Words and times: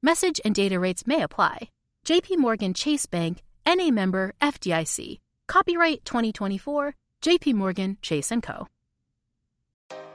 Message 0.00 0.40
and 0.44 0.54
data 0.54 0.78
rates 0.78 1.08
may 1.08 1.22
apply. 1.22 1.70
JP 2.06 2.38
Morgan 2.38 2.72
Chase 2.72 3.06
Bank, 3.06 3.42
NA 3.66 3.90
member 3.90 4.32
FDIC. 4.40 5.18
Copyright 5.48 6.04
2024, 6.04 6.94
JP 7.20 7.54
Morgan 7.54 7.98
Chase 8.00 8.32
& 8.36 8.42
Co. 8.42 8.68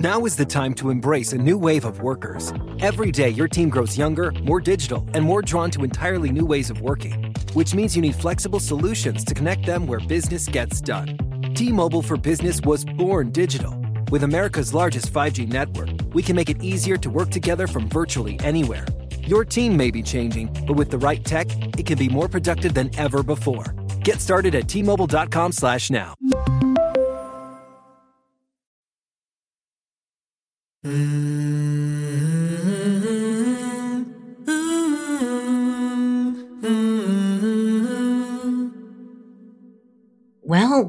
Now 0.00 0.24
is 0.24 0.34
the 0.34 0.44
time 0.44 0.74
to 0.74 0.90
embrace 0.90 1.32
a 1.32 1.38
new 1.38 1.56
wave 1.56 1.84
of 1.84 2.00
workers. 2.00 2.52
Every 2.80 3.12
day, 3.12 3.28
your 3.28 3.46
team 3.46 3.68
grows 3.68 3.96
younger, 3.96 4.32
more 4.42 4.60
digital, 4.60 5.08
and 5.14 5.24
more 5.24 5.40
drawn 5.40 5.70
to 5.70 5.84
entirely 5.84 6.32
new 6.32 6.44
ways 6.44 6.68
of 6.68 6.80
working, 6.80 7.32
which 7.52 7.76
means 7.76 7.94
you 7.94 8.02
need 8.02 8.16
flexible 8.16 8.58
solutions 8.58 9.22
to 9.24 9.34
connect 9.34 9.66
them 9.66 9.86
where 9.86 10.00
business 10.00 10.48
gets 10.48 10.80
done. 10.80 11.16
T 11.54 11.70
Mobile 11.70 12.02
for 12.02 12.16
Business 12.16 12.60
was 12.62 12.84
born 12.84 13.30
digital. 13.30 13.72
With 14.10 14.24
America's 14.24 14.74
largest 14.74 15.12
5G 15.12 15.46
network, 15.46 15.90
we 16.12 16.24
can 16.24 16.34
make 16.34 16.50
it 16.50 16.60
easier 16.60 16.96
to 16.96 17.08
work 17.08 17.30
together 17.30 17.68
from 17.68 17.88
virtually 17.88 18.36
anywhere. 18.40 18.86
Your 19.20 19.44
team 19.44 19.76
may 19.76 19.92
be 19.92 20.02
changing, 20.02 20.48
but 20.66 20.74
with 20.74 20.90
the 20.90 20.98
right 20.98 21.24
tech, 21.24 21.46
it 21.78 21.86
can 21.86 21.98
be 21.98 22.08
more 22.08 22.28
productive 22.28 22.74
than 22.74 22.90
ever 22.98 23.22
before. 23.22 23.76
Get 24.02 24.20
started 24.20 24.56
at 24.56 24.66
T-Mobile.com 24.68 25.52
slash 25.52 25.88
now. 25.92 26.14
Well, 30.84 30.92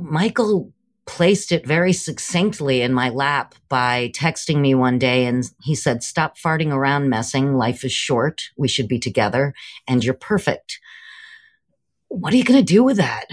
Michael 0.01 0.73
placed 1.05 1.53
it 1.53 1.65
very 1.65 1.93
succinctly 1.93 2.81
in 2.81 2.91
my 2.91 3.07
lap 3.07 3.55
by 3.69 4.11
texting 4.13 4.59
me 4.59 4.75
one 4.75 4.99
day 4.99 5.27
and 5.27 5.49
he 5.63 5.75
said, 5.75 6.03
Stop 6.03 6.37
farting 6.37 6.73
around 6.73 7.09
messing. 7.09 7.53
Life 7.53 7.85
is 7.85 7.93
short. 7.93 8.49
We 8.57 8.67
should 8.67 8.89
be 8.89 8.99
together 8.99 9.53
and 9.87 10.03
you're 10.03 10.13
perfect. 10.13 10.77
What 12.09 12.33
are 12.33 12.37
you 12.37 12.43
going 12.43 12.59
to 12.59 12.73
do 12.73 12.83
with 12.83 12.97
that? 12.97 13.27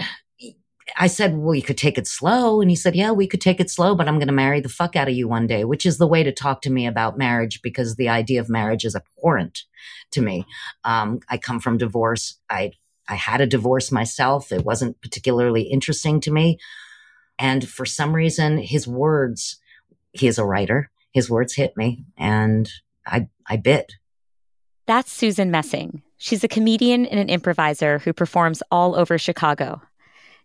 I 0.97 1.07
said, 1.07 1.37
Well, 1.37 1.55
you 1.55 1.61
could 1.61 1.77
take 1.77 1.97
it 1.97 2.07
slow. 2.07 2.61
And 2.61 2.69
he 2.69 2.75
said, 2.75 2.95
Yeah, 2.95 3.11
we 3.11 3.27
could 3.27 3.41
take 3.41 3.59
it 3.59 3.69
slow, 3.69 3.95
but 3.95 4.07
I'm 4.07 4.17
going 4.19 4.27
to 4.27 4.33
marry 4.33 4.59
the 4.59 4.69
fuck 4.69 4.95
out 4.95 5.07
of 5.07 5.13
you 5.13 5.27
one 5.27 5.47
day, 5.47 5.63
which 5.63 5.85
is 5.85 5.97
the 5.97 6.07
way 6.07 6.23
to 6.23 6.31
talk 6.31 6.61
to 6.63 6.69
me 6.69 6.85
about 6.87 7.17
marriage 7.17 7.61
because 7.61 7.95
the 7.95 8.09
idea 8.09 8.39
of 8.39 8.49
marriage 8.49 8.85
is 8.85 8.95
abhorrent 8.95 9.63
to 10.11 10.21
me. 10.21 10.45
Um, 10.83 11.19
I 11.29 11.37
come 11.37 11.59
from 11.59 11.77
divorce. 11.77 12.39
I 12.49 12.73
I 13.07 13.15
had 13.15 13.41
a 13.41 13.47
divorce 13.47 13.91
myself. 13.91 14.51
It 14.51 14.63
wasn't 14.63 15.01
particularly 15.01 15.63
interesting 15.63 16.21
to 16.21 16.31
me. 16.31 16.59
And 17.37 17.67
for 17.67 17.85
some 17.85 18.13
reason, 18.13 18.57
his 18.57 18.87
words, 18.87 19.59
he 20.11 20.27
is 20.27 20.37
a 20.37 20.45
writer, 20.45 20.89
his 21.11 21.29
words 21.29 21.53
hit 21.53 21.75
me 21.75 22.05
and 22.17 22.69
I, 23.05 23.27
I 23.47 23.57
bit. 23.57 23.93
That's 24.85 25.11
Susan 25.11 25.51
Messing. 25.51 26.01
She's 26.17 26.43
a 26.43 26.47
comedian 26.47 27.05
and 27.05 27.19
an 27.19 27.29
improviser 27.29 27.99
who 27.99 28.13
performs 28.13 28.63
all 28.71 28.95
over 28.95 29.17
Chicago. 29.17 29.81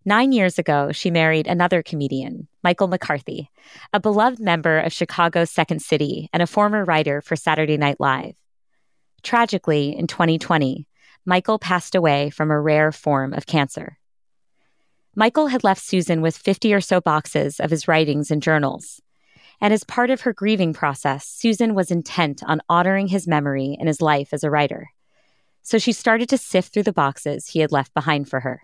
Nine 0.05 0.33
years 0.33 0.59
ago, 0.59 0.93
she 0.93 1.11
married 1.11 1.47
another 1.47 1.83
comedian, 1.83 2.49
Michael 2.63 2.89
McCarthy, 2.89 3.51
a 3.93 4.01
beloved 4.01 4.39
member 4.39 4.79
of 4.79 4.93
Chicago's 4.93 5.51
Second 5.51 5.83
City 5.83 6.31
and 6.33 6.43
a 6.43 6.47
former 6.47 6.85
writer 6.85 7.21
for 7.21 7.37
Saturday 7.37 7.77
Night 7.77 7.99
Live. 7.99 8.35
Tragically, 9.23 9.97
in 9.97 10.07
2020, 10.07 10.87
Michael 11.27 11.59
passed 11.59 11.95
away 11.95 12.31
from 12.31 12.51
a 12.51 12.61
rare 12.61 12.93
form 12.93 13.35
of 13.35 13.47
cancer. 13.47 13.99
Michael 15.15 15.49
had 15.49 15.65
left 15.65 15.83
Susan 15.83 16.23
with 16.23 16.37
50 16.37 16.73
or 16.73 16.81
so 16.81 17.01
boxes 17.01 17.59
of 17.59 17.71
his 17.71 17.89
writings 17.89 18.31
and 18.31 18.41
journals. 18.41 19.03
And 19.61 19.75
as 19.75 19.83
part 19.83 20.11
of 20.11 20.21
her 20.21 20.33
grieving 20.33 20.73
process, 20.73 21.27
Susan 21.27 21.75
was 21.75 21.91
intent 21.91 22.43
on 22.47 22.63
honoring 22.69 23.09
his 23.09 23.27
memory 23.27 23.77
and 23.79 23.89
his 23.89 24.01
life 24.01 24.29
as 24.33 24.45
a 24.45 24.51
writer. 24.51 24.91
So 25.63 25.77
she 25.77 25.93
started 25.93 26.29
to 26.29 26.39
sift 26.39 26.73
through 26.73 26.85
the 26.85 26.93
boxes 26.93 27.49
he 27.49 27.59
had 27.59 27.73
left 27.73 27.93
behind 27.93 28.29
for 28.31 28.41
her. 28.41 28.63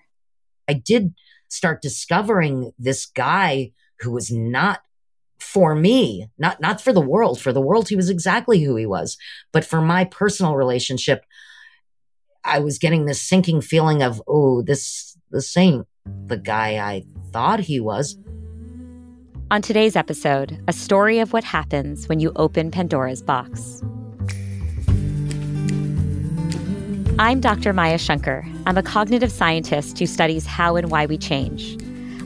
I 0.69 0.75
did 0.75 1.15
start 1.49 1.83
discovering 1.83 2.73
this 2.79 3.07
guy 3.07 3.73
who 4.01 4.11
was 4.11 4.31
not 4.31 4.81
for 5.39 5.75
me, 5.75 6.29
not 6.39 6.61
not 6.61 6.81
for 6.81 6.93
the 6.93 7.01
world. 7.01 7.41
For 7.41 7.53
the 7.53 7.61
world, 7.61 7.89
he 7.89 7.97
was 7.97 8.11
exactly 8.11 8.63
who 8.63 8.77
he 8.77 8.87
was. 8.87 9.17
But 9.53 9.65
for 9.65 9.81
my 9.81 10.05
personal 10.05 10.57
relationship, 10.57 11.25
I 12.45 12.59
was 12.61 12.79
getting 12.79 13.05
this 13.05 13.23
sinking 13.23 13.61
feeling 13.61 14.03
of, 14.03 14.23
oh, 14.27 14.63
this 14.63 15.17
this 15.31 15.57
ain't 15.57 15.87
the 16.27 16.37
guy 16.37 16.77
I 16.77 17.05
thought 17.33 17.61
he 17.61 17.81
was. 17.81 18.19
On 19.51 19.63
today's 19.63 19.95
episode, 19.95 20.63
a 20.67 20.73
story 20.73 21.19
of 21.19 21.33
what 21.33 21.45
happens 21.45 22.09
when 22.09 22.19
you 22.19 22.33
open 22.37 22.71
Pandora's 22.71 23.23
box. 23.23 23.83
I'm 27.17 27.41
Dr. 27.41 27.73
Maya 27.73 27.97
Shankar. 27.97 28.45
I'm 28.67 28.77
a 28.77 28.83
cognitive 28.83 29.31
scientist 29.31 30.01
who 30.01 30.05
studies 30.07 30.47
how 30.47 30.75
and 30.75 30.91
why 30.91 31.07
we 31.07 31.17
change. 31.17 31.79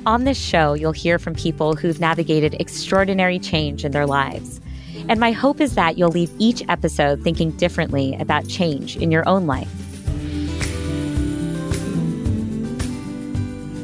On 0.06 0.24
this 0.24 0.38
show, 0.38 0.72
you'll 0.72 0.92
hear 0.92 1.18
from 1.18 1.34
people 1.34 1.76
who've 1.76 2.00
navigated 2.00 2.54
extraordinary 2.58 3.38
change 3.38 3.84
in 3.84 3.92
their 3.92 4.06
lives. 4.06 4.62
And 5.10 5.20
my 5.20 5.30
hope 5.30 5.60
is 5.60 5.74
that 5.74 5.98
you'll 5.98 6.08
leave 6.08 6.32
each 6.38 6.62
episode 6.70 7.22
thinking 7.22 7.50
differently 7.58 8.16
about 8.18 8.48
change 8.48 8.96
in 8.96 9.10
your 9.10 9.28
own 9.28 9.46
life. 9.46 9.68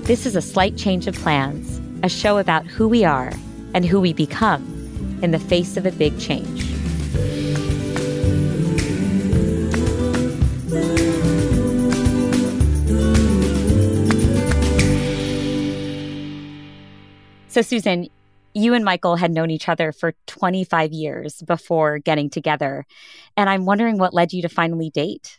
This 0.06 0.24
is 0.24 0.36
a 0.36 0.42
slight 0.42 0.78
change 0.78 1.06
of 1.06 1.14
plans, 1.16 1.82
a 2.02 2.08
show 2.08 2.38
about 2.38 2.64
who 2.64 2.88
we 2.88 3.04
are 3.04 3.30
and 3.74 3.84
who 3.84 4.00
we 4.00 4.14
become 4.14 5.18
in 5.20 5.32
the 5.32 5.38
face 5.38 5.76
of 5.76 5.84
a 5.84 5.92
big 5.92 6.18
change. 6.18 6.64
So, 17.54 17.62
Susan, 17.62 18.08
you 18.52 18.74
and 18.74 18.84
Michael 18.84 19.14
had 19.14 19.30
known 19.30 19.48
each 19.48 19.68
other 19.68 19.92
for 19.92 20.12
25 20.26 20.92
years 20.92 21.40
before 21.42 22.00
getting 22.00 22.28
together. 22.28 22.84
And 23.36 23.48
I'm 23.48 23.64
wondering 23.64 23.96
what 23.96 24.12
led 24.12 24.32
you 24.32 24.42
to 24.42 24.48
finally 24.48 24.90
date. 24.90 25.38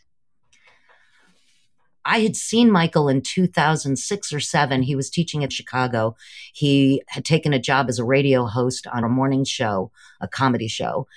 I 2.05 2.19
had 2.19 2.37
seen 2.37 2.71
Michael 2.71 3.09
in 3.09 3.21
2006 3.21 4.31
or 4.31 4.39
seven. 4.39 4.83
He 4.83 4.95
was 4.95 5.09
teaching 5.09 5.43
at 5.43 5.51
Chicago. 5.51 6.15
He 6.53 7.03
had 7.09 7.25
taken 7.25 7.51
a 7.51 7.59
job 7.59 7.89
as 7.89 7.99
a 7.99 8.05
radio 8.05 8.45
host 8.45 8.87
on 8.87 9.03
a 9.03 9.09
morning 9.09 9.43
show, 9.43 9.91
a 10.21 10.27
comedy 10.29 10.69
show. 10.69 11.07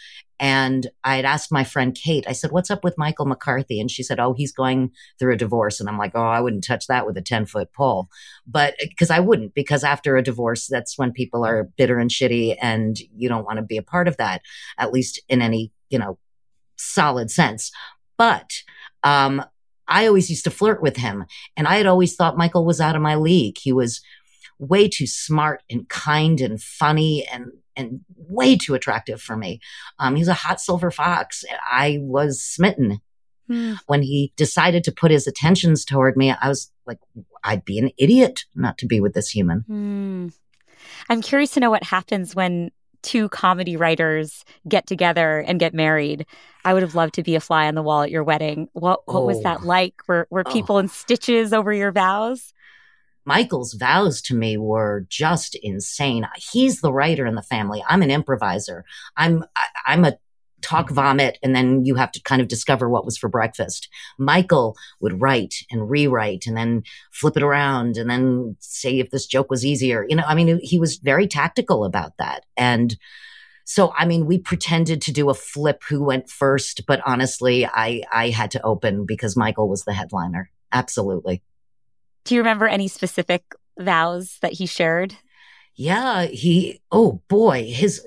And 0.41 0.89
I 1.05 1.17
had 1.17 1.25
asked 1.25 1.51
my 1.51 1.65
friend 1.65 1.95
Kate, 1.95 2.25
I 2.29 2.33
said, 2.33 2.53
What's 2.53 2.71
up 2.71 2.85
with 2.85 2.99
Michael 2.99 3.27
McCarthy? 3.27 3.81
And 3.81 3.91
she 3.91 4.03
said, 4.03 4.21
Oh, 4.21 4.35
he's 4.35 4.53
going 4.53 4.93
through 5.19 5.35
a 5.35 5.37
divorce. 5.37 5.81
And 5.81 5.89
I'm 5.89 5.99
like, 5.99 6.13
Oh, 6.15 6.21
I 6.21 6.41
wouldn't 6.41 6.65
touch 6.65 6.87
that 6.87 7.07
with 7.07 7.17
a 7.17 7.23
10 7.23 7.47
foot 7.47 7.73
pole. 7.73 8.09
But 8.47 8.75
because 8.81 9.11
I 9.11 9.21
wouldn't, 9.21 9.55
because 9.55 9.85
after 9.85 10.17
a 10.17 10.23
divorce, 10.23 10.67
that's 10.67 10.99
when 10.99 11.13
people 11.13 11.45
are 11.45 11.71
bitter 11.77 11.99
and 11.99 12.11
shitty 12.11 12.57
and 12.61 12.97
you 13.17 13.29
don't 13.29 13.45
want 13.45 13.57
to 13.59 13.65
be 13.65 13.77
a 13.77 13.83
part 13.83 14.09
of 14.09 14.17
that, 14.19 14.43
at 14.79 14.93
least 14.93 15.21
in 15.29 15.43
any, 15.43 15.73
you 15.91 15.99
know, 15.99 16.19
solid 16.77 17.31
sense. 17.31 17.73
But, 18.17 18.63
um, 19.03 19.45
I 19.91 20.07
always 20.07 20.29
used 20.29 20.45
to 20.45 20.51
flirt 20.51 20.83
with 20.83 20.99
him 20.99 21.25
and 21.57 21.67
I 21.67 21.77
had 21.77 21.87
always 21.87 22.15
thought 22.15 22.37
Michael 22.37 22.67
was 22.67 22.81
out 22.81 22.95
of 22.95 23.01
my 23.01 23.15
league. 23.15 23.57
He 23.59 23.73
was 23.73 24.03
way 24.59 24.89
too 24.89 25.07
smart 25.07 25.63
and 25.71 25.89
kind 25.89 26.41
and 26.41 26.61
funny 26.61 27.27
and 27.33 27.53
and 27.79 28.01
way 28.17 28.57
too 28.57 28.75
attractive 28.75 29.23
for 29.23 29.37
me. 29.37 29.61
Um, 29.99 30.17
he's 30.17 30.29
a 30.29 30.35
hot 30.35 30.61
silver 30.61 30.91
fox. 30.91 31.45
I 31.67 31.99
was 32.03 32.43
smitten 32.43 33.01
Mm. 33.51 33.79
When 33.87 34.03
he 34.03 34.33
decided 34.37 34.85
to 34.85 34.93
put 34.93 35.11
his 35.11 35.27
attentions 35.27 35.85
toward 35.85 36.17
me, 36.17 36.31
I 36.31 36.49
was 36.49 36.71
like, 36.87 36.99
I'd 37.43 37.65
be 37.65 37.79
an 37.79 37.91
idiot 37.99 38.45
not 38.55 38.79
to 38.79 38.87
be 38.87 39.01
with 39.01 39.15
this 39.15 39.31
human. 39.31 39.65
Mm. 39.69 40.33
I'm 41.09 41.23
curious 41.23 41.53
to 41.53 41.61
know 41.61 41.71
what 41.71 41.83
happens 41.83 42.35
when 42.35 42.71
two 43.03 43.29
comedy 43.29 43.77
writers 43.77 44.45
get 44.69 44.87
together 44.87 45.39
and 45.41 45.61
get 45.61 45.73
married. 45.73 46.27
I 46.65 46.75
would 46.75 46.83
have 46.83 46.95
loved 46.95 47.15
to 47.15 47.23
be 47.23 47.37
a 47.37 47.41
fly 47.41 47.67
on 47.67 47.75
the 47.75 47.83
wall 47.83 48.03
at 48.03 48.11
your 48.11 48.25
wedding. 48.25 48.69
What 48.73 49.03
what 49.07 49.21
oh. 49.21 49.27
was 49.27 49.43
that 49.43 49.61
oh. 49.63 49.67
like? 49.67 49.95
Were 50.07 50.27
were 50.31 50.45
people 50.45 50.77
oh. 50.77 50.81
in 50.81 50.89
stitches 50.89 51.53
over 51.53 51.73
your 51.73 51.93
vows? 51.93 52.53
Michael's 53.29 53.75
vows 53.75 54.23
to 54.23 54.35
me 54.35 54.57
were 54.57 55.05
just 55.11 55.55
insane. 55.63 56.27
He's 56.51 56.81
the 56.81 56.93
writer 56.93 57.27
in 57.27 57.35
the 57.35 57.43
family. 57.43 57.85
I'm 57.87 58.01
an 58.01 58.11
improviser. 58.11 58.87
I'm 59.19 59.45
I, 59.55 59.67
I'm 59.85 60.05
a 60.07 60.17
talk 60.63 60.89
vomit 60.89 61.39
and 61.43 61.55
then 61.55 61.85
you 61.85 61.95
have 61.95 62.11
to 62.13 62.23
kind 62.23 62.41
of 62.41 62.49
discover 62.49 62.89
what 62.89 63.05
was 63.05 63.19
for 63.19 63.29
breakfast. 63.29 63.89
Michael 64.19 64.77
would 65.01 65.21
write 65.21 65.57
and 65.71 65.91
rewrite 65.91 66.47
and 66.47 66.57
then 66.57 66.85
flip 67.13 67.37
it 67.37 67.43
around 67.43 67.99
and 67.99 68.09
then 68.09 68.57
say 68.61 68.99
if 68.99 69.11
this 69.11 69.27
joke 69.27 69.51
was 69.51 69.65
easier. 69.65 70.07
You 70.09 70.17
know, 70.17 70.25
I 70.27 70.35
mean, 70.35 70.59
he 70.63 70.79
was 70.79 70.97
very 70.97 71.29
tactical 71.29 71.85
about 71.85 72.17
that. 72.19 72.47
And 72.57 72.97
so, 73.65 73.93
I 73.95 74.07
mean, 74.07 74.25
we 74.25 74.39
pretended 74.39 75.03
to 75.03 75.13
do 75.13 75.29
a 75.29 75.35
flip 75.35 75.83
who 75.87 76.03
went 76.03 76.31
first, 76.31 76.87
but 76.87 77.03
honestly, 77.05 77.67
I, 77.67 78.03
I 78.11 78.31
had 78.31 78.51
to 78.53 78.63
open 78.63 79.05
because 79.05 79.37
Michael 79.37 79.69
was 79.69 79.85
the 79.85 79.93
headliner. 79.93 80.51
Absolutely. 80.73 81.43
Do 82.25 82.35
you 82.35 82.41
remember 82.41 82.67
any 82.67 82.89
specific 82.89 83.43
vows 83.79 84.39
that 84.43 84.55
he 84.55 84.67
shared? 84.67 85.17
Yeah, 85.75 86.25
he, 86.25 86.81
oh 86.91 87.23
boy, 87.29 87.71
his, 87.73 88.05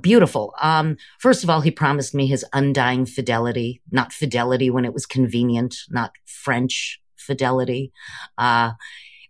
beautiful. 0.00 0.54
Um, 0.60 0.96
first 1.18 1.42
of 1.42 1.50
all, 1.50 1.60
he 1.60 1.70
promised 1.70 2.14
me 2.14 2.26
his 2.26 2.44
undying 2.52 3.06
fidelity, 3.06 3.80
not 3.90 4.12
fidelity 4.12 4.70
when 4.70 4.84
it 4.84 4.92
was 4.92 5.06
convenient, 5.06 5.76
not 5.88 6.12
French 6.26 7.00
fidelity. 7.16 7.92
Uh, 8.36 8.72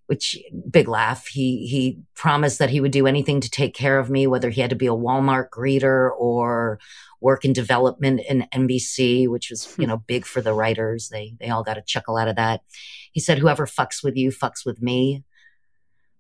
which 0.09 0.39
big 0.71 0.89
laugh. 0.89 1.27
He 1.27 1.67
he 1.67 1.99
promised 2.15 2.59
that 2.59 2.71
he 2.71 2.81
would 2.81 2.93
do 2.93 3.07
anything 3.07 3.43
to 3.43 3.51
take 3.51 3.75
care 3.75 3.99
of 3.99 4.09
me, 4.09 4.27
whether 4.27 4.49
he 4.49 4.63
had 4.63 4.71
to 4.71 4.77
be 4.77 4.87
a 4.87 4.91
Walmart 4.91 5.51
greeter 5.51 6.11
or 6.19 6.81
work 7.21 7.45
in 7.45 7.53
development 7.53 8.23
in 8.27 8.49
NBC, 8.55 9.29
which 9.29 9.51
was 9.51 9.75
you 9.79 9.87
know 9.87 9.99
big 9.99 10.25
for 10.25 10.41
the 10.41 10.55
writers. 10.55 11.11
They 11.11 11.35
they 11.39 11.51
all 11.51 11.63
got 11.63 11.77
a 11.77 11.83
chuckle 11.83 12.17
out 12.17 12.29
of 12.29 12.37
that. 12.37 12.63
He 13.13 13.21
said, 13.21 13.39
"Whoever 13.39 13.67
fucks 13.67 14.03
with 14.03 14.17
you 14.17 14.31
fucks 14.31 14.65
with 14.65 14.83
me." 14.83 15.25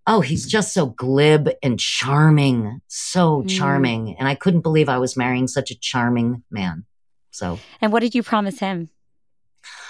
oh, 0.08 0.22
he's 0.22 0.46
just 0.46 0.72
so 0.72 0.86
glib 0.86 1.50
and 1.62 1.78
charming, 1.78 2.80
so 2.88 3.42
mm. 3.42 3.48
charming. 3.48 4.16
And 4.18 4.26
I 4.26 4.34
couldn't 4.34 4.62
believe 4.62 4.88
I 4.88 4.98
was 4.98 5.16
marrying 5.16 5.46
such 5.46 5.70
a 5.70 5.78
charming 5.78 6.42
man. 6.50 6.86
So, 7.30 7.60
and 7.80 7.92
what 7.92 8.00
did 8.00 8.14
you 8.14 8.22
promise 8.22 8.58
him? 8.58 8.88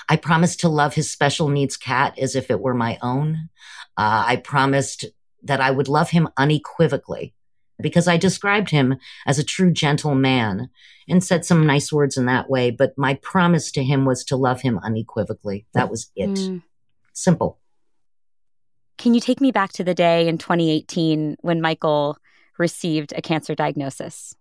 I 0.08 0.16
promised 0.16 0.60
to 0.60 0.68
love 0.68 0.94
his 0.94 1.10
special 1.10 1.48
needs 1.48 1.76
cat 1.76 2.18
as 2.18 2.34
if 2.34 2.50
it 2.50 2.60
were 2.60 2.74
my 2.74 2.98
own. 3.00 3.48
Uh, 3.96 4.24
I 4.26 4.36
promised 4.36 5.04
that 5.44 5.60
I 5.60 5.70
would 5.70 5.88
love 5.88 6.10
him 6.10 6.28
unequivocally 6.36 7.32
because 7.80 8.08
I 8.08 8.16
described 8.16 8.70
him 8.70 8.96
as 9.24 9.38
a 9.38 9.44
true 9.44 9.72
gentle 9.72 10.16
man 10.16 10.68
and 11.08 11.22
said 11.22 11.44
some 11.44 11.64
nice 11.64 11.92
words 11.92 12.16
in 12.16 12.26
that 12.26 12.50
way. 12.50 12.72
But 12.72 12.94
my 12.96 13.14
promise 13.14 13.70
to 13.72 13.84
him 13.84 14.04
was 14.04 14.24
to 14.24 14.36
love 14.36 14.62
him 14.62 14.80
unequivocally. 14.82 15.66
That 15.74 15.90
was 15.90 16.10
it. 16.16 16.30
Mm. 16.30 16.62
Simple. 17.18 17.58
Can 18.96 19.12
you 19.12 19.20
take 19.20 19.40
me 19.40 19.50
back 19.50 19.72
to 19.72 19.82
the 19.82 19.92
day 19.92 20.28
in 20.28 20.38
2018 20.38 21.36
when 21.40 21.60
Michael 21.60 22.16
received 22.58 23.12
a 23.16 23.20
cancer 23.20 23.56
diagnosis? 23.56 24.36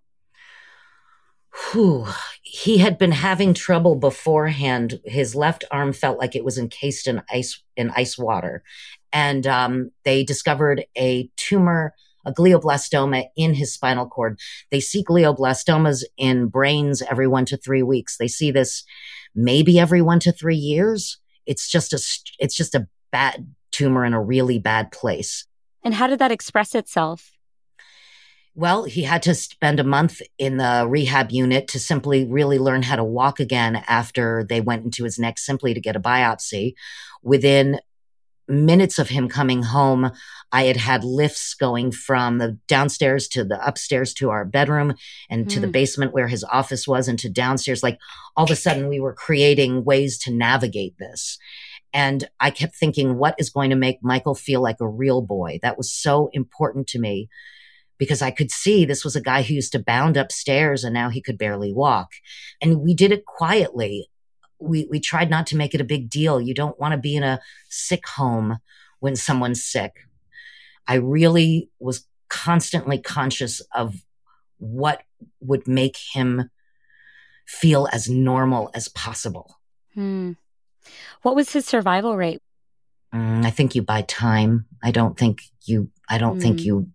Whew. 1.71 2.05
He 2.43 2.77
had 2.77 2.99
been 2.99 3.13
having 3.13 3.55
trouble 3.55 3.95
beforehand. 3.95 4.99
His 5.05 5.33
left 5.33 5.65
arm 5.71 5.91
felt 5.91 6.19
like 6.19 6.35
it 6.35 6.45
was 6.45 6.59
encased 6.59 7.07
in 7.07 7.23
ice 7.31 7.63
in 7.75 7.89
ice 7.95 8.15
water, 8.15 8.63
and 9.11 9.47
um, 9.47 9.89
they 10.05 10.23
discovered 10.23 10.85
a 10.95 11.31
tumor, 11.35 11.95
a 12.27 12.31
glioblastoma 12.31 13.25
in 13.35 13.55
his 13.55 13.73
spinal 13.73 14.07
cord. 14.07 14.39
They 14.69 14.81
see 14.81 15.03
glioblastomas 15.03 16.03
in 16.15 16.45
brains 16.47 17.01
every 17.01 17.27
one 17.27 17.45
to 17.45 17.57
three 17.57 17.81
weeks. 17.81 18.17
They 18.17 18.27
see 18.27 18.51
this 18.51 18.83
maybe 19.33 19.79
every 19.79 20.03
one 20.03 20.19
to 20.19 20.31
three 20.31 20.55
years. 20.55 21.17
It's 21.47 21.69
just 21.69 21.93
a 21.93 21.99
it's 22.39 22.55
just 22.55 22.75
a 22.75 22.87
bad 23.11 23.53
tumor 23.71 24.05
in 24.05 24.13
a 24.13 24.21
really 24.21 24.59
bad 24.59 24.91
place. 24.91 25.45
And 25.83 25.93
how 25.93 26.07
did 26.07 26.19
that 26.19 26.31
express 26.31 26.75
itself? 26.75 27.31
Well, 28.55 28.85
he 28.85 29.03
had 29.03 29.21
to 29.23 29.35
spend 29.35 29.79
a 29.79 29.83
month 29.83 30.19
in 30.39 30.57
the 30.57 30.87
rehab 30.89 31.29
unit 31.29 31.67
to 31.69 31.79
simply 31.79 32.25
really 32.25 32.57
learn 32.57 32.81
how 32.81 32.95
to 32.95 33.03
walk 33.03 33.39
again 33.39 33.83
after 33.87 34.43
they 34.49 34.61
went 34.61 34.83
into 34.83 35.03
his 35.03 35.19
neck 35.19 35.37
simply 35.37 35.75
to 35.75 35.79
get 35.79 35.95
a 35.95 35.99
biopsy. 35.99 36.73
Within 37.21 37.79
minutes 38.47 38.99
of 38.99 39.09
him 39.09 39.27
coming 39.27 39.63
home, 39.63 40.11
I 40.51 40.65
had 40.65 40.77
had 40.77 41.03
lifts 41.03 41.53
going 41.53 41.91
from 41.91 42.37
the 42.37 42.57
downstairs 42.67 43.27
to 43.29 43.43
the 43.43 43.65
upstairs 43.65 44.13
to 44.15 44.29
our 44.29 44.45
bedroom 44.45 44.95
and 45.29 45.45
mm. 45.45 45.49
to 45.49 45.59
the 45.59 45.67
hmm. 45.67 45.71
basement 45.71 46.13
where 46.13 46.27
his 46.27 46.43
office 46.45 46.87
was 46.87 47.07
and 47.07 47.19
to 47.19 47.29
downstairs. 47.29 47.83
Like 47.83 47.99
all 48.35 48.45
of 48.45 48.51
a 48.51 48.55
sudden, 48.55 48.87
we 48.87 48.99
were 48.99 49.13
creating 49.13 49.83
ways 49.83 50.17
to 50.19 50.31
navigate 50.31 50.97
this. 50.97 51.37
And 51.93 52.29
I 52.39 52.51
kept 52.51 52.75
thinking, 52.75 53.17
what 53.17 53.35
is 53.37 53.49
going 53.49 53.69
to 53.71 53.75
make 53.75 53.99
Michael 54.01 54.35
feel 54.35 54.61
like 54.61 54.79
a 54.79 54.87
real 54.87 55.21
boy? 55.21 55.59
That 55.61 55.77
was 55.77 55.91
so 55.91 56.29
important 56.33 56.87
to 56.89 56.99
me 56.99 57.29
because 57.97 58.21
I 58.21 58.31
could 58.31 58.51
see 58.51 58.85
this 58.85 59.03
was 59.03 59.15
a 59.15 59.21
guy 59.21 59.41
who 59.41 59.55
used 59.55 59.71
to 59.71 59.79
bound 59.79 60.17
upstairs 60.17 60.83
and 60.83 60.93
now 60.93 61.09
he 61.09 61.21
could 61.21 61.37
barely 61.37 61.73
walk. 61.73 62.11
And 62.61 62.81
we 62.81 62.93
did 62.93 63.11
it 63.11 63.25
quietly. 63.25 64.09
We, 64.59 64.87
we 64.89 64.99
tried 64.99 65.29
not 65.29 65.47
to 65.47 65.57
make 65.57 65.75
it 65.75 65.81
a 65.81 65.85
big 65.85 66.09
deal. 66.09 66.41
You 66.41 66.53
don't 66.53 66.79
want 66.79 66.93
to 66.93 66.97
be 66.97 67.15
in 67.15 67.23
a 67.23 67.39
sick 67.69 68.07
home 68.07 68.57
when 68.99 69.15
someone's 69.15 69.63
sick. 69.63 70.07
I 70.87 70.95
really 70.95 71.69
was 71.79 72.05
constantly 72.29 72.97
conscious 72.97 73.61
of 73.73 73.95
what 74.57 75.03
would 75.39 75.67
make 75.67 75.97
him 76.13 76.49
feel 77.45 77.87
as 77.91 78.09
normal 78.09 78.69
as 78.73 78.87
possible. 78.89 79.59
Hmm. 79.93 80.33
What 81.21 81.35
was 81.35 81.51
his 81.51 81.65
survival 81.65 82.15
rate? 82.15 82.41
Mm, 83.13 83.45
I 83.45 83.49
think 83.49 83.75
you 83.75 83.81
buy 83.81 84.01
time. 84.03 84.65
I 84.83 84.91
don't 84.91 85.17
think 85.17 85.41
you, 85.65 85.89
I 86.09 86.17
don't 86.17 86.37
mm. 86.37 86.41
think 86.41 86.61
you, 86.61 86.89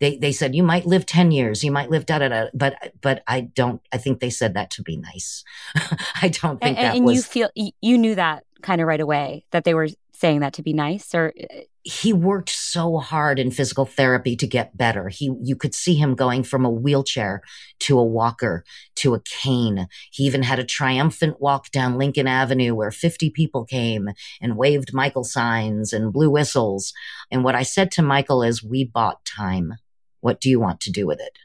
they, 0.00 0.16
they 0.16 0.32
said 0.32 0.54
you 0.54 0.62
might 0.62 0.86
live 0.86 1.06
10 1.06 1.30
years, 1.30 1.64
you 1.64 1.70
might 1.70 1.90
live 1.90 2.06
da 2.06 2.18
da 2.18 2.28
da, 2.28 2.46
but, 2.54 2.92
but 3.00 3.22
I 3.26 3.42
don't, 3.42 3.80
I 3.92 3.98
think 3.98 4.20
they 4.20 4.30
said 4.30 4.54
that 4.54 4.70
to 4.72 4.82
be 4.82 4.96
nice. 4.96 5.44
I 6.22 6.28
don't 6.28 6.60
think 6.60 6.76
and, 6.76 6.86
that 6.86 6.96
and 6.96 7.04
was. 7.04 7.12
And 7.12 7.16
you 7.16 7.22
feel, 7.22 7.72
you 7.80 7.98
knew 7.98 8.14
that 8.14 8.44
kind 8.62 8.80
of 8.80 8.86
right 8.86 9.00
away 9.00 9.44
that 9.50 9.64
they 9.64 9.74
were 9.74 9.88
saying 10.18 10.40
that 10.40 10.52
to 10.54 10.62
be 10.62 10.72
nice 10.72 11.14
or 11.14 11.32
uh, 11.38 11.60
he 11.84 12.12
worked 12.12 12.50
so 12.50 12.98
hard 12.98 13.38
in 13.38 13.50
physical 13.50 13.86
therapy 13.86 14.36
to 14.36 14.46
get 14.46 14.76
better. 14.76 15.08
He, 15.08 15.32
you 15.40 15.56
could 15.56 15.74
see 15.74 15.94
him 15.94 16.14
going 16.14 16.42
from 16.42 16.64
a 16.64 16.70
wheelchair 16.70 17.40
to 17.80 17.98
a 17.98 18.04
walker 18.04 18.64
to 18.96 19.14
a 19.14 19.20
cane. 19.20 19.86
He 20.10 20.24
even 20.24 20.42
had 20.42 20.58
a 20.58 20.64
triumphant 20.64 21.40
walk 21.40 21.70
down 21.70 21.96
Lincoln 21.96 22.26
Avenue 22.26 22.74
where 22.74 22.90
50 22.90 23.30
people 23.30 23.64
came 23.64 24.10
and 24.40 24.58
waved 24.58 24.92
Michael 24.92 25.24
signs 25.24 25.92
and 25.92 26.12
blew 26.12 26.30
whistles. 26.30 26.92
And 27.30 27.42
what 27.42 27.54
I 27.54 27.62
said 27.62 27.90
to 27.92 28.02
Michael 28.02 28.42
is, 28.42 28.62
we 28.62 28.84
bought 28.84 29.24
time. 29.24 29.74
What 30.20 30.40
do 30.40 30.50
you 30.50 30.60
want 30.60 30.80
to 30.80 30.92
do 30.92 31.06
with 31.06 31.20
it? 31.20 31.38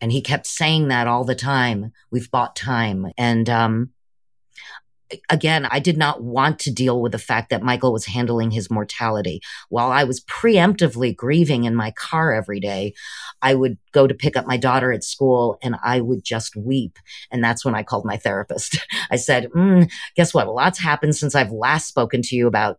And 0.00 0.12
he 0.12 0.22
kept 0.22 0.46
saying 0.46 0.88
that 0.88 1.08
all 1.08 1.24
the 1.24 1.34
time. 1.34 1.92
We've 2.10 2.30
bought 2.30 2.54
time. 2.54 3.08
And, 3.18 3.50
um, 3.50 3.90
again, 5.28 5.66
I 5.70 5.78
did 5.78 5.96
not 5.96 6.22
want 6.22 6.58
to 6.60 6.72
deal 6.72 7.00
with 7.00 7.12
the 7.12 7.18
fact 7.18 7.50
that 7.50 7.62
Michael 7.62 7.92
was 7.92 8.06
handling 8.06 8.50
his 8.50 8.70
mortality. 8.70 9.40
While 9.68 9.90
I 9.90 10.04
was 10.04 10.24
preemptively 10.24 11.14
grieving 11.14 11.64
in 11.64 11.74
my 11.74 11.92
car 11.92 12.32
every 12.32 12.60
day, 12.60 12.94
I 13.42 13.54
would 13.54 13.78
go 13.92 14.06
to 14.06 14.14
pick 14.14 14.36
up 14.36 14.46
my 14.46 14.56
daughter 14.56 14.92
at 14.92 15.04
school 15.04 15.58
and 15.62 15.76
I 15.82 16.00
would 16.00 16.24
just 16.24 16.56
weep. 16.56 16.98
And 17.30 17.42
that's 17.42 17.64
when 17.64 17.74
I 17.74 17.82
called 17.82 18.04
my 18.04 18.16
therapist. 18.16 18.78
I 19.10 19.16
said, 19.16 19.50
mm, 19.50 19.90
guess 20.16 20.34
what? 20.34 20.46
A 20.46 20.50
lot's 20.50 20.78
happened 20.78 21.16
since 21.16 21.34
I've 21.34 21.52
last 21.52 21.88
spoken 21.88 22.22
to 22.22 22.36
you 22.36 22.46
about 22.46 22.78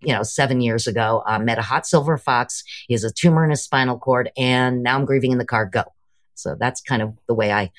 you 0.00 0.12
know, 0.12 0.22
seven 0.22 0.60
years 0.60 0.86
ago, 0.86 1.22
uh, 1.26 1.38
met 1.38 1.58
a 1.58 1.62
hot 1.62 1.86
silver 1.86 2.18
fox. 2.18 2.62
He 2.86 2.92
has 2.92 3.02
a 3.02 3.10
tumor 3.10 3.44
in 3.44 3.50
his 3.50 3.64
spinal 3.64 3.98
cord, 3.98 4.30
and 4.36 4.82
now 4.82 4.94
I'm 4.94 5.06
grieving 5.06 5.32
in 5.32 5.38
the 5.38 5.46
car. 5.46 5.64
Go. 5.64 5.84
So 6.34 6.54
that's 6.58 6.82
kind 6.82 7.00
of 7.00 7.14
the 7.26 7.34
way 7.34 7.50
I 7.50 7.72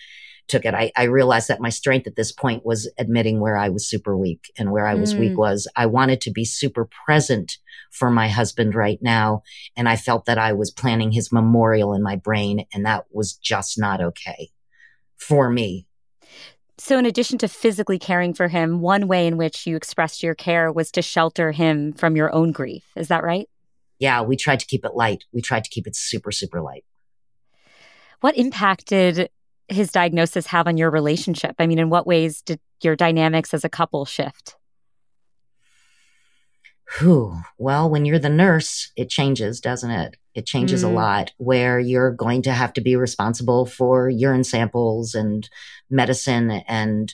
took 0.48 0.66
it. 0.66 0.74
I, 0.74 0.92
I 0.96 1.04
realized 1.04 1.48
that 1.50 1.62
my 1.62 1.70
strength 1.70 2.08
at 2.08 2.16
this 2.16 2.32
point 2.32 2.66
was 2.66 2.89
admitting 2.98 3.39
where 3.39 3.58
I 3.58 3.70
was 3.70 3.88
super 3.88 4.16
weak 4.16 4.51
and 4.58 4.72
where 4.72 4.88
I 4.88 4.96
was 4.96 5.13
mm. 5.13 5.20
weak 5.20 5.38
was 5.38 5.68
I 5.75 5.86
wanted 5.86 6.22
to 6.22 6.32
be 6.32 6.46
super 6.46 6.89
present 7.06 7.58
for 7.92 8.10
my 8.10 8.27
husband 8.27 8.75
right 8.75 9.00
now. 9.01 9.44
And 9.75 9.88
I 9.88 9.96
felt 9.96 10.25
that 10.25 10.38
I 10.38 10.54
was 10.54 10.72
planning 10.72 11.12
his 11.12 11.32
memorial 11.32 11.94
in 11.94 12.04
my 12.04 12.16
brain 12.16 12.66
and 12.74 12.86
that 12.86 13.06
was 13.12 13.34
just 13.34 13.80
not 13.80 14.01
okay 14.01 14.50
for 15.16 15.50
me. 15.50 15.88
So, 16.80 17.00
in 17.00 17.08
addition 17.08 17.39
to 17.39 17.48
physically 17.48 17.98
caring 17.98 18.36
for 18.36 18.50
him, 18.50 18.82
one 18.82 19.08
way 19.08 19.25
in 19.25 19.38
which 19.38 19.66
you 19.66 19.75
expressed 19.75 20.22
your 20.22 20.36
care 20.36 20.72
was 20.72 20.92
to 20.92 21.01
shelter 21.01 21.51
him 21.51 21.92
from 21.92 22.16
your 22.16 22.34
own 22.34 22.51
grief. 22.51 22.86
Is 22.96 23.08
that 23.08 23.24
right? 23.24 23.50
Yeah, 23.98 24.22
we 24.22 24.38
tried 24.38 24.60
to 24.60 24.68
keep 24.68 24.86
it 24.86 24.94
light. 24.94 25.24
We 25.34 25.42
tried 25.42 25.63
to 25.63 25.72
keep 25.72 25.88
it 25.88 25.96
super, 25.96 26.32
super 26.32 26.62
light. 26.62 26.86
What 28.22 28.38
impact 28.38 28.86
did 28.86 29.30
his 29.68 29.92
diagnosis 29.92 30.48
have 30.48 30.68
on 30.68 30.78
your 30.78 30.90
relationship? 30.90 31.56
I 31.60 31.68
mean, 31.68 31.80
in 31.80 31.90
what 31.90 32.08
ways 32.08 32.42
did 32.42 32.60
your 32.82 32.96
dynamics 32.96 33.54
as 33.54 33.64
a 33.64 33.70
couple 33.70 34.06
shift? 34.06 34.56
Whew. 37.00 37.42
Well, 37.58 37.90
when 37.90 38.06
you're 38.06 38.20
the 38.20 38.30
nurse, 38.30 38.92
it 38.96 39.10
changes, 39.10 39.60
doesn't 39.60 39.92
it? 39.92 40.16
It 40.34 40.46
changes 40.46 40.84
mm. 40.84 40.88
a 40.88 40.92
lot 40.94 41.34
where 41.38 41.80
you're 41.80 42.12
going 42.12 42.44
to 42.44 42.54
have 42.54 42.72
to 42.74 42.82
be 42.82 42.96
responsible 42.96 43.66
for 43.66 44.10
urine 44.10 44.46
samples 44.46 45.14
and 45.14 45.50
medicine 45.90 46.52
and 46.68 47.14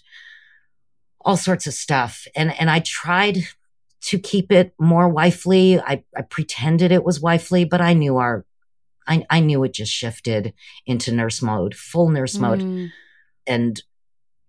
all 1.22 1.38
sorts 1.38 1.66
of 1.66 1.74
stuff. 1.74 2.28
And, 2.36 2.58
and 2.60 2.70
I 2.70 2.80
tried 2.80 3.48
to 4.02 4.20
keep 4.20 4.52
it 4.52 4.74
more 4.78 5.08
wifely. 5.08 5.80
I, 5.80 6.04
I 6.16 6.22
pretended 6.22 6.92
it 6.92 7.04
was 7.04 7.22
wifely, 7.22 7.66
but 7.66 7.82
I 7.82 7.94
knew 7.94 8.18
our, 8.18 8.46
I, 9.08 9.26
I 9.30 9.40
knew 9.40 9.64
it 9.64 9.74
just 9.74 9.92
shifted 9.92 10.54
into 10.86 11.12
nurse 11.12 11.42
mode, 11.42 11.76
full 11.76 12.10
nurse 12.10 12.38
mm. 12.38 12.42
mode. 12.42 12.92
And 13.46 13.82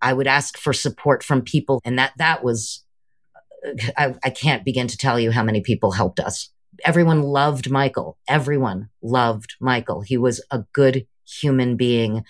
I 0.00 0.12
would 0.12 0.26
ask 0.26 0.56
for 0.56 0.72
support 0.72 1.22
from 1.22 1.42
people. 1.42 1.80
And 1.84 1.98
that, 1.98 2.12
that 2.18 2.44
was 2.44 2.84
I, 3.96 4.14
I 4.22 4.30
can't 4.30 4.64
begin 4.64 4.86
to 4.88 4.96
tell 4.96 5.18
you 5.18 5.30
how 5.30 5.42
many 5.42 5.60
people 5.60 5.92
helped 5.92 6.20
us. 6.20 6.50
Everyone 6.84 7.22
loved 7.22 7.70
Michael. 7.70 8.18
Everyone 8.28 8.90
loved 9.02 9.54
Michael. 9.60 10.02
He 10.02 10.16
was 10.16 10.44
a 10.50 10.64
good 10.72 11.06
human 11.26 11.76
being. 11.76 12.24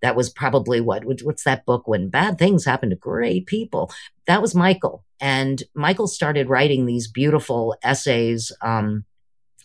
That 0.00 0.16
was 0.16 0.30
probably 0.30 0.80
what, 0.80 1.04
what's 1.04 1.44
that 1.44 1.66
book? 1.66 1.88
When 1.88 2.08
bad 2.08 2.38
things 2.38 2.64
happen 2.64 2.90
to 2.90 2.96
great 2.96 3.46
people. 3.46 3.92
That 4.26 4.40
was 4.40 4.54
Michael. 4.54 5.04
And 5.20 5.62
Michael 5.74 6.06
started 6.06 6.48
writing 6.48 6.86
these 6.86 7.10
beautiful 7.10 7.76
essays, 7.82 8.52
um, 8.62 9.04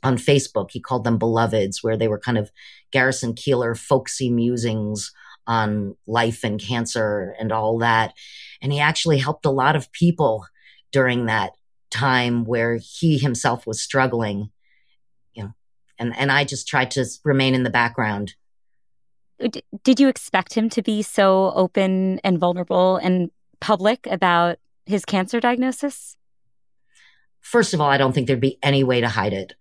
on 0.03 0.17
Facebook. 0.17 0.72
He 0.72 0.79
called 0.79 1.03
them 1.03 1.17
beloveds, 1.17 1.81
where 1.81 1.98
they 1.98 2.07
were 2.07 2.19
kind 2.19 2.38
of 2.38 2.51
Garrison 2.91 3.33
Keillor 3.33 3.77
folksy 3.77 4.29
musings 4.29 5.12
on 5.48 5.95
life 6.07 6.43
and 6.43 6.60
cancer 6.60 7.36
and 7.39 7.51
all 7.51 7.77
that. 7.79 8.13
And 8.62 8.72
he 8.72 8.79
actually 8.79 9.17
helped 9.17 9.45
a 9.45 9.51
lot 9.51 9.75
of 9.75 9.91
people 9.91 10.45
during 10.91 11.25
that 11.25 11.53
time 11.93 12.43
where 12.43 12.77
he 12.77 13.19
himself 13.19 13.67
was 13.67 13.79
struggling 13.79 14.50
you 15.36 15.43
know 15.43 15.53
and 16.00 16.15
and 16.17 16.31
i 16.31 16.43
just 16.43 16.67
tried 16.67 16.89
to 16.89 17.05
remain 17.24 17.53
in 17.53 17.62
the 17.62 17.69
background 17.69 18.33
uh, 19.43 19.48
did 19.83 20.00
you 20.00 20.07
expect 20.07 20.55
him 20.55 20.69
to 20.69 20.81
be 20.81 21.03
so 21.03 21.53
open 21.55 22.19
and 22.24 22.39
vulnerable 22.39 22.98
and 22.98 23.29
public 23.60 24.07
about 24.10 24.57
his 24.88 25.05
cancer 25.05 25.39
diagnosis 25.39 26.17
first 27.41 27.75
of 27.75 27.79
all 27.79 27.91
i 27.91 27.98
don't 27.98 28.13
think 28.13 28.25
there'd 28.25 28.39
be 28.39 28.57
any 28.63 28.83
way 28.83 29.00
to 29.00 29.07
hide 29.07 29.33
it 29.33 29.53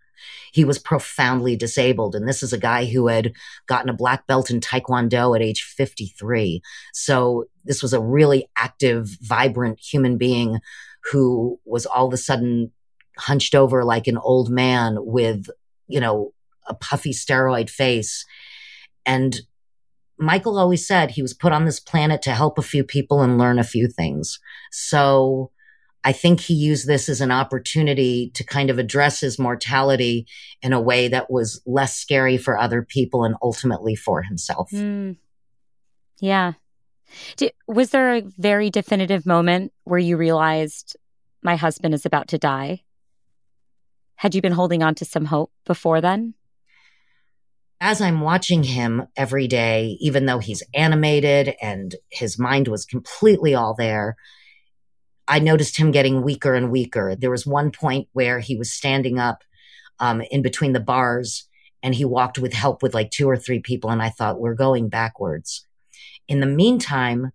he 0.53 0.65
was 0.65 0.79
profoundly 0.79 1.57
disabled. 1.57 2.15
And 2.15 2.29
this 2.29 2.43
is 2.43 2.53
a 2.53 2.59
guy 2.59 2.85
who 2.85 3.09
had 3.09 3.33
gotten 3.67 3.89
a 3.89 3.95
black 3.95 4.27
belt 4.27 4.51
in 4.51 4.61
Taekwondo 4.61 5.35
at 5.35 5.43
age 5.43 5.63
53. 5.63 6.63
So 6.93 7.45
this 7.65 7.83
was 7.83 7.93
a 7.93 8.01
really 8.01 8.49
active, 8.57 9.17
vibrant 9.21 9.79
human 9.81 10.19
being 10.19 10.61
who 11.11 11.59
was 11.65 11.87
all 11.87 12.07
of 12.07 12.13
a 12.13 12.19
sudden 12.19 12.71
hunched 13.19 13.55
over 13.55 13.85
like 13.85 14.07
an 14.07 14.19
old 14.19 14.51
man 14.51 14.97
with, 14.99 15.47
you 15.87 16.01
know, 16.01 16.33
a 16.67 16.75
puffy 16.75 17.13
steroid 17.13 17.69
face. 17.69 18.25
And 19.05 19.41
Michael 20.19 20.59
always 20.59 20.87
said 20.87 21.11
he 21.11 21.23
was 21.23 21.35
put 21.35 21.53
on 21.53 21.65
this 21.65 21.81
planet 21.81 22.23
to 22.23 22.31
help 22.33 22.59
a 22.59 22.63
few 22.63 22.85
people 22.85 23.23
and 23.23 23.39
learn 23.39 23.59
a 23.59 23.65
few 23.65 23.89
things. 23.89 24.39
So 24.71 25.51
I 26.05 26.13
think 26.13 26.41
he 26.41 26.55
used 26.55 26.87
this 26.87 27.09
as 27.09 27.21
an 27.21 27.31
opportunity 27.31 28.31
to 28.35 28.45
kind 28.45 28.71
of 28.71 28.79
address 28.79 29.21
his 29.21 29.39
mortality 29.39 30.27
in 30.61 30.73
a 30.73 30.81
way 30.81 31.09
that 31.09 31.31
was 31.31 31.63
less 31.65 31.97
scary 31.97 32.37
for 32.37 32.59
other 32.59 32.83
people 32.83 33.25
and 33.25 33.37
ultimately 33.41 33.95
for 33.95 34.23
himself. 34.23 34.71
Mm. 34.73 35.17
Yeah. 36.19 36.55
Did, 37.37 37.53
was 37.69 37.91
there 37.91 38.17
a 38.17 38.23
very 38.39 38.71
definitive 38.71 39.27
moment 39.27 39.73
where 39.85 39.99
you 39.99 40.17
realized 40.17 40.97
my 41.43 41.57
husband 41.57 41.95
is 41.95 42.07
about 42.07 42.29
to 42.29 42.39
die? 42.39 42.83
Had 44.17 44.35
you 44.35 44.43
been 44.43 44.53
holding 44.53 44.83
on 44.83 44.95
to 44.97 45.05
some 45.05 45.27
hope 45.27 45.53
before 45.65 46.01
then? 46.01 46.35
As 47.81 48.01
I'm 48.01 48.21
watching 48.21 48.63
him 48.63 49.09
every 49.17 49.49
day, 49.49 49.97
even 50.01 50.27
though 50.27 50.39
he's 50.39 50.63
animated 50.75 51.55
and 51.61 51.95
his 52.11 52.39
mind 52.39 52.69
was 52.69 52.85
completely 52.85 53.55
all 53.55 53.75
there, 53.75 54.17
I 55.29 55.39
noticed 55.39 55.77
him 55.77 55.91
getting 55.91 56.23
weaker 56.23 56.55
and 56.55 56.71
weaker. 56.71 57.15
There 57.17 57.31
was 57.31 57.47
one 57.47 57.71
point 57.71 58.09
where 58.13 58.41
he 58.41 58.57
was 58.57 58.73
standing 58.73 59.19
up 59.19 59.45
um, 59.99 60.21
in 60.31 60.43
between 60.43 60.73
the 60.73 60.81
bars 60.81 61.49
and 61.83 61.95
he 61.95 62.05
walked 62.05 62.39
with 62.39 62.53
help 62.53 62.83
with 62.83 62.95
like 62.95 63.11
two 63.11 63.29
or 63.29 63.37
three 63.37 63.61
people. 63.61 63.91
And 63.91 64.03
I 64.03 64.11
thought, 64.11 64.41
we're 64.41 64.55
going 64.55 64.89
backwards. 64.89 65.67
In 66.29 66.41
the 66.41 66.47
meantime, 66.47 67.33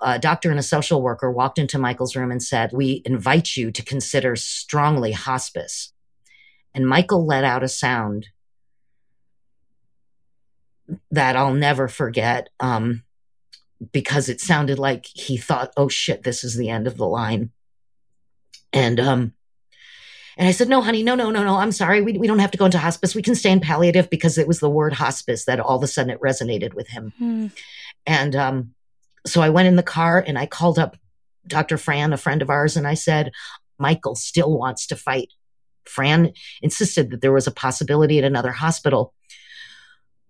a 0.00 0.18
doctor 0.18 0.50
and 0.50 0.58
a 0.58 0.62
social 0.62 1.00
worker 1.02 1.30
walked 1.30 1.58
into 1.58 1.78
Michael's 1.78 2.16
room 2.16 2.30
and 2.30 2.42
said, 2.42 2.70
We 2.72 3.02
invite 3.04 3.56
you 3.56 3.70
to 3.70 3.82
consider 3.82 4.36
strongly 4.36 5.12
hospice. 5.12 5.92
And 6.74 6.86
Michael 6.86 7.24
let 7.24 7.44
out 7.44 7.62
a 7.62 7.68
sound 7.68 8.28
that 11.10 11.36
I'll 11.36 11.54
never 11.54 11.88
forget 11.88 12.48
um, 12.60 13.02
because 13.92 14.28
it 14.28 14.40
sounded 14.40 14.78
like 14.78 15.06
he 15.06 15.36
thought, 15.36 15.72
Oh 15.76 15.88
shit, 15.88 16.22
this 16.22 16.44
is 16.44 16.56
the 16.56 16.70
end 16.70 16.86
of 16.86 16.96
the 16.96 17.06
line. 17.06 17.50
And, 18.72 19.00
um, 19.00 19.32
and 20.38 20.46
I 20.46 20.50
said, 20.50 20.68
no, 20.68 20.82
honey, 20.82 21.02
no, 21.02 21.14
no, 21.14 21.30
no, 21.30 21.44
no. 21.44 21.56
I'm 21.56 21.72
sorry. 21.72 22.02
We, 22.02 22.18
we 22.18 22.26
don't 22.26 22.40
have 22.40 22.50
to 22.50 22.58
go 22.58 22.66
into 22.66 22.78
hospice. 22.78 23.14
We 23.14 23.22
can 23.22 23.34
stay 23.34 23.50
in 23.50 23.60
palliative 23.60 24.10
because 24.10 24.36
it 24.36 24.46
was 24.46 24.60
the 24.60 24.68
word 24.68 24.92
hospice 24.92 25.46
that 25.46 25.60
all 25.60 25.78
of 25.78 25.82
a 25.82 25.86
sudden 25.86 26.10
it 26.10 26.20
resonated 26.20 26.74
with 26.74 26.88
him. 26.88 27.12
Hmm. 27.18 27.46
And, 28.04 28.36
um, 28.36 28.74
so 29.26 29.40
I 29.40 29.48
went 29.48 29.68
in 29.68 29.76
the 29.76 29.82
car 29.82 30.22
and 30.24 30.38
I 30.38 30.46
called 30.46 30.78
up 30.78 30.96
Dr. 31.46 31.78
Fran, 31.78 32.12
a 32.12 32.16
friend 32.16 32.42
of 32.42 32.50
ours, 32.50 32.76
and 32.76 32.86
I 32.86 32.94
said, 32.94 33.32
Michael 33.78 34.14
still 34.14 34.56
wants 34.56 34.86
to 34.88 34.96
fight. 34.96 35.28
Fran 35.84 36.32
insisted 36.62 37.10
that 37.10 37.20
there 37.20 37.32
was 37.32 37.46
a 37.46 37.52
possibility 37.52 38.18
at 38.18 38.24
another 38.24 38.52
hospital. 38.52 39.14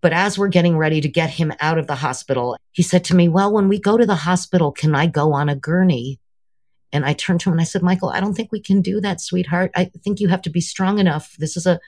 But 0.07 0.13
as 0.13 0.39
we're 0.39 0.47
getting 0.47 0.77
ready 0.77 1.01
to 1.01 1.09
get 1.09 1.31
him 1.31 1.53
out 1.59 1.79
of 1.79 1.89
the 1.89 1.97
hospital, 1.97 2.57
he 2.71 2.85
said 2.85 3.03
to 3.07 3.17
me, 3.17 3.29
Well, 3.29 3.53
when 3.53 3.67
we 3.67 3.81
go 3.81 3.97
to 3.97 4.07
the 4.07 4.15
hospital, 4.15 4.71
can 4.71 4.95
I 4.95 5.09
go 5.09 5.33
on 5.33 5.49
a 5.49 5.57
gurney? 5.57 6.21
And 6.93 7.05
I 7.05 7.13
turned 7.13 7.41
to 7.41 7.49
him 7.49 7.55
and 7.55 7.61
I 7.61 7.65
said, 7.65 7.83
Michael, 7.83 8.11
I 8.11 8.21
don't 8.21 8.35
think 8.35 8.53
we 8.53 8.61
can 8.61 8.83
do 8.83 9.01
that, 9.01 9.21
sweetheart. 9.21 9.73
I 9.75 9.91
think 10.05 10.21
you 10.21 10.29
have 10.29 10.43
to 10.43 10.49
be 10.49 10.61
strong 10.61 11.01
enough. 11.01 11.35
This 11.41 11.57
is 11.57 11.67
a 11.67 11.81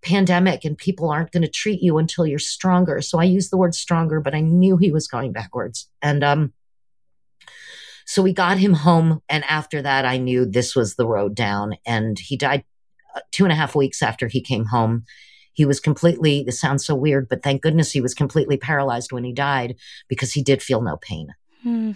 pandemic 0.00 0.64
and 0.64 0.78
people 0.78 1.10
aren't 1.10 1.32
going 1.32 1.42
to 1.42 1.48
treat 1.48 1.82
you 1.82 1.98
until 1.98 2.24
you're 2.24 2.38
stronger. 2.38 3.02
So 3.02 3.18
I 3.18 3.24
used 3.24 3.50
the 3.50 3.56
word 3.56 3.74
stronger, 3.74 4.20
but 4.20 4.36
I 4.36 4.42
knew 4.42 4.76
he 4.76 4.92
was 4.92 5.08
going 5.08 5.32
backwards. 5.32 5.88
And, 6.00 6.22
um, 6.22 6.52
so 8.04 8.22
we 8.22 8.32
got 8.32 8.58
him 8.58 8.74
home. 8.74 9.22
And 9.28 9.42
after 9.48 9.82
that, 9.82 10.04
I 10.04 10.18
knew 10.18 10.46
this 10.46 10.76
was 10.76 10.94
the 10.94 11.08
road 11.08 11.34
down. 11.34 11.74
And 11.84 12.16
he 12.16 12.36
died 12.36 12.62
uh, 13.16 13.22
two 13.32 13.42
and 13.42 13.50
a 13.50 13.56
half 13.56 13.74
weeks 13.74 14.02
after 14.02 14.28
he 14.28 14.40
came 14.40 14.66
home. 14.66 15.04
He 15.56 15.64
was 15.64 15.80
completely, 15.80 16.42
this 16.44 16.60
sounds 16.60 16.84
so 16.84 16.94
weird, 16.94 17.30
but 17.30 17.42
thank 17.42 17.62
goodness 17.62 17.90
he 17.90 18.02
was 18.02 18.12
completely 18.12 18.58
paralyzed 18.58 19.10
when 19.10 19.24
he 19.24 19.32
died 19.32 19.76
because 20.06 20.34
he 20.34 20.42
did 20.42 20.62
feel 20.62 20.82
no 20.82 20.98
pain. 20.98 21.34
Hmm. 21.62 21.92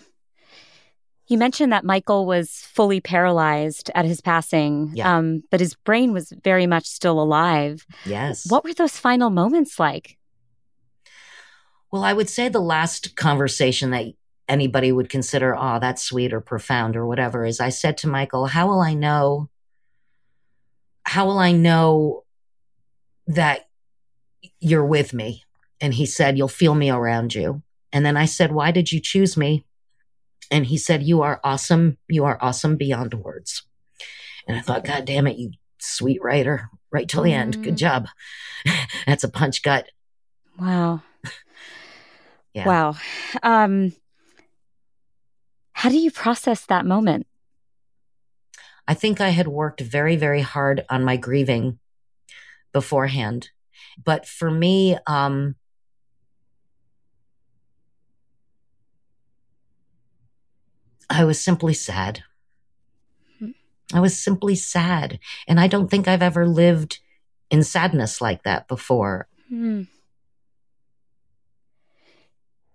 You 1.26 1.36
mentioned 1.36 1.70
that 1.70 1.84
Michael 1.84 2.24
was 2.24 2.50
fully 2.50 3.02
paralyzed 3.02 3.90
at 3.94 4.06
his 4.06 4.22
passing, 4.22 4.92
yeah. 4.94 5.14
um, 5.14 5.42
but 5.50 5.60
his 5.60 5.74
brain 5.74 6.14
was 6.14 6.32
very 6.42 6.66
much 6.66 6.86
still 6.86 7.20
alive. 7.20 7.86
Yes. 8.06 8.50
What 8.50 8.64
were 8.64 8.72
those 8.72 8.96
final 8.96 9.28
moments 9.28 9.78
like? 9.78 10.16
Well, 11.92 12.02
I 12.02 12.14
would 12.14 12.30
say 12.30 12.48
the 12.48 12.60
last 12.60 13.14
conversation 13.14 13.90
that 13.90 14.06
anybody 14.48 14.90
would 14.90 15.10
consider, 15.10 15.54
oh, 15.54 15.78
that's 15.78 16.02
sweet 16.02 16.32
or 16.32 16.40
profound 16.40 16.96
or 16.96 17.06
whatever, 17.06 17.44
is 17.44 17.60
I 17.60 17.68
said 17.68 17.98
to 17.98 18.08
Michael, 18.08 18.46
how 18.46 18.68
will 18.68 18.80
I 18.80 18.94
know? 18.94 19.50
How 21.02 21.26
will 21.26 21.38
I 21.38 21.52
know 21.52 22.24
that 23.34 23.68
you're 24.60 24.84
with 24.84 25.12
me? 25.12 25.44
And 25.80 25.94
he 25.94 26.06
said, 26.06 26.36
you'll 26.36 26.48
feel 26.48 26.74
me 26.74 26.90
around 26.90 27.34
you. 27.34 27.62
And 27.92 28.04
then 28.04 28.16
I 28.16 28.26
said, 28.26 28.52
why 28.52 28.70
did 28.70 28.92
you 28.92 29.00
choose 29.00 29.36
me? 29.36 29.64
And 30.50 30.66
he 30.66 30.76
said, 30.76 31.02
You 31.02 31.22
are 31.22 31.40
awesome. 31.44 31.96
You 32.08 32.24
are 32.24 32.38
awesome 32.40 32.76
beyond 32.76 33.14
words. 33.14 33.62
And 34.48 34.56
I 34.56 34.60
thought, 34.60 34.84
God 34.84 35.04
damn 35.04 35.26
it, 35.26 35.36
you 35.36 35.52
sweet 35.78 36.22
writer, 36.22 36.68
right 36.90 37.08
till 37.08 37.22
the 37.22 37.30
mm. 37.30 37.38
end. 37.38 37.62
Good 37.62 37.74
mm. 37.74 37.78
job. 37.78 38.08
That's 39.06 39.24
a 39.24 39.28
punch 39.28 39.62
gut. 39.62 39.88
Wow. 40.58 41.02
yeah. 42.54 42.66
Wow. 42.66 42.96
Um, 43.42 43.92
how 45.72 45.88
do 45.88 45.98
you 45.98 46.10
process 46.10 46.66
that 46.66 46.84
moment? 46.84 47.26
I 48.88 48.94
think 48.94 49.20
I 49.20 49.28
had 49.28 49.46
worked 49.46 49.80
very, 49.80 50.16
very 50.16 50.40
hard 50.40 50.84
on 50.90 51.04
my 51.04 51.16
grieving 51.16 51.78
beforehand. 52.72 53.50
But 54.02 54.26
for 54.26 54.50
me, 54.50 54.96
um, 55.06 55.56
I 61.08 61.24
was 61.24 61.40
simply 61.40 61.74
sad. 61.74 62.22
I 63.92 64.00
was 64.00 64.16
simply 64.16 64.54
sad. 64.54 65.18
And 65.48 65.58
I 65.58 65.66
don't 65.66 65.90
think 65.90 66.06
I've 66.06 66.22
ever 66.22 66.46
lived 66.46 67.00
in 67.50 67.62
sadness 67.64 68.20
like 68.20 68.44
that 68.44 68.68
before. 68.68 69.26
Hmm. 69.48 69.82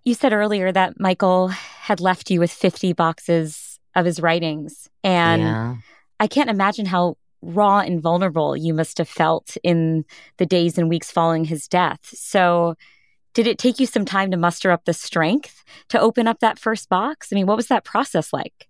You 0.04 0.14
said 0.14 0.32
earlier 0.32 0.70
that 0.70 1.00
Michael 1.00 1.48
had 1.48 2.00
left 2.00 2.30
you 2.30 2.38
with 2.38 2.52
50 2.52 2.92
boxes 2.92 3.80
of 3.94 4.04
his 4.04 4.20
writings. 4.20 4.88
And 5.02 5.42
yeah. 5.42 5.76
I 6.20 6.26
can't 6.26 6.50
imagine 6.50 6.86
how 6.86 7.16
raw 7.46 7.80
and 7.80 8.00
vulnerable 8.00 8.56
you 8.56 8.74
must 8.74 8.98
have 8.98 9.08
felt 9.08 9.56
in 9.62 10.04
the 10.38 10.46
days 10.46 10.76
and 10.78 10.88
weeks 10.88 11.10
following 11.10 11.44
his 11.44 11.68
death. 11.68 12.00
So, 12.14 12.74
did 13.34 13.46
it 13.46 13.58
take 13.58 13.78
you 13.78 13.86
some 13.86 14.06
time 14.06 14.30
to 14.30 14.36
muster 14.38 14.70
up 14.70 14.86
the 14.86 14.94
strength 14.94 15.62
to 15.90 16.00
open 16.00 16.26
up 16.26 16.40
that 16.40 16.58
first 16.58 16.88
box? 16.88 17.28
I 17.30 17.34
mean, 17.34 17.46
what 17.46 17.56
was 17.56 17.66
that 17.68 17.84
process 17.84 18.32
like? 18.32 18.66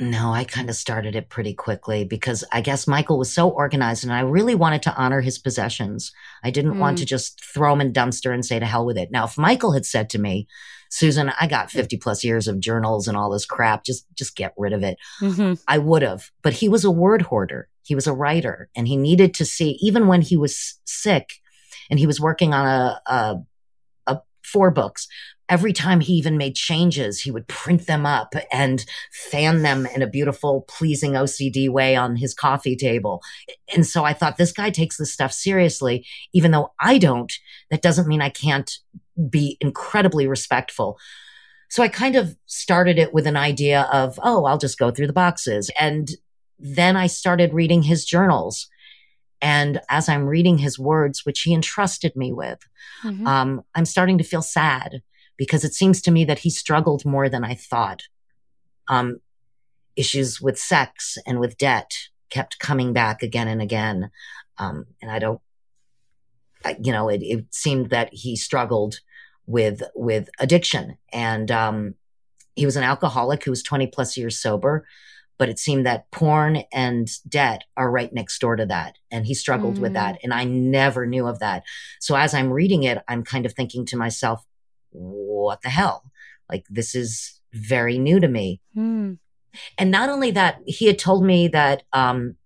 No, 0.00 0.32
I 0.32 0.44
kind 0.44 0.70
of 0.70 0.76
started 0.76 1.14
it 1.14 1.28
pretty 1.28 1.52
quickly 1.52 2.04
because 2.04 2.42
I 2.50 2.62
guess 2.62 2.86
Michael 2.86 3.18
was 3.18 3.32
so 3.32 3.50
organized 3.50 4.02
and 4.02 4.12
I 4.12 4.20
really 4.20 4.54
wanted 4.54 4.82
to 4.82 4.94
honor 4.96 5.20
his 5.20 5.38
possessions. 5.38 6.12
I 6.42 6.50
didn't 6.50 6.74
mm. 6.74 6.78
want 6.78 6.98
to 6.98 7.04
just 7.04 7.42
throw 7.44 7.72
them 7.72 7.82
in 7.82 7.92
dumpster 7.92 8.32
and 8.32 8.44
say 8.44 8.58
to 8.58 8.66
hell 8.66 8.86
with 8.86 8.96
it. 8.96 9.10
Now, 9.10 9.24
if 9.24 9.36
Michael 9.36 9.72
had 9.72 9.84
said 9.84 10.08
to 10.10 10.18
me, 10.18 10.48
Susan, 10.88 11.30
I 11.40 11.46
got 11.46 11.70
50 11.70 11.98
plus 11.98 12.24
years 12.24 12.48
of 12.48 12.58
journals 12.58 13.06
and 13.06 13.16
all 13.16 13.30
this 13.30 13.44
crap, 13.44 13.84
just, 13.84 14.06
just 14.14 14.34
get 14.34 14.54
rid 14.56 14.72
of 14.72 14.82
it. 14.82 14.98
Mm-hmm. 15.20 15.54
I 15.68 15.78
would 15.78 16.02
have, 16.02 16.30
but 16.42 16.54
he 16.54 16.68
was 16.68 16.84
a 16.84 16.90
word 16.90 17.22
hoarder. 17.22 17.68
He 17.82 17.94
was 17.94 18.06
a 18.06 18.12
writer 18.12 18.70
and 18.74 18.88
he 18.88 18.96
needed 18.96 19.34
to 19.34 19.44
see, 19.44 19.78
even 19.82 20.06
when 20.06 20.22
he 20.22 20.36
was 20.36 20.80
sick 20.84 21.34
and 21.90 21.98
he 21.98 22.06
was 22.06 22.20
working 22.20 22.54
on 22.54 22.66
a, 22.66 23.00
a 23.06 23.36
four 24.50 24.70
books. 24.70 25.08
Every 25.50 25.72
time 25.72 26.00
he 26.00 26.14
even 26.14 26.38
made 26.38 26.54
changes, 26.54 27.20
he 27.20 27.30
would 27.30 27.48
print 27.48 27.86
them 27.86 28.06
up 28.06 28.34
and 28.52 28.84
fan 29.10 29.62
them 29.62 29.84
in 29.86 30.00
a 30.00 30.06
beautiful, 30.06 30.62
pleasing 30.68 31.12
OCD 31.12 31.68
way 31.68 31.96
on 31.96 32.16
his 32.16 32.32
coffee 32.32 32.76
table. 32.76 33.20
And 33.74 33.84
so 33.84 34.04
I 34.04 34.12
thought 34.12 34.36
this 34.36 34.52
guy 34.52 34.70
takes 34.70 34.96
this 34.96 35.12
stuff 35.12 35.32
seriously, 35.32 36.06
even 36.32 36.52
though 36.52 36.72
I 36.80 36.98
don't. 36.98 37.32
That 37.70 37.82
doesn't 37.82 38.06
mean 38.06 38.22
I 38.22 38.30
can't 38.30 38.70
be 39.28 39.58
incredibly 39.60 40.26
respectful. 40.26 40.98
So 41.68 41.82
I 41.82 41.88
kind 41.88 42.16
of 42.16 42.36
started 42.46 42.98
it 42.98 43.12
with 43.12 43.26
an 43.26 43.36
idea 43.36 43.88
of, 43.92 44.18
oh, 44.22 44.44
I'll 44.44 44.58
just 44.58 44.78
go 44.78 44.90
through 44.90 45.08
the 45.08 45.12
boxes. 45.12 45.70
And 45.78 46.10
then 46.58 46.96
I 46.96 47.06
started 47.06 47.54
reading 47.54 47.82
his 47.82 48.04
journals. 48.04 48.68
And 49.42 49.80
as 49.88 50.08
I'm 50.08 50.26
reading 50.26 50.58
his 50.58 50.78
words, 50.78 51.24
which 51.24 51.42
he 51.42 51.54
entrusted 51.54 52.14
me 52.14 52.32
with, 52.32 52.58
mm-hmm. 53.02 53.26
um, 53.26 53.62
I'm 53.74 53.84
starting 53.84 54.18
to 54.18 54.24
feel 54.24 54.42
sad 54.42 55.02
because 55.40 55.64
it 55.64 55.72
seems 55.72 56.02
to 56.02 56.10
me 56.10 56.22
that 56.22 56.40
he 56.40 56.50
struggled 56.50 57.06
more 57.06 57.26
than 57.30 57.42
I 57.42 57.54
thought. 57.54 58.02
Um, 58.88 59.20
issues 59.96 60.38
with 60.38 60.58
sex 60.58 61.16
and 61.26 61.40
with 61.40 61.56
debt 61.56 61.96
kept 62.28 62.58
coming 62.58 62.92
back 62.92 63.22
again 63.22 63.48
and 63.48 63.62
again. 63.62 64.10
Um, 64.58 64.84
and 65.00 65.10
I 65.10 65.18
don't, 65.18 65.40
I, 66.62 66.76
you 66.82 66.92
know, 66.92 67.08
it, 67.08 67.22
it, 67.22 67.46
seemed 67.54 67.88
that 67.88 68.10
he 68.12 68.36
struggled 68.36 69.00
with, 69.46 69.82
with 69.94 70.28
addiction 70.38 70.98
and, 71.10 71.50
um, 71.50 71.94
he 72.54 72.66
was 72.66 72.76
an 72.76 72.84
alcoholic 72.84 73.42
who 73.42 73.50
was 73.50 73.62
20 73.62 73.86
plus 73.86 74.18
years 74.18 74.38
sober 74.38 74.84
but 75.40 75.48
it 75.48 75.58
seemed 75.58 75.86
that 75.86 76.10
porn 76.10 76.64
and 76.70 77.08
debt 77.26 77.64
are 77.74 77.90
right 77.90 78.12
next 78.12 78.38
door 78.40 78.56
to 78.56 78.66
that. 78.66 78.98
And 79.10 79.24
he 79.24 79.32
struggled 79.32 79.76
mm. 79.76 79.80
with 79.80 79.94
that. 79.94 80.18
And 80.22 80.34
I 80.34 80.44
never 80.44 81.06
knew 81.06 81.26
of 81.26 81.38
that. 81.38 81.62
So 81.98 82.14
as 82.14 82.34
I'm 82.34 82.52
reading 82.52 82.82
it, 82.82 82.98
I'm 83.08 83.24
kind 83.24 83.46
of 83.46 83.54
thinking 83.54 83.86
to 83.86 83.96
myself, 83.96 84.44
what 84.90 85.62
the 85.62 85.70
hell? 85.70 86.04
Like, 86.48 86.66
this 86.68 86.94
is 86.94 87.40
very 87.52 87.98
new 87.98 88.20
to 88.20 88.28
me. 88.28 88.60
Mm. 88.76 89.18
And 89.78 89.90
not 89.90 90.08
only 90.08 90.30
that, 90.32 90.60
he 90.66 90.86
had 90.86 90.98
told 90.98 91.24
me 91.24 91.48
that, 91.48 91.82
um, 91.92 92.36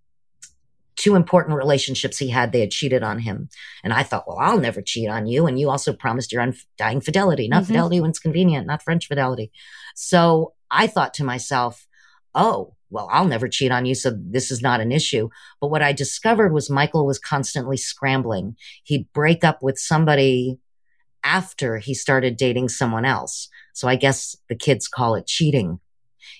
two 0.96 1.16
important 1.16 1.56
relationships 1.56 2.18
he 2.18 2.28
had, 2.28 2.52
they 2.52 2.60
had 2.60 2.70
cheated 2.70 3.02
on 3.02 3.18
him. 3.18 3.48
And 3.82 3.92
I 3.92 4.02
thought, 4.02 4.28
well, 4.28 4.38
I'll 4.38 4.60
never 4.60 4.80
cheat 4.80 5.08
on 5.08 5.26
you. 5.26 5.46
And 5.46 5.58
you 5.58 5.68
also 5.68 5.92
promised 5.92 6.32
your 6.32 6.40
undying 6.40 7.00
fidelity, 7.00 7.48
not 7.48 7.64
mm-hmm. 7.64 7.72
fidelity 7.72 8.00
when 8.00 8.10
it's 8.10 8.20
convenient, 8.20 8.66
not 8.66 8.82
French 8.82 9.08
fidelity. 9.08 9.50
So 9.94 10.54
I 10.70 10.86
thought 10.86 11.14
to 11.14 11.24
myself, 11.24 11.86
oh, 12.34 12.74
well, 12.90 13.08
I'll 13.10 13.26
never 13.26 13.48
cheat 13.48 13.72
on 13.72 13.86
you. 13.86 13.94
So 13.94 14.16
this 14.16 14.52
is 14.52 14.62
not 14.62 14.80
an 14.80 14.92
issue. 14.92 15.28
But 15.60 15.68
what 15.68 15.82
I 15.82 15.92
discovered 15.92 16.52
was 16.52 16.70
Michael 16.70 17.06
was 17.06 17.18
constantly 17.18 17.76
scrambling. 17.76 18.56
He'd 18.84 19.12
break 19.12 19.42
up 19.42 19.62
with 19.62 19.78
somebody 19.78 20.58
after 21.24 21.78
he 21.78 21.94
started 21.94 22.36
dating 22.36 22.68
someone 22.68 23.04
else. 23.04 23.48
So 23.72 23.88
I 23.88 23.96
guess 23.96 24.36
the 24.48 24.54
kids 24.54 24.86
call 24.86 25.14
it 25.14 25.26
cheating. 25.26 25.80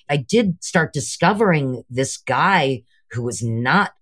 I 0.09 0.17
did 0.17 0.63
start 0.63 0.93
discovering 0.93 1.83
this 1.89 2.17
guy 2.17 2.83
who 3.11 3.23
was 3.23 3.43
not 3.43 3.93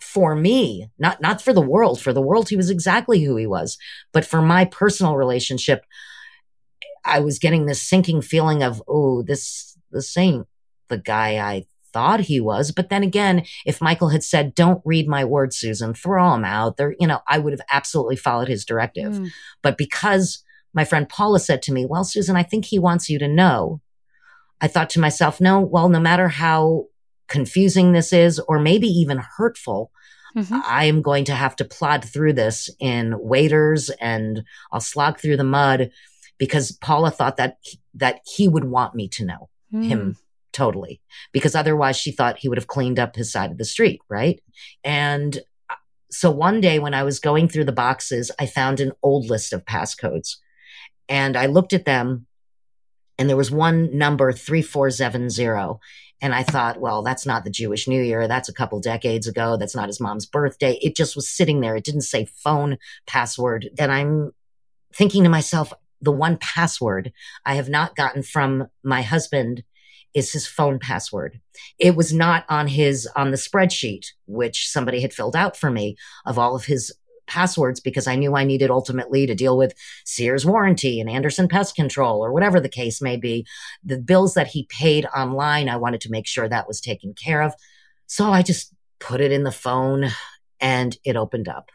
for 0.00 0.34
me, 0.34 0.90
not, 0.98 1.20
not 1.20 1.40
for 1.40 1.52
the 1.52 1.60
world. 1.60 2.00
For 2.00 2.12
the 2.12 2.20
world, 2.20 2.48
he 2.48 2.56
was 2.56 2.70
exactly 2.70 3.22
who 3.22 3.36
he 3.36 3.46
was. 3.46 3.78
But 4.12 4.24
for 4.24 4.42
my 4.42 4.64
personal 4.64 5.16
relationship, 5.16 5.84
I 7.04 7.20
was 7.20 7.38
getting 7.38 7.66
this 7.66 7.82
sinking 7.82 8.22
feeling 8.22 8.62
of, 8.62 8.82
oh, 8.86 9.22
this, 9.22 9.76
this 9.90 10.16
ain't 10.16 10.46
the 10.88 10.98
guy 10.98 11.36
I 11.38 11.66
thought 11.94 12.20
he 12.20 12.40
was. 12.40 12.72
But 12.72 12.90
then 12.90 13.02
again, 13.04 13.44
if 13.64 13.80
Michael 13.80 14.08
had 14.10 14.24
said, 14.24 14.54
don't 14.54 14.82
read 14.84 15.08
my 15.08 15.24
words, 15.24 15.56
Susan, 15.56 15.94
throw 15.94 16.32
them 16.32 16.44
out 16.44 16.76
there, 16.76 16.94
you 16.98 17.06
know, 17.06 17.20
I 17.26 17.38
would 17.38 17.52
have 17.52 17.66
absolutely 17.70 18.16
followed 18.16 18.48
his 18.48 18.64
directive. 18.64 19.14
Mm. 19.14 19.30
But 19.62 19.78
because 19.78 20.44
my 20.74 20.84
friend 20.84 21.08
Paula 21.08 21.38
said 21.38 21.62
to 21.62 21.72
me, 21.72 21.86
well, 21.86 22.04
Susan, 22.04 22.36
I 22.36 22.42
think 22.42 22.64
he 22.64 22.80
wants 22.80 23.08
you 23.08 23.18
to 23.20 23.28
know. 23.28 23.80
I 24.60 24.66
thought 24.66 24.90
to 24.90 25.00
myself, 25.00 25.40
no, 25.40 25.60
well, 25.60 25.88
no 25.88 26.00
matter 26.00 26.28
how 26.28 26.86
confusing 27.28 27.92
this 27.92 28.12
is, 28.12 28.40
or 28.40 28.58
maybe 28.58 28.88
even 28.88 29.22
hurtful, 29.36 29.92
mm-hmm. 30.36 30.58
I 30.66 30.86
am 30.86 31.00
going 31.00 31.24
to 31.26 31.34
have 31.34 31.54
to 31.56 31.64
plod 31.64 32.04
through 32.04 32.32
this 32.32 32.68
in 32.80 33.14
waders 33.18 33.88
and 34.00 34.44
I'll 34.72 34.80
slog 34.80 35.20
through 35.20 35.36
the 35.36 35.44
mud 35.44 35.90
because 36.38 36.72
Paula 36.72 37.12
thought 37.12 37.36
that, 37.36 37.58
that 37.94 38.20
he 38.26 38.48
would 38.48 38.64
want 38.64 38.96
me 38.96 39.08
to 39.10 39.24
know 39.24 39.48
mm. 39.72 39.86
him 39.86 40.16
totally. 40.54 41.02
Because 41.32 41.54
otherwise 41.54 41.96
she 41.96 42.12
thought 42.12 42.38
he 42.38 42.48
would 42.48 42.56
have 42.58 42.68
cleaned 42.68 42.98
up 42.98 43.16
his 43.16 43.30
side 43.30 43.50
of 43.50 43.58
the 43.58 43.64
street 43.64 44.00
right? 44.08 44.40
And 44.82 45.38
uh, 45.68 45.74
so 46.10 46.30
one 46.30 46.60
day 46.60 46.78
when 46.78 46.94
i 46.94 47.02
was 47.02 47.18
going 47.18 47.48
through 47.48 47.64
the 47.64 47.72
boxes 47.72 48.30
i 48.38 48.46
found 48.46 48.80
an 48.80 48.92
old 49.02 49.28
list 49.28 49.52
of 49.52 49.64
passcodes. 49.64 50.36
And 51.08 51.36
i 51.36 51.46
looked 51.46 51.72
at 51.72 51.84
them 51.84 52.26
and 53.18 53.28
there 53.28 53.36
was 53.36 53.50
one 53.50 53.96
number 53.96 54.32
3470 54.32 55.80
and 56.22 56.34
i 56.34 56.42
thought 56.42 56.80
well 56.80 57.02
that's 57.02 57.26
not 57.26 57.44
the 57.44 57.50
jewish 57.50 57.86
new 57.88 58.02
year. 58.02 58.26
That's 58.28 58.48
a 58.48 58.54
couple 58.54 58.80
decades 58.80 59.26
ago. 59.26 59.56
That's 59.56 59.76
not 59.76 59.88
his 59.88 60.00
mom's 60.00 60.26
birthday. 60.26 60.78
It 60.80 60.96
just 60.96 61.16
was 61.16 61.28
sitting 61.28 61.60
there. 61.60 61.76
It 61.76 61.84
didn't 61.84 62.02
say 62.02 62.24
phone 62.24 62.78
password. 63.06 63.70
And 63.78 63.92
i'm 63.92 64.32
thinking 64.94 65.24
to 65.24 65.28
myself 65.28 65.72
the 66.00 66.12
one 66.12 66.36
password 66.36 67.12
I 67.44 67.54
have 67.56 67.68
not 67.68 67.96
gotten 67.96 68.22
from 68.22 68.68
my 68.84 69.02
husband 69.02 69.64
is 70.14 70.32
his 70.32 70.46
phone 70.46 70.78
password. 70.78 71.40
It 71.78 71.96
was 71.96 72.12
not 72.12 72.44
on 72.48 72.68
his, 72.68 73.08
on 73.16 73.30
the 73.30 73.36
spreadsheet, 73.36 74.06
which 74.26 74.70
somebody 74.70 75.00
had 75.00 75.12
filled 75.12 75.36
out 75.36 75.56
for 75.56 75.70
me 75.70 75.96
of 76.24 76.38
all 76.38 76.54
of 76.54 76.64
his 76.64 76.92
passwords 77.26 77.80
because 77.80 78.06
I 78.06 78.16
knew 78.16 78.36
I 78.36 78.44
needed 78.44 78.70
ultimately 78.70 79.26
to 79.26 79.34
deal 79.34 79.56
with 79.56 79.74
Sears 80.04 80.44
warranty 80.44 81.00
and 81.00 81.10
Anderson 81.10 81.48
pest 81.48 81.74
control 81.74 82.24
or 82.24 82.32
whatever 82.32 82.60
the 82.60 82.68
case 82.68 83.00
may 83.00 83.16
be. 83.16 83.46
The 83.82 83.98
bills 83.98 84.34
that 84.34 84.48
he 84.48 84.68
paid 84.70 85.06
online, 85.06 85.68
I 85.68 85.76
wanted 85.76 86.00
to 86.02 86.10
make 86.10 86.26
sure 86.26 86.48
that 86.48 86.68
was 86.68 86.80
taken 86.80 87.14
care 87.14 87.42
of. 87.42 87.54
So 88.06 88.30
I 88.30 88.42
just 88.42 88.74
put 89.00 89.20
it 89.20 89.32
in 89.32 89.44
the 89.44 89.52
phone 89.52 90.10
and 90.60 90.96
it 91.04 91.16
opened 91.16 91.48
up. 91.48 91.70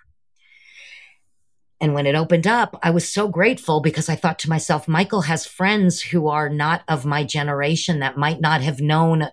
And 1.81 1.93
when 1.93 2.05
it 2.05 2.15
opened 2.15 2.45
up, 2.45 2.77
I 2.83 2.91
was 2.91 3.07
so 3.09 3.27
grateful 3.27 3.81
because 3.81 4.09
I 4.09 4.15
thought 4.15 4.39
to 4.39 4.49
myself, 4.49 4.87
Michael 4.87 5.21
has 5.21 5.45
friends 5.45 6.01
who 6.01 6.27
are 6.27 6.49
not 6.49 6.83
of 6.87 7.05
my 7.05 7.23
generation 7.23 7.99
that 7.99 8.17
might 8.17 8.41
not 8.41 8.61
have 8.61 8.81
known 8.81 9.29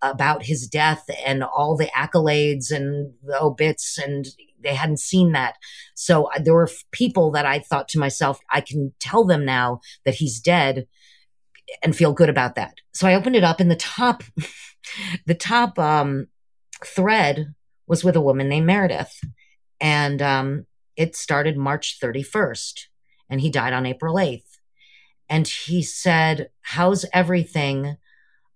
about 0.00 0.44
his 0.44 0.68
death 0.68 1.04
and 1.26 1.42
all 1.42 1.76
the 1.76 1.86
accolades 1.86 2.70
and 2.70 3.14
the 3.24 3.40
obits 3.40 3.98
and 3.98 4.28
they 4.62 4.74
hadn't 4.74 5.00
seen 5.00 5.32
that. 5.32 5.54
So 5.94 6.24
uh, 6.24 6.38
there 6.40 6.54
were 6.54 6.70
people 6.92 7.30
that 7.32 7.46
I 7.46 7.60
thought 7.60 7.88
to 7.88 7.98
myself, 7.98 8.40
I 8.50 8.60
can 8.60 8.92
tell 9.00 9.24
them 9.24 9.44
now 9.44 9.80
that 10.04 10.14
he's 10.14 10.40
dead 10.40 10.86
and 11.82 11.94
feel 11.94 12.12
good 12.12 12.28
about 12.28 12.54
that. 12.56 12.74
So 12.92 13.06
I 13.06 13.14
opened 13.14 13.36
it 13.36 13.44
up 13.44 13.60
and 13.60 13.70
the 13.70 13.76
top, 13.76 14.22
the 15.26 15.34
top, 15.34 15.78
um, 15.78 16.26
thread 16.84 17.54
was 17.86 18.04
with 18.04 18.16
a 18.16 18.20
woman 18.20 18.48
named 18.48 18.66
Meredith. 18.66 19.20
And, 19.80 20.20
um, 20.22 20.66
it 20.98 21.14
started 21.14 21.56
March 21.56 21.98
31st 22.02 22.86
and 23.30 23.40
he 23.40 23.50
died 23.50 23.72
on 23.72 23.86
April 23.86 24.16
8th. 24.16 24.58
And 25.28 25.46
he 25.46 25.82
said, 25.82 26.50
How's 26.60 27.06
everything? 27.12 27.96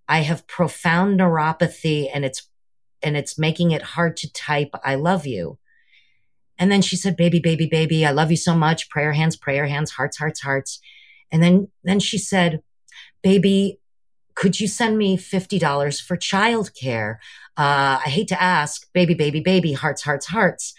I 0.09 0.23
have 0.23 0.49
profound 0.49 1.21
neuropathy 1.21 2.11
and 2.13 2.25
it's 2.25 2.49
and 3.03 3.17
it's 3.17 3.39
making 3.39 3.71
it 3.71 3.83
hard 3.83 4.17
to 4.19 4.33
type 4.33 4.71
I 4.85 4.97
love 4.97 5.27
you. 5.27 5.59
And 6.59 6.71
then 6.71 6.83
she 6.83 6.97
said, 6.97 7.17
Baby, 7.17 7.39
baby, 7.39 7.67
baby, 7.67 8.05
I 8.05 8.11
love 8.11 8.31
you 8.31 8.37
so 8.37 8.55
much. 8.55 8.91
Prayer 8.91 9.13
hands, 9.13 9.37
prayer 9.37 9.67
hands, 9.67 9.93
hearts, 9.93 10.19
hearts, 10.19 10.41
hearts. 10.41 10.81
And 11.31 11.43
then 11.43 11.69
then 11.85 12.01
she 12.01 12.19
said, 12.19 12.63
Baby, 13.23 13.79
could 14.35 14.59
you 14.59 14.67
send 14.67 14.99
me 14.99 15.17
$50 15.17 16.03
for 16.03 16.17
childcare? 16.17 17.17
Uh, 17.57 18.01
I 18.05 18.09
hate 18.09 18.29
to 18.29 18.43
ask, 18.43 18.91
baby, 18.93 19.15
baby, 19.15 19.41
baby, 19.41 19.75
hearts, 19.75 20.03
hearts, 20.03 20.27
hearts. 20.27 20.75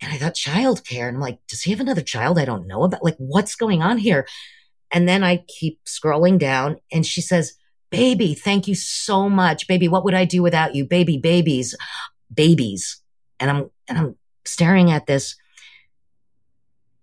And 0.00 0.12
I 0.12 0.16
thought 0.16 0.34
childcare. 0.34 1.08
And 1.08 1.16
I'm 1.16 1.22
like, 1.22 1.38
does 1.48 1.62
he 1.62 1.70
have 1.70 1.80
another 1.80 2.02
child 2.02 2.38
I 2.38 2.44
don't 2.44 2.66
know 2.66 2.84
about? 2.84 3.04
Like, 3.04 3.16
what's 3.18 3.56
going 3.56 3.82
on 3.82 3.98
here? 3.98 4.26
And 4.90 5.08
then 5.08 5.24
I 5.24 5.44
keep 5.48 5.84
scrolling 5.84 6.38
down 6.38 6.76
and 6.92 7.04
she 7.04 7.20
says, 7.20 7.54
Baby, 7.90 8.34
thank 8.34 8.66
you 8.66 8.74
so 8.74 9.28
much. 9.28 9.68
Baby, 9.68 9.88
what 9.88 10.04
would 10.04 10.14
I 10.14 10.24
do 10.24 10.42
without 10.42 10.74
you? 10.74 10.84
Baby, 10.84 11.18
babies, 11.18 11.74
babies. 12.32 13.00
And 13.38 13.50
I'm, 13.50 13.70
and 13.88 13.98
I'm 13.98 14.16
staring 14.44 14.90
at 14.90 15.06
this. 15.06 15.36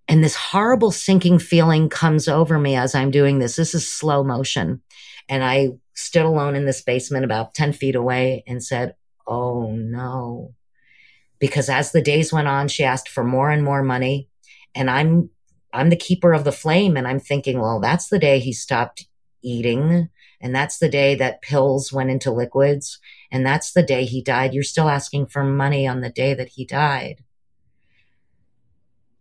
And 0.10 0.22
this 0.22 0.36
horrible 0.36 0.92
sinking 0.92 1.40
feeling 1.40 1.88
comes 1.88 2.28
over 2.28 2.60
me 2.60 2.76
as 2.76 2.94
I'm 2.94 3.12
doing 3.12 3.40
this. 3.40 3.56
This 3.56 3.74
is 3.74 3.90
slow 3.90 4.24
motion. 4.24 4.82
And 5.30 5.44
I 5.44 5.70
stood 5.94 6.26
alone 6.26 6.56
in 6.56 6.66
this 6.66 6.82
basement 6.82 7.24
about 7.24 7.54
10 7.54 7.72
feet 7.74 7.96
away 7.96 8.44
and 8.46 8.62
said, 8.62 8.96
Oh 9.26 9.72
no. 9.72 10.54
Because 11.44 11.68
as 11.68 11.92
the 11.92 12.02
days 12.02 12.32
went 12.32 12.48
on, 12.48 12.70
she 12.70 12.86
asked 12.86 13.10
for 13.10 13.22
more 13.22 13.52
and 13.52 13.66
more 13.66 13.84
money. 13.84 14.30
And 14.74 14.90
I'm, 14.90 15.30
I'm 15.74 15.90
the 15.90 15.98
keeper 15.98 16.32
of 16.32 16.46
the 16.46 16.54
flame. 16.54 16.96
And 16.96 17.06
I'm 17.06 17.20
thinking, 17.20 17.60
well, 17.60 17.82
that's 17.82 18.08
the 18.08 18.18
day 18.18 18.40
he 18.40 18.54
stopped 18.54 19.08
eating. 19.42 20.08
And 20.40 20.56
that's 20.56 20.78
the 20.78 20.88
day 20.88 21.16
that 21.16 21.42
pills 21.42 21.92
went 21.92 22.10
into 22.10 22.32
liquids. 22.32 22.98
And 23.30 23.46
that's 23.46 23.74
the 23.74 23.84
day 23.84 24.06
he 24.06 24.22
died. 24.22 24.54
You're 24.54 24.64
still 24.64 24.88
asking 24.88 25.26
for 25.26 25.44
money 25.44 25.86
on 25.86 26.00
the 26.00 26.10
day 26.10 26.34
that 26.34 26.48
he 26.48 26.64
died. 26.64 27.26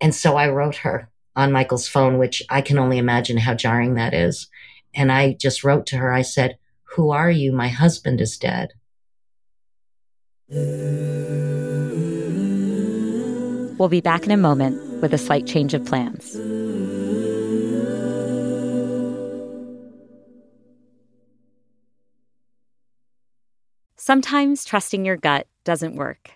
And 0.01 0.15
so 0.15 0.37
I 0.37 0.49
wrote 0.49 0.77
her 0.77 1.11
on 1.35 1.51
Michael's 1.51 1.89
phone, 1.89 2.19
which 2.19 2.41
I 2.49 2.61
can 2.61 2.79
only 2.79 2.99
imagine 2.99 3.39
how 3.39 3.55
jarring 3.55 3.95
that 3.95 4.15
is. 4.15 4.47
And 4.95 5.11
I 5.11 5.33
just 5.33 5.65
wrote 5.65 5.87
to 5.87 5.97
her, 5.97 6.13
I 6.13 6.23
said, 6.23 6.57
Who 6.95 7.11
are 7.11 7.33
you? 7.33 7.51
My 7.51 7.67
husband 7.67 8.21
is 8.21 8.39
dead. 8.39 8.75
We'll 13.83 13.89
be 13.89 14.01
back 14.01 14.25
in 14.25 14.31
a 14.31 14.37
moment 14.37 15.03
with 15.03 15.13
a 15.13 15.19
slight 15.19 15.45
change 15.45 15.75
of 15.75 15.85
plans. 15.85 16.35
Sometimes 23.97 24.65
trusting 24.65 25.05
your 25.05 25.17
gut 25.17 25.49
doesn't 25.65 25.97
work. 25.97 26.31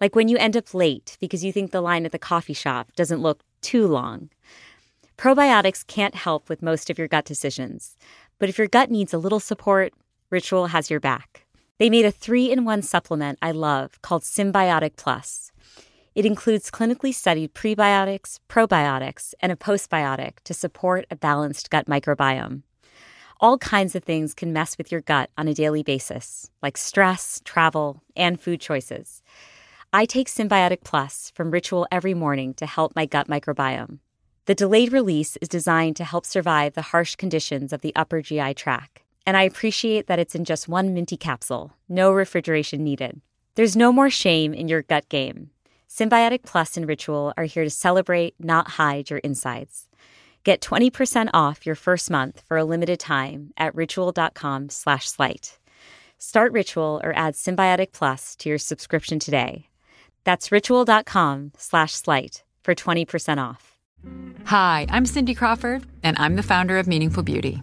Like 0.00 0.14
when 0.14 0.28
you 0.28 0.36
end 0.36 0.56
up 0.56 0.72
late 0.72 1.16
because 1.18 1.42
you 1.42 1.52
think 1.52 1.72
the 1.72 1.80
line 1.80 2.06
at 2.06 2.12
the 2.12 2.18
coffee 2.20 2.52
shop 2.54 2.92
doesn't 2.94 3.20
look 3.20 3.40
too 3.60 3.88
long. 3.88 4.30
Probiotics 5.18 5.84
can't 5.84 6.14
help 6.14 6.48
with 6.48 6.62
most 6.62 6.90
of 6.90 6.96
your 6.96 7.08
gut 7.08 7.24
decisions, 7.24 7.96
but 8.38 8.48
if 8.48 8.56
your 8.56 8.68
gut 8.68 8.88
needs 8.88 9.12
a 9.12 9.18
little 9.18 9.40
support, 9.40 9.92
Ritual 10.30 10.68
has 10.68 10.90
your 10.90 11.00
back. 11.00 11.44
They 11.78 11.90
made 11.90 12.04
a 12.04 12.12
three 12.12 12.52
in 12.52 12.64
one 12.64 12.82
supplement 12.82 13.40
I 13.42 13.50
love 13.50 14.00
called 14.00 14.22
Synbiotic 14.22 14.94
Plus. 14.94 15.50
It 16.14 16.24
includes 16.24 16.70
clinically 16.70 17.12
studied 17.12 17.54
prebiotics, 17.54 18.38
probiotics, 18.48 19.34
and 19.40 19.50
a 19.50 19.56
postbiotic 19.56 20.34
to 20.44 20.54
support 20.54 21.06
a 21.10 21.16
balanced 21.16 21.70
gut 21.70 21.86
microbiome. 21.86 22.62
All 23.40 23.58
kinds 23.58 23.96
of 23.96 24.04
things 24.04 24.32
can 24.32 24.52
mess 24.52 24.78
with 24.78 24.92
your 24.92 25.00
gut 25.00 25.28
on 25.36 25.48
a 25.48 25.54
daily 25.54 25.82
basis, 25.82 26.50
like 26.62 26.76
stress, 26.76 27.42
travel, 27.44 28.00
and 28.14 28.40
food 28.40 28.60
choices. 28.60 29.22
I 29.92 30.06
take 30.06 30.28
Synbiotic 30.28 30.84
Plus 30.84 31.32
from 31.34 31.50
Ritual 31.50 31.86
every 31.90 32.14
morning 32.14 32.54
to 32.54 32.66
help 32.66 32.94
my 32.94 33.06
gut 33.06 33.26
microbiome. 33.26 33.98
The 34.46 34.54
delayed 34.54 34.92
release 34.92 35.36
is 35.38 35.48
designed 35.48 35.96
to 35.96 36.04
help 36.04 36.26
survive 36.26 36.74
the 36.74 36.82
harsh 36.82 37.16
conditions 37.16 37.72
of 37.72 37.80
the 37.80 37.94
upper 37.96 38.22
GI 38.22 38.54
tract, 38.54 39.02
and 39.26 39.36
I 39.36 39.42
appreciate 39.42 40.06
that 40.06 40.18
it's 40.20 40.34
in 40.34 40.44
just 40.44 40.68
one 40.68 40.94
minty 40.94 41.16
capsule, 41.16 41.72
no 41.88 42.12
refrigeration 42.12 42.84
needed. 42.84 43.20
There's 43.56 43.76
no 43.76 43.92
more 43.92 44.10
shame 44.10 44.54
in 44.54 44.68
your 44.68 44.82
gut 44.82 45.08
game. 45.08 45.50
Synbiotic 45.88 46.42
Plus 46.42 46.76
and 46.76 46.88
Ritual 46.88 47.32
are 47.36 47.44
here 47.44 47.64
to 47.64 47.70
celebrate, 47.70 48.34
not 48.38 48.72
hide 48.72 49.10
your 49.10 49.20
insides. 49.20 49.86
Get 50.44 50.60
20% 50.60 51.30
off 51.32 51.64
your 51.64 51.74
first 51.74 52.10
month 52.10 52.42
for 52.46 52.56
a 52.56 52.64
limited 52.64 53.00
time 53.00 53.52
at 53.56 53.74
ritual.com 53.74 54.68
slash 54.68 55.08
slight. 55.08 55.58
Start 56.18 56.52
Ritual 56.52 57.00
or 57.02 57.16
add 57.16 57.34
Synbiotic 57.34 57.92
Plus 57.92 58.36
to 58.36 58.48
your 58.48 58.58
subscription 58.58 59.18
today. 59.18 59.68
That's 60.24 60.50
ritual.com 60.52 61.52
slash 61.56 61.92
slight 61.92 62.44
for 62.62 62.74
20% 62.74 63.38
off. 63.38 63.76
Hi, 64.44 64.86
I'm 64.90 65.06
Cindy 65.06 65.34
Crawford, 65.34 65.84
and 66.02 66.18
I'm 66.18 66.36
the 66.36 66.42
founder 66.42 66.78
of 66.78 66.86
Meaningful 66.86 67.22
Beauty. 67.22 67.62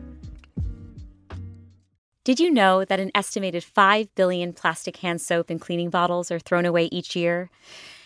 Did 2.23 2.39
you 2.39 2.51
know 2.51 2.85
that 2.85 2.99
an 2.99 3.09
estimated 3.15 3.63
5 3.63 4.13
billion 4.13 4.53
plastic 4.53 4.97
hand 4.97 5.19
soap 5.19 5.49
and 5.49 5.59
cleaning 5.59 5.89
bottles 5.89 6.29
are 6.29 6.37
thrown 6.37 6.67
away 6.67 6.85
each 6.91 7.15
year? 7.15 7.49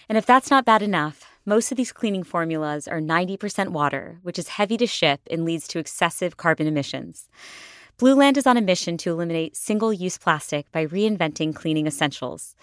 And 0.07 0.17
if 0.17 0.25
that's 0.25 0.49
not 0.49 0.63
bad 0.63 0.81
enough, 0.81 1.25
most 1.45 1.69
of 1.69 1.75
these 1.75 1.91
cleaning 1.91 2.23
formulas 2.23 2.87
are 2.87 3.01
90% 3.01 3.71
water, 3.71 4.19
which 4.23 4.39
is 4.39 4.47
heavy 4.47 4.77
to 4.77 4.87
ship 4.87 5.19
and 5.29 5.43
leads 5.43 5.67
to 5.67 5.79
excessive 5.79 6.37
carbon 6.37 6.65
emissions. 6.65 7.27
Blueland 7.97 8.37
is 8.37 8.47
on 8.47 8.55
a 8.55 8.61
mission 8.61 8.95
to 8.99 9.11
eliminate 9.11 9.57
single 9.57 9.91
use 9.91 10.17
plastic 10.17 10.71
by 10.71 10.85
reinventing 10.85 11.53
cleaning 11.53 11.85
essentials. 11.85 12.55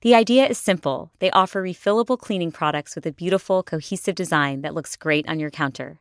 The 0.00 0.16
idea 0.16 0.48
is 0.48 0.58
simple 0.58 1.12
they 1.20 1.30
offer 1.30 1.62
refillable 1.62 2.18
cleaning 2.18 2.50
products 2.50 2.96
with 2.96 3.06
a 3.06 3.12
beautiful, 3.12 3.62
cohesive 3.62 4.16
design 4.16 4.62
that 4.62 4.74
looks 4.74 4.96
great 4.96 5.28
on 5.28 5.38
your 5.38 5.50
counter. 5.50 6.00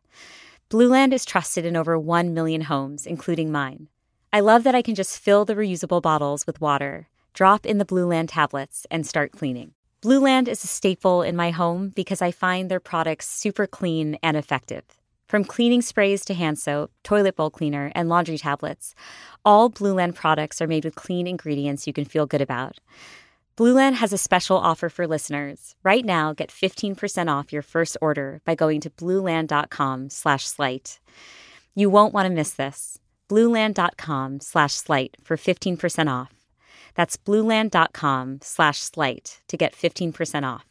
Blueland 0.72 1.14
is 1.14 1.24
trusted 1.24 1.66
in 1.66 1.76
over 1.76 2.00
1 2.00 2.34
million 2.34 2.62
homes, 2.62 3.06
including 3.06 3.52
mine. 3.52 3.90
I 4.34 4.42
love 4.42 4.64
that 4.64 4.76
I 4.76 4.82
can 4.82 4.94
just 4.94 5.20
fill 5.20 5.46
the 5.46 5.56
reusable 5.56 6.02
bottles 6.02 6.46
with 6.46 6.60
water, 6.60 7.08
drop 7.34 7.66
in 7.66 7.78
the 7.78 7.86
Blueland 7.86 8.28
tablets, 8.30 8.86
and 8.92 9.06
start 9.06 9.32
cleaning. 9.32 9.74
Blueland 10.02 10.48
is 10.48 10.64
a 10.64 10.68
staple 10.68 11.22
in 11.22 11.36
my 11.36 11.52
home 11.52 11.90
because 11.90 12.22
I 12.22 12.32
find 12.32 12.70
their 12.70 12.82
products 12.82 13.28
super 13.28 13.66
clean 13.66 14.18
and 14.22 14.36
effective. 14.36 14.84
From 15.28 15.44
cleaning 15.44 15.82
sprays 15.82 16.24
to 16.26 16.34
hand 16.34 16.60
soap, 16.60 16.92
toilet 17.04 17.36
bowl 17.36 17.50
cleaner, 17.50 17.92
and 17.96 18.10
laundry 18.10 18.38
tablets, 18.38 18.94
all 19.46 19.70
Blueland 19.70 20.16
products 20.16 20.62
are 20.62 20.68
made 20.68 20.84
with 20.84 20.96
clean 20.96 21.26
ingredients 21.26 21.88
you 21.88 21.94
can 21.94 22.06
feel 22.06 22.26
good 22.26 22.42
about. 22.42 22.80
Blueland 23.58 23.96
has 23.96 24.14
a 24.14 24.18
special 24.18 24.58
offer 24.58 24.90
for 24.90 25.08
listeners. 25.08 25.74
Right 25.84 26.06
now, 26.06 26.34
get 26.34 26.50
15% 26.50 27.28
off 27.28 27.52
your 27.52 27.64
first 27.64 27.98
order 28.02 28.40
by 28.46 28.56
going 28.56 28.82
to 28.82 28.90
blueland.com 28.90 30.10
slash 30.10 30.46
slight. 30.48 31.00
You 31.76 31.90
won't 31.90 32.14
want 32.14 32.28
to 32.28 32.34
miss 32.34 32.52
this. 32.52 33.00
blueland.com 33.30 34.40
slash 34.40 34.74
slight 34.74 35.16
for 35.24 35.38
15% 35.38 36.12
off. 36.12 36.34
That's 36.96 37.18
blueland.com 37.18 38.40
slash 38.42 38.80
slight 38.80 39.42
to 39.48 39.58
get 39.58 39.74
15% 39.74 40.44
off. 40.44 40.66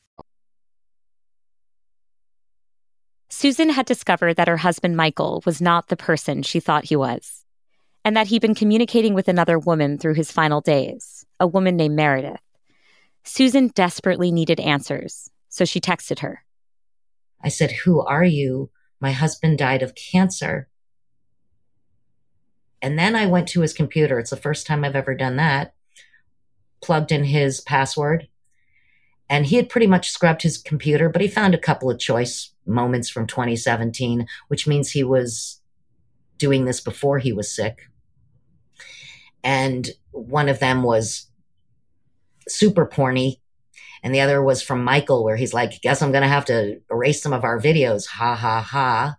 Susan 3.29 3.71
had 3.71 3.87
discovered 3.87 4.35
that 4.35 4.49
her 4.49 4.57
husband 4.57 4.97
Michael 4.97 5.43
was 5.45 5.61
not 5.61 5.89
the 5.89 5.97
person 5.97 6.43
she 6.43 6.61
thought 6.61 6.85
he 6.85 6.97
was, 6.97 7.45
and 8.05 8.17
that 8.17 8.29
he'd 8.29 8.43
been 8.43 8.55
communicating 8.55 9.15
with 9.15 9.29
another 9.29 9.59
woman 9.59 9.99
through 9.99 10.15
his 10.15 10.31
final 10.33 10.61
days, 10.61 11.27
a 11.41 11.47
woman 11.47 11.77
named 11.77 11.97
Meredith. 11.97 12.41
Susan 13.25 13.69
desperately 13.75 14.31
needed 14.31 14.61
answers, 14.61 15.29
so 15.49 15.65
she 15.65 15.81
texted 15.81 16.21
her. 16.21 16.45
I 17.43 17.49
said, 17.49 17.73
Who 17.85 18.01
are 18.01 18.25
you? 18.25 18.71
My 19.01 19.13
husband 19.13 19.59
died 19.59 19.83
of 19.83 19.95
cancer. 19.95 20.69
And 22.83 22.99
then 22.99 23.17
I 23.17 23.27
went 23.27 23.49
to 23.49 23.63
his 23.63 23.73
computer. 23.73 24.19
It's 24.19 24.31
the 24.31 24.37
first 24.37 24.67
time 24.67 24.85
I've 24.85 24.97
ever 24.97 25.15
done 25.15 25.37
that. 25.37 25.75
Plugged 26.83 27.11
in 27.13 27.25
his 27.25 27.61
password. 27.61 28.29
And 29.29 29.47
he 29.47 29.57
had 29.57 29.69
pretty 29.69 29.87
much 29.87 30.11
scrubbed 30.11 30.43
his 30.43 30.59
computer, 30.59 31.09
but 31.09 31.21
he 31.21 31.29
found 31.29 31.55
a 31.55 31.59
couple 31.59 31.91
of 31.91 31.99
choice 31.99 32.53
moments 32.65 33.09
from 33.09 33.27
2017, 33.27 34.27
which 34.49 34.67
means 34.67 34.91
he 34.91 35.03
was 35.03 35.61
doing 36.39 36.65
this 36.65 36.81
before 36.81 37.19
he 37.19 37.33
was 37.33 37.55
sick. 37.55 37.89
And 39.43 39.91
one 40.13 40.49
of 40.49 40.61
them 40.61 40.83
was 40.83 41.27
super 42.49 42.87
porny. 42.87 43.41
And 44.03 44.15
the 44.15 44.21
other 44.21 44.43
was 44.43 44.63
from 44.63 44.85
Michael, 44.85 45.25
where 45.25 45.37
he's 45.37 45.55
like, 45.55 45.81
guess 45.81 46.03
I'm 46.03 46.13
going 46.13 46.23
to 46.23 46.29
have 46.29 46.45
to 46.47 46.81
erase 46.91 47.23
some 47.23 47.33
of 47.33 47.43
our 47.43 47.61
videos. 47.61 48.07
Ha 48.07 48.37
ha 48.37 48.61
ha. 48.61 49.17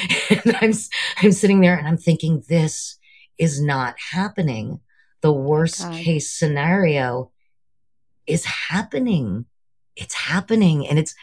and 0.30 0.56
I'm, 0.60 0.72
I'm 1.18 1.32
sitting 1.32 1.60
there 1.60 1.76
and 1.76 1.86
I'm 1.86 1.96
thinking, 1.96 2.42
this 2.48 2.98
is 3.38 3.60
not 3.60 3.94
happening. 4.12 4.80
The 5.20 5.32
worst 5.32 5.82
God. 5.82 5.94
case 5.94 6.30
scenario 6.30 7.30
is 8.26 8.44
happening. 8.44 9.46
It's 9.96 10.14
happening 10.14 10.86
and 10.86 10.98
it's, 10.98 11.14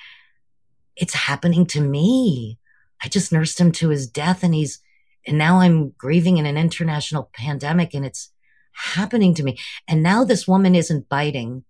it's 0.95 1.13
happening 1.13 1.65
to 1.67 1.81
me. 1.81 2.59
I 3.03 3.07
just 3.07 3.31
nursed 3.31 3.59
him 3.59 3.71
to 3.73 3.89
his 3.89 4.07
death 4.07 4.43
and 4.43 4.53
he's, 4.53 4.79
And 5.25 5.37
now 5.37 5.59
I'm 5.59 5.89
grieving 5.91 6.37
in 6.37 6.45
an 6.45 6.57
international 6.57 7.29
pandemic 7.33 7.93
and 7.93 8.05
it's 8.05 8.31
happening 8.73 9.33
to 9.35 9.43
me. 9.43 9.57
And 9.87 10.03
now 10.03 10.23
this 10.23 10.47
woman 10.47 10.75
isn't 10.75 11.09
biting. 11.09 11.63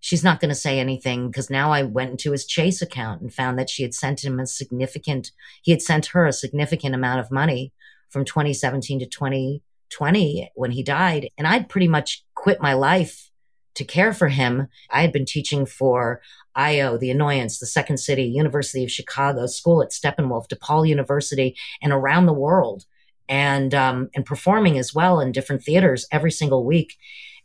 She's 0.00 0.24
not 0.24 0.40
going 0.40 0.48
to 0.48 0.54
say 0.54 0.80
anything 0.80 1.28
because 1.28 1.50
now 1.50 1.72
I 1.72 1.82
went 1.82 2.10
into 2.10 2.32
his 2.32 2.46
Chase 2.46 2.80
account 2.80 3.20
and 3.20 3.32
found 3.32 3.58
that 3.58 3.70
she 3.70 3.82
had 3.82 3.94
sent 3.94 4.24
him 4.24 4.40
a 4.40 4.46
significant, 4.46 5.30
he 5.62 5.72
had 5.72 5.82
sent 5.82 6.06
her 6.06 6.26
a 6.26 6.32
significant 6.32 6.94
amount 6.94 7.20
of 7.20 7.30
money 7.30 7.72
from 8.08 8.24
2017 8.24 9.00
to 9.00 9.06
2020 9.06 10.50
when 10.54 10.70
he 10.70 10.82
died. 10.82 11.28
And 11.36 11.46
I'd 11.46 11.68
pretty 11.68 11.88
much 11.88 12.24
quit 12.34 12.60
my 12.60 12.72
life 12.72 13.30
to 13.74 13.84
care 13.84 14.12
for 14.12 14.28
him. 14.28 14.68
I 14.90 15.02
had 15.02 15.12
been 15.12 15.24
teaching 15.24 15.66
for 15.66 16.20
IO, 16.54 16.96
The 16.96 17.10
Annoyance, 17.10 17.58
the 17.58 17.66
Second 17.66 17.98
City, 17.98 18.24
University 18.24 18.84
of 18.84 18.90
Chicago, 18.90 19.46
school 19.46 19.82
at 19.82 19.90
Steppenwolf, 19.90 20.48
DePaul 20.48 20.88
University, 20.88 21.56
and 21.82 21.92
around 21.92 22.26
the 22.26 22.32
world, 22.32 22.84
and 23.28 23.72
um, 23.74 24.10
and 24.14 24.26
performing 24.26 24.78
as 24.78 24.94
well 24.94 25.20
in 25.20 25.32
different 25.32 25.62
theaters 25.62 26.06
every 26.10 26.32
single 26.32 26.64
week. 26.64 26.96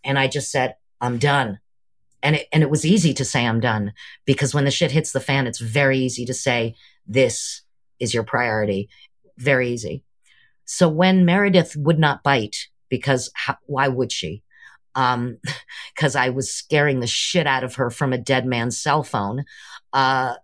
And 0.03 0.17
I 0.17 0.27
just 0.27 0.51
said, 0.51 0.75
I'm 0.99 1.17
done. 1.17 1.59
And 2.25 2.35
it, 2.38 2.47
and 2.51 2.63
it 2.63 2.69
was 2.69 2.85
easy 2.85 3.13
to 3.13 3.23
say 3.23 3.45
I'm 3.45 3.59
done 3.59 3.93
because 4.25 4.53
when 4.53 4.65
the 4.65 4.71
shit 4.71 4.91
hits 4.91 5.11
the 5.11 5.19
fan, 5.19 5.47
it's 5.47 5.59
very 5.59 5.97
easy 5.99 6.25
to 6.25 6.33
say, 6.33 6.75
this 7.07 7.61
is 7.99 8.13
your 8.13 8.23
priority. 8.23 8.89
Very 9.38 9.69
easy. 9.69 10.03
So 10.65 10.89
when 10.89 11.25
Meredith 11.25 11.75
would 11.77 11.99
not 11.99 12.23
bite, 12.23 12.67
because 12.89 13.31
how, 13.35 13.57
why 13.67 13.88
would 13.88 14.11
she? 14.11 14.43
um, 14.95 15.38
cause 15.99 16.15
I 16.15 16.29
was 16.29 16.51
scaring 16.51 16.99
the 16.99 17.07
shit 17.07 17.45
out 17.45 17.63
of 17.63 17.75
her 17.75 17.89
from 17.89 18.13
a 18.13 18.17
dead 18.17 18.45
man's 18.45 18.81
cell 18.81 19.03
phone. 19.03 19.45
Uh, 19.93 20.35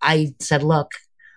I 0.00 0.34
said, 0.40 0.62
look, 0.62 0.92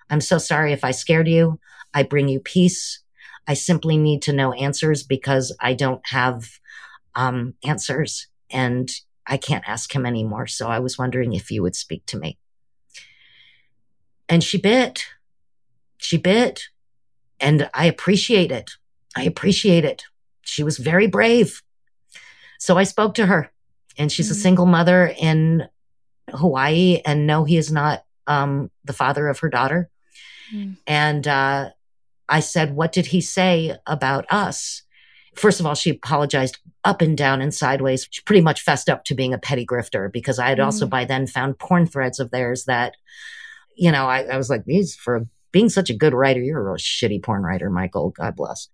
I'm 0.10 0.22
so 0.22 0.38
sorry 0.38 0.72
if 0.72 0.84
I 0.84 0.92
scared 0.92 1.28
you. 1.28 1.60
I 1.94 2.04
bring 2.04 2.28
you 2.28 2.40
peace. 2.40 3.02
I 3.48 3.54
simply 3.54 3.98
need 3.98 4.22
to 4.24 4.34
know 4.34 4.54
answers 4.54 5.04
because 5.04 5.56
I 5.60 5.74
don't 5.74 6.02
have, 6.06 6.60
um, 7.16 7.56
answers 7.66 8.28
and 8.50 8.90
I 9.28 9.38
can't 9.38 9.68
ask 9.68 9.94
him 9.94 10.06
anymore. 10.06 10.48
So 10.48 10.68
I 10.68 10.80
was 10.80 10.98
wondering 10.98 11.34
if 11.34 11.52
you 11.52 11.62
would 11.62 11.76
speak 11.76 12.06
to 12.08 12.18
me. 12.18 12.38
And 14.30 14.44
she 14.44 14.58
bit. 14.58 15.06
She 15.98 16.18
bit. 16.18 16.64
And 17.40 17.70
I 17.74 17.86
appreciate 17.86 18.52
it. 18.52 18.72
I 19.16 19.24
appreciate 19.24 19.86
it. 19.86 20.04
She 20.42 20.64
was 20.64 20.78
very 20.78 21.08
brave. 21.08 21.62
So 22.60 22.78
I 22.78 22.84
spoke 22.84 23.16
to 23.16 23.26
her 23.26 23.52
and 23.98 24.12
she's 24.12 24.28
mm-hmm. 24.28 24.40
a 24.40 24.42
single 24.42 24.66
mother 24.66 25.14
in 25.20 25.68
Hawaii 26.30 27.02
and 27.06 27.28
no, 27.28 27.44
he 27.44 27.58
is 27.58 27.72
not 27.72 28.04
um, 28.26 28.72
the 28.84 28.94
father 28.94 29.28
of 29.28 29.40
her 29.40 29.50
daughter. 29.50 29.90
Mm-hmm. 30.54 30.74
And 30.86 31.28
uh, 31.28 31.70
I 32.30 32.40
said, 32.40 32.76
What 32.76 32.92
did 32.92 33.08
he 33.08 33.22
say 33.22 33.78
about 33.86 34.26
us? 34.32 34.84
First 35.38 35.60
of 35.60 35.66
all, 35.66 35.76
she 35.76 35.92
apologized 35.92 36.58
up 36.84 37.02
and 37.02 37.18
down 37.18 37.42
and 37.42 37.54
sideways. 37.54 38.08
She 38.10 38.22
pretty 38.24 38.42
much 38.42 38.62
fessed 38.62 38.90
up 38.90 39.04
to 39.06 39.16
being 39.16 39.34
a 39.34 39.38
petty 39.38 39.66
grifter 39.66 40.12
because 40.12 40.40
I 40.40 40.50
had 40.50 40.58
mm-hmm. 40.58 40.66
also 40.66 40.88
by 40.88 41.06
then 41.06 41.28
found 41.28 41.60
porn 41.60 41.86
threads 41.86 42.20
of 42.20 42.32
theirs 42.32 42.66
that, 42.66 42.96
you 43.76 43.92
know, 43.92 44.08
I, 44.08 44.24
I 44.24 44.38
was 44.38 44.50
like, 44.50 44.66
these 44.66 44.96
for 44.96 45.28
being 45.52 45.70
such 45.70 45.90
a 45.90 45.96
good 45.96 46.14
writer, 46.14 46.42
you're 46.42 46.60
a 46.60 46.64
real 46.64 46.76
shitty 46.76 47.24
porn 47.24 47.44
writer, 47.44 47.70
Michael. 47.70 48.10
God 48.10 48.36
bless. 48.36 48.70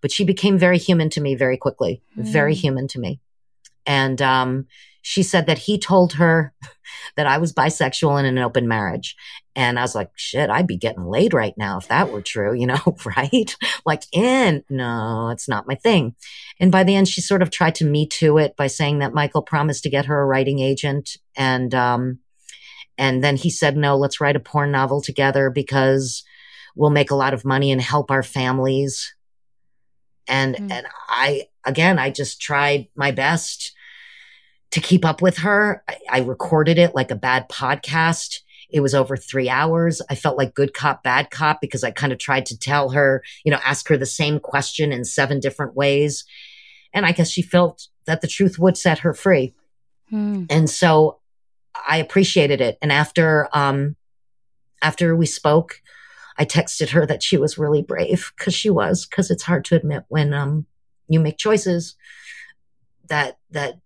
But 0.00 0.10
she 0.10 0.24
became 0.24 0.58
very 0.58 0.78
human 0.78 1.10
to 1.10 1.20
me 1.20 1.34
very 1.34 1.56
quickly, 1.56 2.02
mm. 2.16 2.24
very 2.24 2.54
human 2.54 2.88
to 2.88 2.98
me. 2.98 3.20
And 3.86 4.20
um, 4.20 4.66
she 5.02 5.22
said 5.22 5.46
that 5.46 5.58
he 5.58 5.78
told 5.78 6.14
her 6.14 6.52
that 7.16 7.26
I 7.26 7.38
was 7.38 7.52
bisexual 7.52 8.18
and 8.18 8.26
in 8.26 8.38
an 8.38 8.44
open 8.44 8.68
marriage. 8.68 9.16
And 9.58 9.76
I 9.76 9.82
was 9.82 9.96
like, 9.96 10.12
shit, 10.14 10.50
I'd 10.50 10.68
be 10.68 10.76
getting 10.76 11.04
laid 11.04 11.34
right 11.34 11.52
now 11.58 11.78
if 11.78 11.88
that 11.88 12.12
were 12.12 12.22
true, 12.22 12.54
you 12.54 12.64
know, 12.64 12.78
right? 13.04 13.56
like, 13.84 14.04
in, 14.12 14.62
no, 14.70 15.30
it's 15.30 15.48
not 15.48 15.66
my 15.66 15.74
thing. 15.74 16.14
And 16.60 16.70
by 16.70 16.84
the 16.84 16.94
end, 16.94 17.08
she 17.08 17.20
sort 17.20 17.42
of 17.42 17.50
tried 17.50 17.74
to 17.74 17.84
me 17.84 18.06
to 18.06 18.38
it 18.38 18.54
by 18.56 18.68
saying 18.68 19.00
that 19.00 19.14
Michael 19.14 19.42
promised 19.42 19.82
to 19.82 19.90
get 19.90 20.04
her 20.04 20.22
a 20.22 20.26
writing 20.26 20.60
agent. 20.60 21.16
And, 21.36 21.74
um, 21.74 22.20
and 22.96 23.24
then 23.24 23.34
he 23.34 23.50
said, 23.50 23.76
no, 23.76 23.96
let's 23.96 24.20
write 24.20 24.36
a 24.36 24.40
porn 24.40 24.70
novel 24.70 25.02
together 25.02 25.50
because 25.50 26.22
we'll 26.76 26.90
make 26.90 27.10
a 27.10 27.16
lot 27.16 27.34
of 27.34 27.44
money 27.44 27.72
and 27.72 27.82
help 27.82 28.12
our 28.12 28.22
families. 28.22 29.12
And, 30.28 30.54
mm. 30.54 30.70
and 30.70 30.86
I, 31.08 31.48
again, 31.64 31.98
I 31.98 32.10
just 32.10 32.40
tried 32.40 32.86
my 32.94 33.10
best 33.10 33.72
to 34.70 34.78
keep 34.78 35.04
up 35.04 35.20
with 35.20 35.38
her. 35.38 35.82
I, 35.88 35.96
I 36.08 36.18
recorded 36.20 36.78
it 36.78 36.94
like 36.94 37.10
a 37.10 37.16
bad 37.16 37.48
podcast. 37.48 38.38
It 38.70 38.80
was 38.80 38.94
over 38.94 39.16
three 39.16 39.48
hours. 39.48 40.02
I 40.10 40.14
felt 40.14 40.36
like 40.36 40.54
good 40.54 40.74
cop, 40.74 41.02
bad 41.02 41.30
cop 41.30 41.60
because 41.60 41.82
I 41.82 41.90
kind 41.90 42.12
of 42.12 42.18
tried 42.18 42.46
to 42.46 42.58
tell 42.58 42.90
her, 42.90 43.22
you 43.44 43.50
know, 43.50 43.60
ask 43.64 43.88
her 43.88 43.96
the 43.96 44.06
same 44.06 44.38
question 44.40 44.92
in 44.92 45.04
seven 45.04 45.40
different 45.40 45.74
ways. 45.74 46.24
And 46.92 47.06
I 47.06 47.12
guess 47.12 47.30
she 47.30 47.42
felt 47.42 47.88
that 48.06 48.20
the 48.20 48.28
truth 48.28 48.58
would 48.58 48.76
set 48.76 49.00
her 49.00 49.14
free. 49.14 49.54
Hmm. 50.10 50.44
And 50.50 50.68
so 50.68 51.18
I 51.86 51.98
appreciated 51.98 52.60
it. 52.60 52.78
And 52.82 52.92
after, 52.92 53.48
um, 53.52 53.96
after 54.82 55.16
we 55.16 55.26
spoke, 55.26 55.80
I 56.36 56.44
texted 56.44 56.90
her 56.90 57.04
that 57.06 57.22
she 57.22 57.36
was 57.36 57.58
really 57.58 57.82
brave 57.82 58.32
because 58.36 58.54
she 58.54 58.70
was, 58.70 59.06
because 59.06 59.30
it's 59.30 59.42
hard 59.42 59.64
to 59.66 59.76
admit 59.76 60.04
when, 60.08 60.32
um, 60.34 60.66
you 61.08 61.20
make 61.20 61.38
choices 61.38 61.96
that, 63.08 63.38
that 63.50 63.80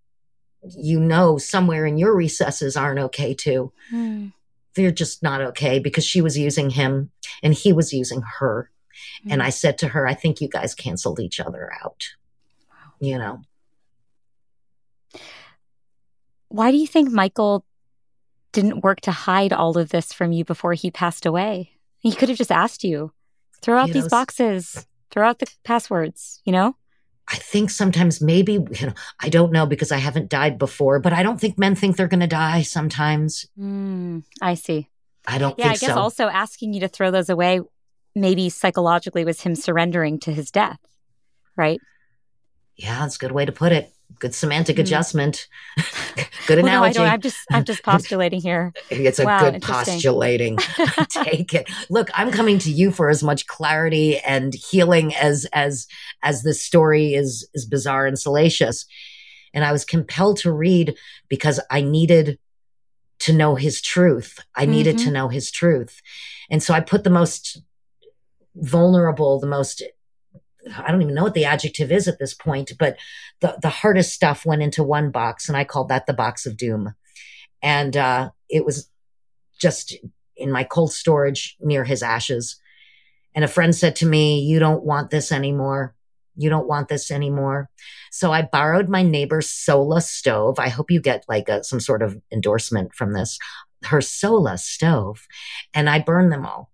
you 0.76 1.00
know 1.00 1.38
somewhere 1.38 1.86
in 1.86 1.98
your 1.98 2.14
recesses 2.14 2.76
aren't 2.76 2.98
okay 2.98 3.34
too. 3.34 3.72
Mm. 3.92 4.32
They're 4.74 4.90
just 4.90 5.22
not 5.22 5.40
okay 5.40 5.78
because 5.78 6.04
she 6.04 6.20
was 6.20 6.38
using 6.38 6.70
him 6.70 7.10
and 7.42 7.54
he 7.54 7.72
was 7.72 7.92
using 7.92 8.22
her. 8.38 8.70
Mm. 9.26 9.32
And 9.32 9.42
I 9.42 9.50
said 9.50 9.78
to 9.78 9.88
her, 9.88 10.06
I 10.06 10.14
think 10.14 10.40
you 10.40 10.48
guys 10.48 10.74
canceled 10.74 11.20
each 11.20 11.40
other 11.40 11.70
out. 11.84 12.04
Wow. 12.70 12.92
You 13.00 13.18
know. 13.18 13.42
Why 16.48 16.70
do 16.70 16.76
you 16.76 16.86
think 16.86 17.10
Michael 17.10 17.64
didn't 18.52 18.82
work 18.82 19.00
to 19.02 19.10
hide 19.10 19.52
all 19.52 19.78
of 19.78 19.88
this 19.88 20.12
from 20.12 20.32
you 20.32 20.44
before 20.44 20.74
he 20.74 20.90
passed 20.90 21.24
away? 21.24 21.72
He 21.98 22.12
could 22.12 22.28
have 22.28 22.38
just 22.38 22.52
asked 22.52 22.84
you, 22.84 23.12
throw 23.62 23.78
out 23.78 23.88
you 23.88 23.94
these 23.94 24.04
know, 24.04 24.10
boxes, 24.10 24.86
throw 25.10 25.26
out 25.26 25.38
the 25.38 25.46
passwords, 25.64 26.40
you 26.44 26.52
know? 26.52 26.76
I 27.32 27.36
think 27.36 27.70
sometimes 27.70 28.20
maybe, 28.20 28.52
you 28.52 28.86
know, 28.86 28.92
I 29.18 29.30
don't 29.30 29.52
know 29.52 29.64
because 29.64 29.90
I 29.90 29.96
haven't 29.96 30.28
died 30.28 30.58
before, 30.58 31.00
but 31.00 31.14
I 31.14 31.22
don't 31.22 31.40
think 31.40 31.58
men 31.58 31.74
think 31.74 31.96
they're 31.96 32.06
going 32.06 32.20
to 32.20 32.26
die 32.26 32.60
sometimes. 32.60 33.46
Mm, 33.58 34.24
I 34.42 34.54
see. 34.54 34.90
I 35.26 35.38
don't 35.38 35.58
yeah, 35.58 35.68
I 35.68 35.76
guess 35.76 35.94
so. 35.94 35.98
also 35.98 36.26
asking 36.26 36.74
you 36.74 36.80
to 36.80 36.88
throw 36.88 37.10
those 37.10 37.30
away 37.30 37.60
maybe 38.14 38.50
psychologically 38.50 39.24
was 39.24 39.40
him 39.40 39.54
surrendering 39.54 40.18
to 40.20 40.32
his 40.32 40.50
death, 40.50 40.80
right? 41.56 41.80
Yeah, 42.76 42.98
that's 43.00 43.16
a 43.16 43.18
good 43.18 43.32
way 43.32 43.46
to 43.46 43.52
put 43.52 43.72
it 43.72 43.92
good 44.18 44.34
semantic 44.34 44.76
mm. 44.76 44.80
adjustment. 44.80 45.48
good 46.46 46.58
well, 46.58 46.66
analogy. 46.66 46.98
No, 46.98 47.04
I 47.04 47.14
am 47.14 47.20
just 47.20 47.38
I'm 47.50 47.64
just 47.64 47.82
postulating 47.82 48.40
here. 48.40 48.72
it's 48.90 49.18
a 49.18 49.24
wow, 49.24 49.50
good 49.50 49.62
postulating. 49.62 50.56
Take 51.08 51.54
it. 51.54 51.68
Look, 51.90 52.10
I'm 52.14 52.30
coming 52.30 52.58
to 52.60 52.70
you 52.70 52.90
for 52.90 53.08
as 53.08 53.22
much 53.22 53.46
clarity 53.46 54.18
and 54.18 54.54
healing 54.54 55.14
as 55.14 55.46
as 55.52 55.86
as 56.22 56.42
this 56.42 56.62
story 56.62 57.14
is 57.14 57.48
is 57.54 57.66
bizarre 57.66 58.06
and 58.06 58.18
salacious. 58.18 58.86
And 59.54 59.64
I 59.64 59.72
was 59.72 59.84
compelled 59.84 60.38
to 60.38 60.52
read 60.52 60.96
because 61.28 61.60
I 61.70 61.82
needed 61.82 62.38
to 63.20 63.32
know 63.32 63.54
his 63.54 63.80
truth. 63.80 64.40
I 64.56 64.66
needed 64.66 64.96
mm-hmm. 64.96 65.06
to 65.06 65.12
know 65.12 65.28
his 65.28 65.50
truth. 65.50 66.00
And 66.50 66.62
so 66.62 66.74
I 66.74 66.80
put 66.80 67.04
the 67.04 67.10
most 67.10 67.62
vulnerable, 68.56 69.38
the 69.38 69.46
most 69.46 69.82
I 70.76 70.90
don't 70.90 71.02
even 71.02 71.14
know 71.14 71.24
what 71.24 71.34
the 71.34 71.44
adjective 71.44 71.90
is 71.90 72.08
at 72.08 72.18
this 72.18 72.34
point, 72.34 72.72
but 72.78 72.96
the, 73.40 73.58
the 73.60 73.68
hardest 73.68 74.12
stuff 74.12 74.46
went 74.46 74.62
into 74.62 74.82
one 74.82 75.10
box 75.10 75.48
and 75.48 75.56
I 75.56 75.64
called 75.64 75.88
that 75.88 76.06
the 76.06 76.12
box 76.12 76.46
of 76.46 76.56
doom. 76.56 76.94
And, 77.62 77.96
uh, 77.96 78.30
it 78.48 78.64
was 78.64 78.88
just 79.58 79.96
in 80.36 80.50
my 80.50 80.64
cold 80.64 80.92
storage 80.92 81.56
near 81.60 81.84
his 81.84 82.02
ashes. 82.02 82.60
And 83.34 83.44
a 83.44 83.48
friend 83.48 83.74
said 83.74 83.96
to 83.96 84.06
me, 84.06 84.40
you 84.40 84.58
don't 84.58 84.84
want 84.84 85.10
this 85.10 85.32
anymore. 85.32 85.94
You 86.36 86.50
don't 86.50 86.66
want 86.66 86.88
this 86.88 87.10
anymore. 87.10 87.70
So 88.10 88.32
I 88.32 88.42
borrowed 88.42 88.88
my 88.88 89.02
neighbor's 89.02 89.48
Solo 89.48 90.00
stove. 90.00 90.58
I 90.58 90.68
hope 90.68 90.90
you 90.90 91.00
get 91.00 91.24
like 91.28 91.48
a, 91.48 91.62
some 91.62 91.80
sort 91.80 92.02
of 92.02 92.20
endorsement 92.32 92.94
from 92.94 93.12
this, 93.12 93.38
her 93.84 94.00
Solo 94.00 94.56
stove. 94.56 95.26
And 95.72 95.88
I 95.88 96.00
burned 96.00 96.32
them 96.32 96.44
all. 96.44 96.71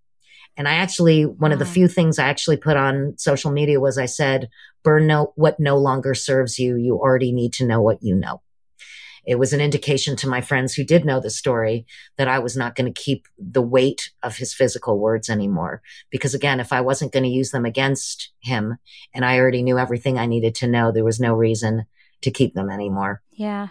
And 0.57 0.67
I 0.67 0.73
actually, 0.73 1.25
one 1.25 1.51
of 1.51 1.59
the 1.59 1.65
few 1.65 1.87
things 1.87 2.19
I 2.19 2.27
actually 2.27 2.57
put 2.57 2.75
on 2.75 3.13
social 3.17 3.51
media 3.51 3.79
was 3.79 3.97
I 3.97 4.05
said, 4.05 4.49
burn 4.83 5.07
no, 5.07 5.33
what 5.35 5.59
no 5.59 5.77
longer 5.77 6.13
serves 6.13 6.59
you. 6.59 6.75
You 6.75 6.97
already 6.97 7.31
need 7.31 7.53
to 7.53 7.65
know 7.65 7.81
what 7.81 8.03
you 8.03 8.15
know. 8.15 8.41
It 9.25 9.37
was 9.37 9.53
an 9.53 9.61
indication 9.61 10.15
to 10.17 10.27
my 10.27 10.41
friends 10.41 10.73
who 10.73 10.83
did 10.83 11.05
know 11.05 11.19
the 11.19 11.29
story 11.29 11.85
that 12.17 12.27
I 12.27 12.39
was 12.39 12.57
not 12.57 12.75
going 12.75 12.91
to 12.91 13.01
keep 13.01 13.27
the 13.37 13.61
weight 13.61 14.11
of 14.23 14.37
his 14.37 14.53
physical 14.53 14.97
words 14.97 15.29
anymore. 15.29 15.81
Because 16.09 16.33
again, 16.33 16.59
if 16.59 16.73
I 16.73 16.81
wasn't 16.81 17.13
going 17.13 17.23
to 17.23 17.29
use 17.29 17.51
them 17.51 17.65
against 17.65 18.31
him 18.39 18.77
and 19.13 19.23
I 19.23 19.37
already 19.37 19.61
knew 19.61 19.77
everything 19.77 20.17
I 20.17 20.25
needed 20.25 20.55
to 20.55 20.67
know, 20.67 20.91
there 20.91 21.03
was 21.03 21.19
no 21.19 21.35
reason 21.35 21.85
to 22.21 22.31
keep 22.31 22.53
them 22.53 22.69
anymore. 22.69 23.21
Yeah 23.31 23.69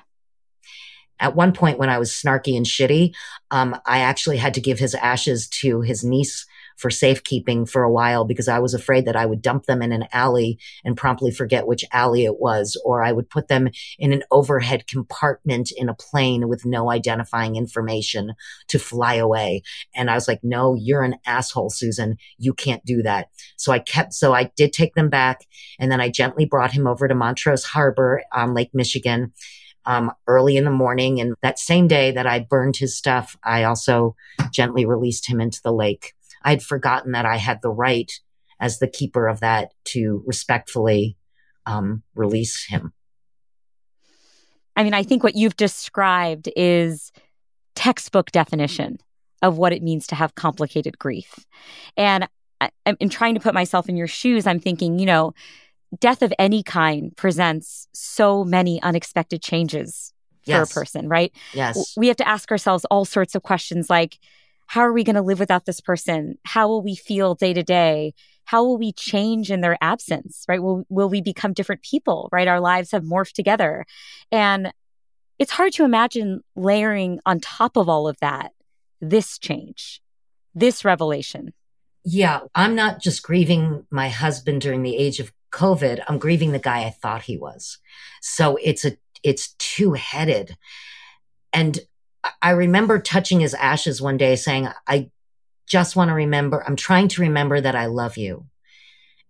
at 1.21 1.35
one 1.35 1.53
point 1.53 1.79
when 1.79 1.91
I 1.91 1.99
was 1.99 2.11
snarky 2.11 2.57
and 2.57 2.67
shitty, 2.67 3.15
um, 3.51 3.77
I 3.87 4.01
actually 4.01 4.37
had 4.37 4.55
to 4.55 4.61
give 4.61 4.79
his 4.79 4.95
ashes 4.95 5.49
to 5.61 5.81
his 5.81 6.05
niece 6.05 6.47
for 6.79 6.91
safekeeping 6.91 7.67
for 7.67 7.83
a 7.83 7.91
while 7.91 8.25
because 8.25 8.49
I 8.49 8.61
was 8.61 8.73
afraid 8.73 9.05
that 9.05 9.17
I 9.17 9.27
would 9.27 9.43
dump 9.43 9.67
them 9.67 9.83
in 9.83 9.93
an 9.93 10.07
alley 10.13 10.59
and 10.85 10.97
promptly 10.97 11.31
forget 11.31 11.67
which 11.67 11.85
alley 11.93 12.25
it 12.25 12.39
was, 12.39 12.81
or 12.85 13.03
I 13.03 13.13
would 13.13 13.29
put 13.29 13.49
them 13.49 13.69
in 13.99 14.13
an 14.13 14.23
overhead 14.31 14.87
compartment 14.87 15.71
in 15.77 15.89
a 15.89 15.95
plane 15.95 16.49
with 16.49 16.65
no 16.65 16.91
identifying 16.91 17.57
information 17.57 18.35
to 18.69 18.79
fly 18.79 19.15
away. 19.15 19.63
And 19.95 20.11
I 20.11 20.15
was 20.15 20.29
like, 20.29 20.41
no, 20.43 20.75
you're 20.75 21.03
an 21.03 21.17
asshole, 21.27 21.71
Susan. 21.71 22.17
You 22.39 22.55
can't 22.55 22.85
do 22.85 23.03
that. 23.03 23.29
So 23.57 23.73
I 23.73 23.81
kept, 23.81 24.15
so 24.15 24.33
I 24.33 24.51
did 24.57 24.73
take 24.73 24.95
them 24.95 25.11
back 25.11 25.41
and 25.79 25.91
then 25.91 26.01
I 26.01 26.09
gently 26.09 26.45
brought 26.45 26.73
him 26.73 26.87
over 26.87 27.09
to 27.09 27.15
Montrose 27.15 27.65
Harbor 27.65 28.23
on 28.33 28.55
Lake 28.55 28.71
Michigan 28.73 29.33
um, 29.85 30.13
early 30.27 30.57
in 30.57 30.65
the 30.65 30.71
morning. 30.71 31.21
And 31.21 31.35
that 31.43 31.59
same 31.59 31.89
day 31.89 32.13
that 32.13 32.27
I 32.27 32.41
burned 32.41 32.77
his 32.77 32.97
stuff, 32.97 33.37
I 33.43 33.65
also 33.65 34.15
gently 34.53 34.85
released 34.85 35.29
him 35.29 35.41
into 35.41 35.61
the 35.63 35.73
lake. 35.73 36.15
I'd 36.43 36.63
forgotten 36.63 37.13
that 37.13 37.27
I 37.27 37.37
had 37.37 37.61
the 37.63 37.71
right 37.71 38.11
as 38.61 38.79
the 38.79 38.89
keeper 38.89 39.29
of 39.29 39.41
that 39.41 39.73
to 39.85 40.23
respectfully 40.27 41.17
um, 41.67 42.03
release 42.15 42.67
him. 42.67 42.93
I 44.77 44.85
mean, 44.85 44.95
I 44.95 45.03
think 45.03 45.23
what 45.23 45.35
you've 45.35 45.57
described 45.57 46.49
is 46.57 47.13
textbook 47.75 48.31
definition 48.31 48.99
of 49.43 49.57
what 49.59 49.73
it 49.73 49.83
means 49.83 50.07
to 50.09 50.15
have 50.15 50.35
complicated 50.35 50.99
grief. 50.99 51.47
And 51.97 52.29
I, 52.61 52.71
am 52.87 53.09
trying 53.09 53.35
to 53.35 53.41
put 53.41 53.55
myself 53.55 53.89
in 53.89 53.97
your 53.97 54.07
shoes. 54.07 54.47
I'm 54.47 54.61
thinking, 54.61 54.99
you 54.99 55.07
know, 55.07 55.33
death 56.01 56.23
of 56.23 56.33
any 56.39 56.63
kind 56.63 57.17
presents 57.17 57.89
so 57.93 58.45
many 58.45 58.83
unexpected 58.83 59.43
changes 59.43 60.13
for 60.45 60.51
yes. 60.51 60.71
a 60.71 60.75
person, 60.75 61.09
right? 61.09 61.33
Yes. 61.53 61.95
We 61.97 62.09
have 62.09 62.17
to 62.17 62.29
ask 62.29 62.51
ourselves 62.51 62.85
all 62.87 63.05
sorts 63.05 63.35
of 63.35 63.43
questions 63.43 63.89
like, 63.89 64.19
how 64.69 64.83
are 64.83 64.93
we 64.93 65.03
going 65.03 65.17
to 65.17 65.23
live 65.23 65.41
without 65.41 65.65
this 65.65 65.81
person? 65.81 66.39
How 66.45 66.69
will 66.69 66.83
we 66.83 66.95
feel 66.95 67.35
day 67.35 67.55
to 67.55 67.63
day? 67.63 68.13
How 68.45 68.63
will 68.63 68.79
we 68.79 68.93
change 68.93 69.51
in 69.51 69.63
their 69.63 69.79
absence, 69.81 70.45
right? 70.47 70.63
Will, 70.63 70.85
will 70.91 71.09
we 71.09 71.23
become 71.23 71.55
different 71.55 71.83
people, 71.83 72.29
right? 72.31 72.47
Our 72.47 72.61
lives 72.61 72.93
have 72.93 73.03
morphed 73.03 73.33
together. 73.33 73.87
And 74.31 74.73
it's 75.39 75.53
hard 75.53 75.73
to 75.75 75.85
imagine 75.85 76.43
layering 76.55 77.19
on 77.25 77.41
top 77.41 77.77
of 77.77 77.89
all 77.89 78.09
of 78.09 78.19
that 78.21 78.53
this 79.01 79.39
change, 79.39 80.03
this 80.55 80.85
revelation. 80.85 81.55
Yeah, 82.05 82.41
I'm 82.55 82.75
not 82.75 83.01
just 83.01 83.23
grieving 83.23 83.87
my 83.91 84.09
husband 84.09 84.61
during 84.61 84.83
the 84.83 84.97
age 84.97 85.19
of 85.19 85.33
COVID, 85.51 86.03
I'm 86.07 86.19
grieving 86.19 86.53
the 86.53 86.59
guy 86.59 86.85
I 86.85 86.91
thought 86.91 87.23
he 87.23 87.39
was. 87.39 87.79
So 88.21 88.59
it's 88.63 88.85
a, 88.85 88.97
it's 89.23 89.55
two 89.55 89.95
headed. 89.95 90.57
And 91.55 91.79
I 92.43 92.51
remember 92.51 92.99
touching 92.99 93.41
his 93.41 93.55
ashes 93.55 94.03
one 94.03 94.17
day 94.17 94.37
saying, 94.37 94.69
I 94.87 95.11
just 95.67 95.97
want 95.97 96.09
to 96.09 96.15
remember, 96.15 96.65
I'm 96.67 96.77
trying 96.77 97.09
to 97.09 97.23
remember 97.23 97.61
that 97.61 97.75
I 97.75 97.87
love 97.87 98.17
you. 98.17 98.47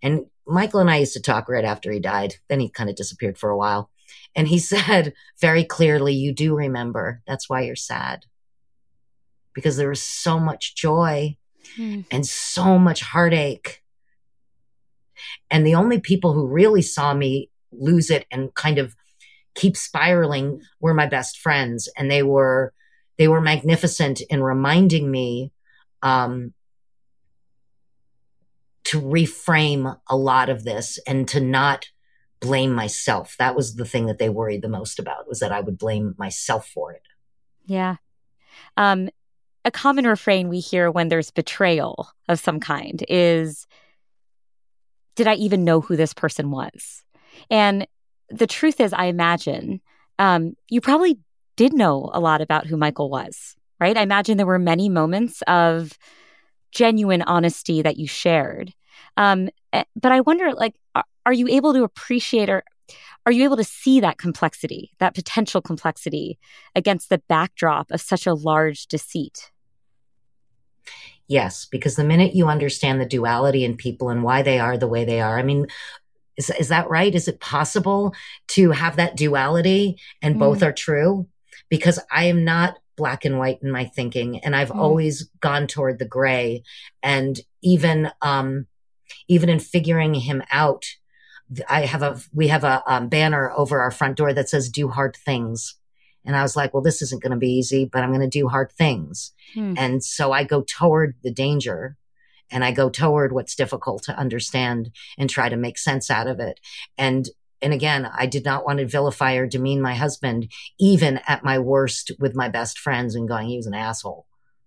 And 0.02 0.26
Michael 0.46 0.80
and 0.80 0.90
I 0.90 0.96
used 0.96 1.14
to 1.14 1.22
talk 1.22 1.48
right 1.48 1.64
after 1.64 1.92
he 1.92 2.00
died. 2.00 2.36
Then 2.48 2.60
he 2.60 2.70
kind 2.70 2.88
of 2.88 2.96
disappeared 2.96 3.38
for 3.38 3.50
a 3.50 3.56
while. 3.56 3.90
And 4.34 4.48
he 4.48 4.58
said 4.58 5.12
very 5.40 5.64
clearly, 5.64 6.14
You 6.14 6.32
do 6.32 6.54
remember. 6.54 7.22
That's 7.26 7.48
why 7.48 7.62
you're 7.62 7.76
sad. 7.76 8.24
Because 9.54 9.76
there 9.76 9.88
was 9.88 10.02
so 10.02 10.38
much 10.38 10.76
joy 10.76 11.36
mm. 11.76 12.04
and 12.10 12.26
so 12.26 12.78
much 12.78 13.00
heartache 13.02 13.82
and 15.50 15.66
the 15.66 15.74
only 15.74 16.00
people 16.00 16.32
who 16.32 16.46
really 16.46 16.82
saw 16.82 17.14
me 17.14 17.50
lose 17.72 18.10
it 18.10 18.26
and 18.30 18.54
kind 18.54 18.78
of 18.78 18.94
keep 19.54 19.76
spiraling 19.76 20.60
were 20.80 20.94
my 20.94 21.06
best 21.06 21.38
friends. 21.38 21.88
And 21.96 22.10
they 22.10 22.22
were, 22.22 22.72
they 23.18 23.28
were 23.28 23.40
magnificent 23.40 24.20
in 24.30 24.42
reminding 24.42 25.10
me, 25.10 25.52
um, 26.02 26.54
to 28.84 29.00
reframe 29.00 29.98
a 30.08 30.16
lot 30.16 30.48
of 30.48 30.64
this 30.64 30.98
and 31.06 31.28
to 31.28 31.40
not 31.40 31.90
blame 32.40 32.72
myself. 32.72 33.36
That 33.38 33.54
was 33.54 33.74
the 33.74 33.84
thing 33.84 34.06
that 34.06 34.18
they 34.18 34.28
worried 34.28 34.62
the 34.62 34.68
most 34.68 34.98
about 34.98 35.28
was 35.28 35.40
that 35.40 35.52
I 35.52 35.60
would 35.60 35.76
blame 35.76 36.14
myself 36.16 36.68
for 36.68 36.92
it. 36.92 37.02
Yeah. 37.66 37.96
Um, 38.76 39.10
a 39.64 39.70
common 39.70 40.06
refrain 40.06 40.48
we 40.48 40.60
hear 40.60 40.90
when 40.90 41.08
there's 41.08 41.30
betrayal 41.30 42.08
of 42.28 42.40
some 42.40 42.60
kind 42.60 43.04
is 43.08 43.66
did 45.16 45.26
I 45.26 45.34
even 45.34 45.64
know 45.64 45.80
who 45.80 45.96
this 45.96 46.14
person 46.14 46.50
was? 46.50 47.02
And 47.50 47.86
the 48.30 48.46
truth 48.46 48.80
is, 48.80 48.92
I 48.92 49.06
imagine 49.06 49.80
um, 50.18 50.54
you 50.68 50.80
probably 50.80 51.18
did 51.58 51.74
know 51.74 52.08
a 52.14 52.20
lot 52.20 52.40
about 52.40 52.68
who 52.68 52.76
Michael 52.76 53.10
was, 53.10 53.56
right? 53.80 53.96
I 53.96 54.02
imagine 54.02 54.36
there 54.36 54.46
were 54.46 54.60
many 54.60 54.88
moments 54.88 55.42
of 55.48 55.98
genuine 56.70 57.22
honesty 57.22 57.82
that 57.82 57.96
you 57.96 58.06
shared. 58.06 58.72
Um, 59.16 59.48
eh, 59.72 59.82
but 60.00 60.12
I 60.12 60.20
wonder, 60.20 60.54
like, 60.54 60.76
are, 60.94 61.02
are 61.26 61.32
you 61.32 61.48
able 61.48 61.74
to 61.74 61.82
appreciate 61.82 62.48
or 62.48 62.62
are 63.26 63.32
you 63.32 63.42
able 63.42 63.56
to 63.56 63.64
see 63.64 63.98
that 63.98 64.18
complexity, 64.18 64.92
that 65.00 65.16
potential 65.16 65.60
complexity 65.60 66.38
against 66.76 67.08
the 67.08 67.20
backdrop 67.28 67.90
of 67.90 68.00
such 68.00 68.24
a 68.24 68.34
large 68.34 68.86
deceit? 68.86 69.50
Yes, 71.26 71.66
because 71.66 71.96
the 71.96 72.04
minute 72.04 72.36
you 72.36 72.46
understand 72.46 73.00
the 73.00 73.04
duality 73.04 73.64
in 73.64 73.76
people 73.76 74.10
and 74.10 74.22
why 74.22 74.42
they 74.42 74.60
are 74.60 74.78
the 74.78 74.86
way 74.86 75.04
they 75.04 75.20
are, 75.20 75.36
I 75.36 75.42
mean, 75.42 75.66
is, 76.36 76.50
is 76.50 76.68
that 76.68 76.88
right? 76.88 77.12
Is 77.12 77.26
it 77.26 77.40
possible 77.40 78.14
to 78.48 78.70
have 78.70 78.94
that 78.94 79.16
duality 79.16 79.98
and 80.22 80.36
mm. 80.36 80.38
both 80.38 80.62
are 80.62 80.72
true? 80.72 81.26
Because 81.68 81.98
I 82.10 82.24
am 82.24 82.44
not 82.44 82.78
black 82.96 83.24
and 83.24 83.38
white 83.38 83.58
in 83.62 83.70
my 83.70 83.84
thinking 83.84 84.40
and 84.40 84.56
I've 84.56 84.70
mm. 84.70 84.76
always 84.76 85.30
gone 85.40 85.66
toward 85.66 85.98
the 85.98 86.04
gray 86.04 86.62
and 87.02 87.40
even, 87.62 88.10
um, 88.22 88.66
even 89.28 89.48
in 89.48 89.60
figuring 89.60 90.14
him 90.14 90.42
out, 90.50 90.84
I 91.68 91.82
have 91.82 92.02
a, 92.02 92.20
we 92.32 92.48
have 92.48 92.64
a 92.64 92.82
um, 92.86 93.08
banner 93.08 93.50
over 93.52 93.80
our 93.80 93.90
front 93.90 94.16
door 94.16 94.32
that 94.34 94.48
says 94.48 94.68
do 94.68 94.88
hard 94.88 95.16
things. 95.16 95.76
And 96.24 96.36
I 96.36 96.42
was 96.42 96.56
like, 96.56 96.74
well, 96.74 96.82
this 96.82 97.00
isn't 97.00 97.22
going 97.22 97.32
to 97.32 97.38
be 97.38 97.52
easy, 97.52 97.86
but 97.86 98.02
I'm 98.02 98.10
going 98.10 98.20
to 98.20 98.28
do 98.28 98.48
hard 98.48 98.70
things. 98.72 99.32
Hmm. 99.54 99.74
And 99.78 100.04
so 100.04 100.32
I 100.32 100.44
go 100.44 100.62
toward 100.62 101.14
the 101.22 101.32
danger 101.32 101.96
and 102.50 102.64
I 102.64 102.72
go 102.72 102.90
toward 102.90 103.32
what's 103.32 103.54
difficult 103.54 104.02
to 104.04 104.18
understand 104.18 104.90
and 105.16 105.30
try 105.30 105.48
to 105.48 105.56
make 105.56 105.78
sense 105.78 106.10
out 106.10 106.26
of 106.26 106.40
it. 106.40 106.60
And 106.96 107.28
and 107.60 107.72
again, 107.72 108.08
I 108.12 108.26
did 108.26 108.44
not 108.44 108.64
want 108.64 108.78
to 108.78 108.86
vilify 108.86 109.34
or 109.34 109.46
demean 109.46 109.80
my 109.80 109.94
husband, 109.94 110.50
even 110.78 111.20
at 111.26 111.44
my 111.44 111.58
worst 111.58 112.12
with 112.18 112.36
my 112.36 112.48
best 112.48 112.78
friends 112.78 113.14
and 113.14 113.28
going, 113.28 113.48
he 113.48 113.56
was 113.56 113.66
an 113.66 113.74
asshole. 113.74 114.26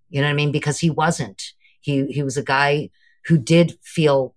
You 0.10 0.22
know 0.22 0.28
what 0.28 0.34
I 0.34 0.36
mean? 0.36 0.52
Because 0.52 0.80
he 0.80 0.90
wasn't. 0.90 1.42
He 1.80 2.06
he 2.08 2.22
was 2.22 2.38
a 2.38 2.44
guy 2.44 2.90
who 3.26 3.38
did 3.38 3.78
feel 3.82 4.36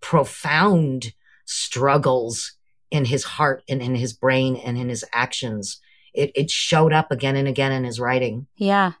profound 0.00 1.12
struggles 1.46 2.54
in 2.90 3.06
his 3.06 3.24
heart 3.24 3.62
and 3.68 3.82
in 3.82 3.94
his 3.94 4.12
brain 4.12 4.56
and 4.56 4.78
in 4.78 4.88
his 4.88 5.04
actions 5.12 5.80
it, 6.14 6.32
it 6.34 6.50
showed 6.50 6.92
up 6.92 7.10
again 7.10 7.36
and 7.36 7.48
again 7.48 7.72
in 7.72 7.84
his 7.84 8.00
writing. 8.00 8.46
Yeah. 8.56 8.92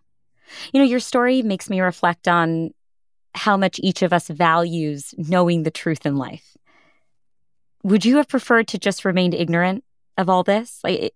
You 0.72 0.80
know, 0.80 0.86
your 0.86 1.00
story 1.00 1.42
makes 1.42 1.68
me 1.68 1.80
reflect 1.80 2.28
on 2.28 2.70
how 3.34 3.56
much 3.56 3.78
each 3.82 4.02
of 4.02 4.12
us 4.12 4.28
values 4.28 5.14
knowing 5.16 5.62
the 5.62 5.70
truth 5.70 6.06
in 6.06 6.16
life. 6.16 6.56
Would 7.82 8.04
you 8.04 8.16
have 8.16 8.28
preferred 8.28 8.68
to 8.68 8.78
just 8.78 9.04
remain 9.04 9.32
ignorant 9.32 9.84
of 10.16 10.28
all 10.28 10.42
this? 10.42 10.80
Like, 10.82 11.14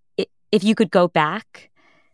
if 0.51 0.65
you 0.65 0.75
could 0.75 0.91
go 0.91 1.09
back, 1.09 1.71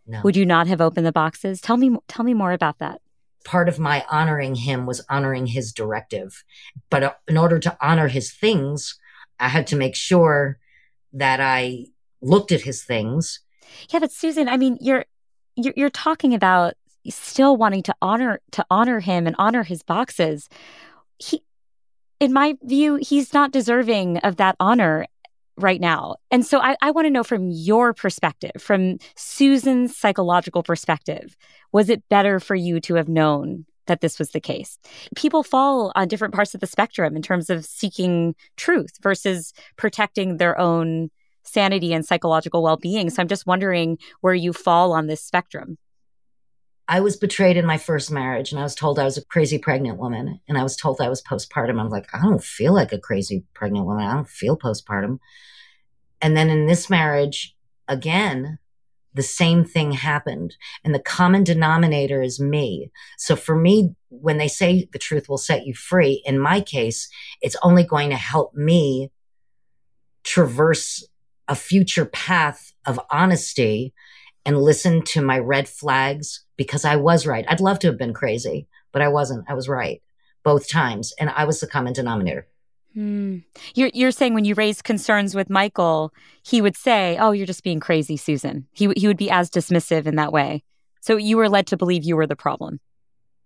no. 0.06 0.20
would 0.22 0.36
you 0.36 0.46
not 0.46 0.66
have 0.66 0.80
opened 0.80 1.06
the 1.06 1.12
boxes? 1.12 1.60
Tell 1.60 1.76
me, 1.76 1.96
tell 2.08 2.24
me 2.24 2.34
more 2.34 2.52
about 2.52 2.78
that. 2.78 3.00
Part 3.44 3.68
of 3.68 3.78
my 3.78 4.04
honoring 4.10 4.54
him 4.54 4.86
was 4.86 5.04
honoring 5.08 5.46
his 5.46 5.72
directive, 5.72 6.44
but 6.90 7.02
uh, 7.02 7.12
in 7.26 7.36
order 7.36 7.58
to 7.58 7.76
honor 7.80 8.08
his 8.08 8.32
things, 8.32 8.98
I 9.38 9.48
had 9.48 9.66
to 9.68 9.76
make 9.76 9.94
sure 9.94 10.58
that 11.12 11.40
I 11.40 11.86
looked 12.20 12.52
at 12.52 12.62
his 12.62 12.84
things 12.84 13.40
yeah, 13.90 14.00
but 14.00 14.12
Susan, 14.12 14.48
I 14.48 14.56
mean, 14.56 14.78
you're 14.80 15.04
you're, 15.56 15.74
you're 15.76 15.90
talking 15.90 16.34
about 16.34 16.74
still 17.08 17.56
wanting 17.56 17.82
to 17.84 17.94
honor 18.02 18.40
to 18.52 18.64
honor 18.70 19.00
him 19.00 19.26
and 19.26 19.36
honor 19.38 19.62
his 19.62 19.82
boxes. 19.82 20.48
He, 21.18 21.42
in 22.20 22.32
my 22.32 22.56
view, 22.62 22.96
he's 22.96 23.32
not 23.32 23.52
deserving 23.52 24.18
of 24.18 24.36
that 24.36 24.56
honor 24.60 25.06
right 25.56 25.80
now. 25.80 26.16
And 26.30 26.44
so 26.46 26.60
I, 26.60 26.76
I 26.80 26.90
want 26.90 27.06
to 27.06 27.10
know 27.10 27.24
from 27.24 27.50
your 27.50 27.92
perspective, 27.92 28.52
from 28.58 28.98
Susan's 29.16 29.96
psychological 29.96 30.62
perspective, 30.62 31.36
was 31.72 31.88
it 31.90 32.08
better 32.08 32.40
for 32.40 32.54
you 32.54 32.80
to 32.80 32.94
have 32.94 33.08
known 33.08 33.66
that 33.86 34.00
this 34.00 34.18
was 34.18 34.30
the 34.30 34.40
case? 34.40 34.78
People 35.16 35.42
fall 35.42 35.92
on 35.94 36.08
different 36.08 36.34
parts 36.34 36.54
of 36.54 36.60
the 36.60 36.66
spectrum 36.66 37.16
in 37.16 37.22
terms 37.22 37.50
of 37.50 37.64
seeking 37.64 38.34
truth 38.56 38.92
versus 39.02 39.52
protecting 39.76 40.36
their 40.36 40.58
own 40.58 41.10
sanity 41.42 41.92
and 41.92 42.04
psychological 42.04 42.62
well 42.62 42.76
being. 42.76 43.10
So 43.10 43.22
I'm 43.22 43.28
just 43.28 43.46
wondering 43.46 43.98
where 44.20 44.34
you 44.34 44.52
fall 44.52 44.92
on 44.92 45.06
this 45.06 45.22
spectrum. 45.22 45.78
I 46.90 47.00
was 47.00 47.16
betrayed 47.16 47.58
in 47.58 47.66
my 47.66 47.76
first 47.76 48.10
marriage 48.10 48.50
and 48.50 48.58
I 48.58 48.62
was 48.62 48.74
told 48.74 48.98
I 48.98 49.04
was 49.04 49.18
a 49.18 49.24
crazy 49.26 49.58
pregnant 49.58 49.98
woman 49.98 50.40
and 50.48 50.56
I 50.56 50.62
was 50.62 50.74
told 50.74 51.00
I 51.00 51.10
was 51.10 51.22
postpartum. 51.22 51.78
I'm 51.78 51.90
like, 51.90 52.06
I 52.14 52.22
don't 52.22 52.42
feel 52.42 52.72
like 52.72 52.92
a 52.92 52.98
crazy 52.98 53.44
pregnant 53.52 53.84
woman. 53.84 54.06
I 54.06 54.14
don't 54.14 54.28
feel 54.28 54.56
postpartum. 54.56 55.18
And 56.22 56.34
then 56.34 56.48
in 56.48 56.66
this 56.66 56.88
marriage, 56.88 57.54
again, 57.88 58.58
the 59.12 59.22
same 59.22 59.64
thing 59.64 59.92
happened. 59.92 60.56
And 60.82 60.94
the 60.94 60.98
common 60.98 61.44
denominator 61.44 62.22
is 62.22 62.40
me. 62.40 62.90
So 63.18 63.36
for 63.36 63.54
me, 63.54 63.94
when 64.08 64.38
they 64.38 64.48
say 64.48 64.88
the 64.92 64.98
truth 64.98 65.28
will 65.28 65.38
set 65.38 65.66
you 65.66 65.74
free, 65.74 66.22
in 66.24 66.38
my 66.38 66.62
case, 66.62 67.10
it's 67.42 67.56
only 67.62 67.84
going 67.84 68.10
to 68.10 68.16
help 68.16 68.54
me 68.54 69.10
traverse 70.24 71.06
a 71.48 71.54
future 71.54 72.06
path 72.06 72.72
of 72.86 73.00
honesty 73.10 73.92
and 74.48 74.62
listen 74.62 75.02
to 75.02 75.20
my 75.20 75.38
red 75.38 75.68
flags 75.68 76.42
because 76.56 76.86
I 76.86 76.96
was 76.96 77.26
right. 77.26 77.44
I'd 77.46 77.60
love 77.60 77.78
to 77.80 77.86
have 77.88 77.98
been 77.98 78.14
crazy, 78.14 78.66
but 78.92 79.02
I 79.02 79.08
wasn't. 79.08 79.44
I 79.46 79.52
was 79.52 79.68
right 79.68 80.00
both 80.42 80.70
times. 80.70 81.12
And 81.20 81.28
I 81.28 81.44
was 81.44 81.60
the 81.60 81.66
common 81.66 81.92
denominator. 81.92 82.48
Hmm. 82.94 83.40
You're, 83.74 83.90
you're 83.92 84.10
saying 84.10 84.32
when 84.32 84.46
you 84.46 84.54
raised 84.54 84.84
concerns 84.84 85.34
with 85.34 85.50
Michael, 85.50 86.14
he 86.42 86.62
would 86.62 86.78
say, 86.78 87.18
Oh, 87.20 87.32
you're 87.32 87.44
just 87.44 87.62
being 87.62 87.78
crazy, 87.78 88.16
Susan. 88.16 88.66
He, 88.72 88.90
he 88.96 89.06
would 89.06 89.18
be 89.18 89.30
as 89.30 89.50
dismissive 89.50 90.06
in 90.06 90.16
that 90.16 90.32
way. 90.32 90.64
So 91.02 91.18
you 91.18 91.36
were 91.36 91.50
led 91.50 91.66
to 91.66 91.76
believe 91.76 92.04
you 92.04 92.16
were 92.16 92.26
the 92.26 92.34
problem. 92.34 92.80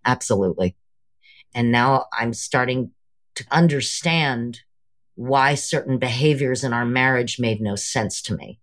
Absolutely. 0.05 0.77
And 1.53 1.73
now 1.73 2.07
I'm 2.17 2.33
starting 2.33 2.93
to 3.35 3.45
understand 3.51 4.61
why 5.17 5.57
certain 5.57 5.99
behaviors 5.99 6.63
in 6.63 6.73
our 6.73 6.87
marriage 6.87 7.41
made 7.41 7.61
no 7.61 7.75
sense 7.75 8.23
to 8.23 8.37
me 8.37 8.61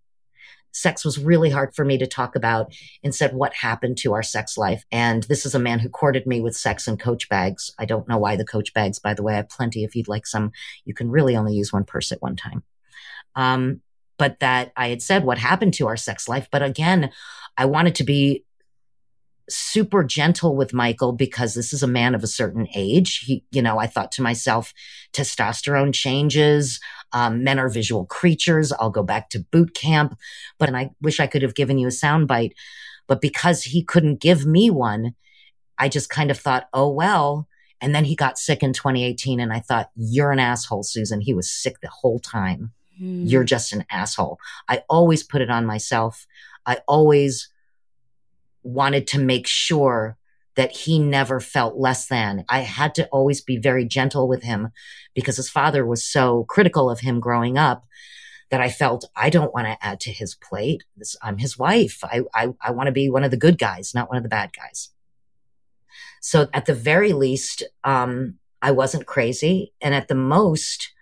sex 0.72 1.04
was 1.04 1.18
really 1.18 1.50
hard 1.50 1.74
for 1.74 1.84
me 1.84 1.98
to 1.98 2.06
talk 2.06 2.36
about 2.36 2.72
and 3.02 3.14
said 3.14 3.34
what 3.34 3.54
happened 3.54 3.98
to 3.98 4.12
our 4.12 4.22
sex 4.22 4.56
life. 4.56 4.84
And 4.90 5.24
this 5.24 5.44
is 5.46 5.54
a 5.54 5.58
man 5.58 5.78
who 5.78 5.88
courted 5.88 6.26
me 6.26 6.40
with 6.40 6.56
sex 6.56 6.86
and 6.86 6.98
coach 6.98 7.28
bags. 7.28 7.72
I 7.78 7.84
don't 7.84 8.08
know 8.08 8.18
why 8.18 8.36
the 8.36 8.44
coach 8.44 8.72
bags, 8.74 8.98
by 8.98 9.14
the 9.14 9.22
way. 9.22 9.34
I 9.34 9.36
have 9.36 9.48
plenty 9.48 9.84
if 9.84 9.94
you'd 9.94 10.08
like 10.08 10.26
some. 10.26 10.52
You 10.84 10.94
can 10.94 11.10
really 11.10 11.36
only 11.36 11.54
use 11.54 11.72
one 11.72 11.84
purse 11.84 12.12
at 12.12 12.22
one 12.22 12.36
time. 12.36 12.62
Um, 13.34 13.80
but 14.18 14.38
that 14.40 14.72
I 14.76 14.88
had 14.88 15.00
said 15.00 15.24
what 15.24 15.38
happened 15.38 15.74
to 15.74 15.86
our 15.86 15.96
sex 15.96 16.28
life. 16.28 16.48
But 16.50 16.62
again, 16.62 17.10
I 17.56 17.64
wanted 17.64 17.94
to 17.96 18.04
be 18.04 18.44
super 19.50 20.04
gentle 20.04 20.56
with 20.56 20.72
Michael 20.72 21.12
because 21.12 21.54
this 21.54 21.72
is 21.72 21.82
a 21.82 21.88
man 21.88 22.14
of 22.14 22.22
a 22.22 22.28
certain 22.28 22.68
age. 22.74 23.18
He, 23.18 23.44
you 23.50 23.62
know, 23.62 23.78
I 23.78 23.86
thought 23.86 24.12
to 24.12 24.22
myself, 24.22 24.72
testosterone 25.12 25.94
changes. 25.94 26.80
Um, 27.12 27.42
men 27.42 27.58
are 27.58 27.68
visual 27.68 28.06
creatures. 28.06 28.72
I'll 28.72 28.90
go 28.90 29.02
back 29.02 29.30
to 29.30 29.40
boot 29.40 29.74
camp, 29.74 30.16
but 30.58 30.68
and 30.68 30.76
I 30.76 30.90
wish 31.00 31.20
I 31.20 31.26
could 31.26 31.42
have 31.42 31.54
given 31.54 31.78
you 31.78 31.88
a 31.88 31.90
soundbite, 31.90 32.52
but 33.06 33.20
because 33.20 33.64
he 33.64 33.82
couldn't 33.82 34.20
give 34.20 34.46
me 34.46 34.70
one, 34.70 35.14
I 35.78 35.88
just 35.88 36.10
kind 36.10 36.30
of 36.30 36.38
thought, 36.38 36.68
oh 36.72 36.90
well. 36.90 37.48
And 37.80 37.94
then 37.94 38.04
he 38.04 38.14
got 38.14 38.38
sick 38.38 38.62
in 38.62 38.74
2018, 38.74 39.40
and 39.40 39.52
I 39.52 39.60
thought, 39.60 39.90
you're 39.96 40.32
an 40.32 40.38
asshole, 40.38 40.82
Susan. 40.82 41.22
He 41.22 41.32
was 41.32 41.50
sick 41.50 41.80
the 41.80 41.88
whole 41.88 42.18
time. 42.18 42.72
Mm. 43.00 43.28
You're 43.28 43.44
just 43.44 43.72
an 43.72 43.86
asshole. 43.90 44.38
I 44.68 44.82
always 44.90 45.22
put 45.22 45.40
it 45.40 45.50
on 45.50 45.64
myself. 45.64 46.26
I 46.66 46.80
always 46.86 47.48
wanted 48.62 49.06
to 49.08 49.18
make 49.18 49.46
sure 49.46 50.16
that 50.56 50.72
he 50.72 50.98
never 50.98 51.40
felt 51.40 51.76
less 51.76 52.06
than. 52.06 52.44
I 52.48 52.60
had 52.60 52.94
to 52.96 53.06
always 53.08 53.40
be 53.40 53.56
very 53.56 53.84
gentle 53.84 54.28
with 54.28 54.42
him 54.42 54.70
because 55.14 55.36
his 55.36 55.48
father 55.48 55.86
was 55.86 56.04
so 56.04 56.44
critical 56.48 56.90
of 56.90 57.00
him 57.00 57.20
growing 57.20 57.56
up 57.56 57.84
that 58.50 58.60
I 58.60 58.68
felt 58.68 59.08
I 59.16 59.30
don't 59.30 59.54
want 59.54 59.68
to 59.68 59.84
add 59.84 60.00
to 60.00 60.12
his 60.12 60.34
plate. 60.34 60.82
I'm 61.22 61.38
his 61.38 61.56
wife. 61.56 62.00
I, 62.02 62.22
I, 62.34 62.48
I 62.60 62.72
want 62.72 62.88
to 62.88 62.92
be 62.92 63.08
one 63.08 63.24
of 63.24 63.30
the 63.30 63.36
good 63.36 63.58
guys, 63.58 63.94
not 63.94 64.08
one 64.08 64.16
of 64.16 64.22
the 64.22 64.28
bad 64.28 64.50
guys. 64.52 64.90
So 66.20 66.48
at 66.52 66.66
the 66.66 66.74
very 66.74 67.12
least, 67.12 67.62
um, 67.84 68.34
I 68.60 68.72
wasn't 68.72 69.06
crazy. 69.06 69.72
And 69.80 69.94
at 69.94 70.08
the 70.08 70.14
most, 70.14 70.92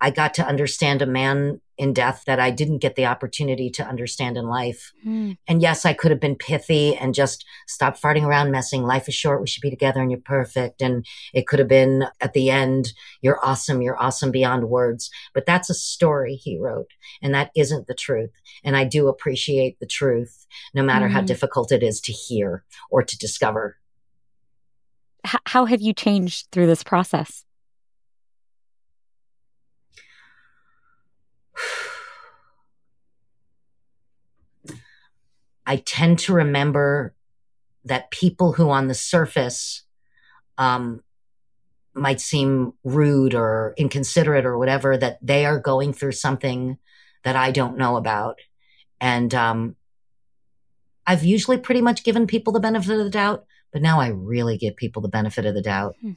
I 0.00 0.10
got 0.10 0.34
to 0.34 0.46
understand 0.46 1.02
a 1.02 1.06
man 1.06 1.60
in 1.78 1.92
death 1.92 2.24
that 2.26 2.40
I 2.40 2.50
didn't 2.50 2.78
get 2.78 2.96
the 2.96 3.06
opportunity 3.06 3.70
to 3.70 3.86
understand 3.86 4.36
in 4.36 4.46
life. 4.46 4.92
Mm. 5.06 5.38
And 5.46 5.62
yes, 5.62 5.86
I 5.86 5.92
could 5.92 6.10
have 6.10 6.20
been 6.20 6.34
pithy 6.34 6.96
and 6.96 7.14
just 7.14 7.44
stop 7.68 7.96
farting 7.96 8.24
around 8.24 8.50
messing. 8.50 8.82
Life 8.82 9.08
is 9.08 9.14
short. 9.14 9.40
We 9.40 9.46
should 9.46 9.62
be 9.62 9.70
together 9.70 10.02
and 10.02 10.10
you're 10.10 10.20
perfect. 10.20 10.82
And 10.82 11.06
it 11.32 11.46
could 11.46 11.60
have 11.60 11.68
been 11.68 12.06
at 12.20 12.32
the 12.32 12.50
end, 12.50 12.92
you're 13.22 13.38
awesome. 13.44 13.80
You're 13.80 14.02
awesome 14.02 14.32
beyond 14.32 14.68
words. 14.68 15.08
But 15.32 15.46
that's 15.46 15.70
a 15.70 15.74
story 15.74 16.34
he 16.34 16.58
wrote 16.58 16.90
and 17.22 17.32
that 17.32 17.52
isn't 17.54 17.86
the 17.86 17.94
truth. 17.94 18.32
And 18.64 18.76
I 18.76 18.84
do 18.84 19.06
appreciate 19.06 19.78
the 19.78 19.86
truth, 19.86 20.46
no 20.74 20.82
matter 20.82 21.06
mm. 21.06 21.12
how 21.12 21.20
hmm. 21.20 21.26
difficult 21.26 21.70
it 21.70 21.84
is 21.84 22.00
to 22.02 22.12
hear 22.12 22.64
or 22.90 23.04
to 23.04 23.16
discover. 23.18 23.76
H- 25.24 25.40
how 25.46 25.64
have 25.66 25.80
you 25.80 25.92
changed 25.92 26.48
through 26.50 26.66
this 26.66 26.82
process? 26.82 27.44
I 35.68 35.76
tend 35.76 36.18
to 36.20 36.32
remember 36.32 37.14
that 37.84 38.10
people 38.10 38.54
who 38.54 38.70
on 38.70 38.88
the 38.88 38.94
surface 38.94 39.82
um, 40.56 41.02
might 41.92 42.22
seem 42.22 42.72
rude 42.84 43.34
or 43.34 43.74
inconsiderate 43.76 44.46
or 44.46 44.56
whatever, 44.56 44.96
that 44.96 45.18
they 45.20 45.44
are 45.44 45.58
going 45.58 45.92
through 45.92 46.12
something 46.12 46.78
that 47.22 47.36
I 47.36 47.50
don't 47.50 47.76
know 47.76 47.96
about. 47.96 48.38
And 48.98 49.34
um, 49.34 49.76
I've 51.06 51.22
usually 51.22 51.58
pretty 51.58 51.82
much 51.82 52.02
given 52.02 52.26
people 52.26 52.54
the 52.54 52.60
benefit 52.60 52.98
of 52.98 53.04
the 53.04 53.10
doubt, 53.10 53.44
but 53.70 53.82
now 53.82 54.00
I 54.00 54.08
really 54.08 54.56
give 54.56 54.74
people 54.74 55.02
the 55.02 55.08
benefit 55.08 55.44
of 55.44 55.54
the 55.54 55.62
doubt. 55.62 55.96
Hmm. 56.00 56.12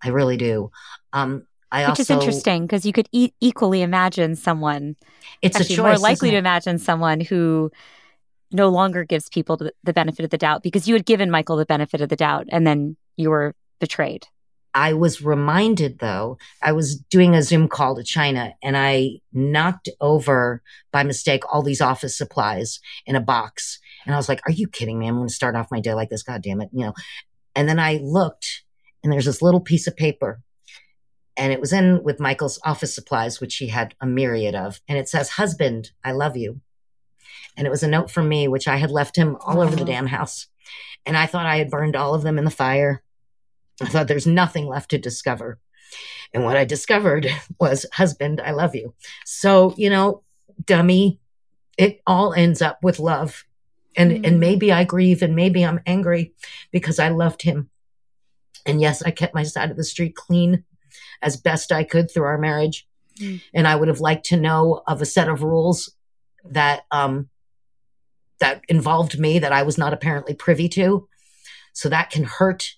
I 0.00 0.10
really 0.10 0.36
do. 0.36 0.70
Um, 1.12 1.48
I 1.72 1.82
Which 1.82 2.00
also, 2.00 2.02
is 2.02 2.10
interesting 2.10 2.66
because 2.66 2.86
you 2.86 2.92
could 2.92 3.08
e- 3.10 3.32
equally 3.40 3.82
imagine 3.82 4.36
someone. 4.36 4.94
It's 5.40 5.56
actually 5.56 5.74
a 5.74 5.76
choice, 5.78 5.98
more 5.98 5.98
likely 5.98 6.30
to 6.30 6.36
imagine 6.36 6.78
someone 6.78 7.20
who 7.20 7.72
no 8.52 8.68
longer 8.68 9.04
gives 9.04 9.28
people 9.28 9.56
the, 9.56 9.92
benefit 9.92 10.24
of 10.24 10.30
the 10.30 10.38
doubt 10.38 10.62
because 10.62 10.88
you 10.88 10.94
had 10.94 11.04
given 11.04 11.30
Michael 11.30 11.56
the 11.56 11.66
benefit 11.66 12.00
of 12.00 12.08
the 12.08 12.16
doubt 12.16 12.46
and 12.50 12.66
then 12.66 12.96
you 13.16 13.30
were 13.30 13.54
betrayed. 13.80 14.26
I 14.74 14.94
was 14.94 15.22
reminded 15.22 15.98
though, 15.98 16.38
I 16.62 16.72
was 16.72 16.96
doing 16.96 17.34
a 17.34 17.42
Zoom 17.42 17.68
call 17.68 17.94
to 17.96 18.02
China 18.02 18.54
and 18.62 18.76
I 18.76 19.20
knocked 19.32 19.90
over 20.00 20.62
by 20.92 21.02
mistake 21.02 21.42
all 21.52 21.62
these 21.62 21.82
office 21.82 22.16
supplies 22.16 22.80
in 23.04 23.14
a 23.14 23.20
box. 23.20 23.78
And 24.06 24.14
I 24.14 24.18
was 24.18 24.28
like, 24.28 24.40
are 24.46 24.52
you 24.52 24.66
kidding 24.66 24.98
me? 24.98 25.08
I'm 25.08 25.16
going 25.16 25.28
to 25.28 25.34
start 25.34 25.56
off 25.56 25.70
my 25.70 25.80
day 25.80 25.92
like 25.92 26.08
this. 26.08 26.22
God 26.22 26.42
damn 26.42 26.62
it. 26.62 26.70
You 26.72 26.86
know, 26.86 26.94
and 27.54 27.68
then 27.68 27.78
I 27.78 28.00
looked 28.02 28.62
and 29.02 29.12
there's 29.12 29.26
this 29.26 29.42
little 29.42 29.60
piece 29.60 29.86
of 29.86 29.96
paper 29.96 30.40
and 31.36 31.52
it 31.52 31.60
was 31.60 31.72
in 31.72 32.02
with 32.02 32.20
Michael's 32.20 32.58
office 32.64 32.94
supplies, 32.94 33.40
which 33.40 33.56
he 33.56 33.68
had 33.68 33.94
a 34.00 34.06
myriad 34.06 34.54
of. 34.54 34.80
And 34.88 34.98
it 34.98 35.08
says, 35.08 35.30
Husband, 35.30 35.90
I 36.04 36.12
love 36.12 36.36
you. 36.36 36.60
And 37.56 37.66
it 37.66 37.70
was 37.70 37.82
a 37.82 37.88
note 37.88 38.10
from 38.10 38.28
me, 38.28 38.48
which 38.48 38.68
I 38.68 38.76
had 38.76 38.90
left 38.90 39.16
him 39.16 39.36
all 39.40 39.60
over 39.60 39.76
the 39.76 39.84
damn 39.84 40.06
house. 40.06 40.46
And 41.04 41.16
I 41.16 41.26
thought 41.26 41.46
I 41.46 41.58
had 41.58 41.70
burned 41.70 41.96
all 41.96 42.14
of 42.14 42.22
them 42.22 42.38
in 42.38 42.44
the 42.44 42.50
fire. 42.50 43.02
I 43.80 43.86
thought 43.86 44.08
there's 44.08 44.26
nothing 44.26 44.66
left 44.66 44.90
to 44.90 44.98
discover. 44.98 45.58
And 46.32 46.44
what 46.44 46.56
I 46.56 46.64
discovered 46.64 47.28
was, 47.60 47.86
Husband, 47.92 48.40
I 48.40 48.52
love 48.52 48.74
you. 48.74 48.94
So, 49.24 49.74
you 49.76 49.90
know, 49.90 50.22
dummy, 50.64 51.20
it 51.76 52.00
all 52.06 52.32
ends 52.32 52.62
up 52.62 52.78
with 52.82 52.98
love. 52.98 53.44
And, 53.96 54.10
mm-hmm. 54.10 54.24
and 54.24 54.40
maybe 54.40 54.72
I 54.72 54.84
grieve 54.84 55.22
and 55.22 55.36
maybe 55.36 55.64
I'm 55.64 55.80
angry 55.84 56.32
because 56.70 56.98
I 56.98 57.08
loved 57.08 57.42
him. 57.42 57.68
And 58.64 58.80
yes, 58.80 59.02
I 59.02 59.10
kept 59.10 59.34
my 59.34 59.42
side 59.42 59.70
of 59.70 59.76
the 59.76 59.84
street 59.84 60.14
clean 60.14 60.64
as 61.20 61.36
best 61.36 61.72
I 61.72 61.84
could 61.84 62.10
through 62.10 62.24
our 62.24 62.38
marriage. 62.38 62.86
Mm. 63.18 63.42
And 63.52 63.68
I 63.68 63.76
would 63.76 63.88
have 63.88 64.00
liked 64.00 64.26
to 64.26 64.36
know 64.36 64.82
of 64.86 65.02
a 65.02 65.06
set 65.06 65.28
of 65.28 65.42
rules 65.42 65.94
that, 66.50 66.82
um, 66.90 67.28
that 68.40 68.62
involved 68.68 69.18
me 69.18 69.38
that 69.38 69.52
I 69.52 69.62
was 69.62 69.78
not 69.78 69.92
apparently 69.92 70.34
privy 70.34 70.68
to. 70.70 71.08
So 71.72 71.88
that 71.88 72.10
can 72.10 72.24
hurt. 72.24 72.74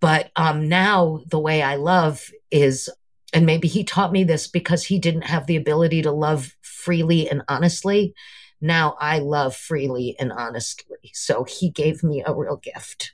But 0.00 0.30
um, 0.36 0.68
now 0.68 1.22
the 1.26 1.38
way 1.38 1.62
I 1.62 1.76
love 1.76 2.30
is, 2.50 2.90
and 3.32 3.46
maybe 3.46 3.68
he 3.68 3.84
taught 3.84 4.12
me 4.12 4.24
this 4.24 4.46
because 4.46 4.84
he 4.84 4.98
didn't 4.98 5.22
have 5.22 5.46
the 5.46 5.56
ability 5.56 6.02
to 6.02 6.12
love 6.12 6.56
freely 6.62 7.28
and 7.28 7.42
honestly. 7.48 8.14
Now 8.60 8.96
I 9.00 9.18
love 9.18 9.56
freely 9.56 10.16
and 10.18 10.32
honestly. 10.32 11.10
So 11.12 11.44
he 11.44 11.70
gave 11.70 12.02
me 12.02 12.22
a 12.24 12.34
real 12.34 12.56
gift 12.56 13.12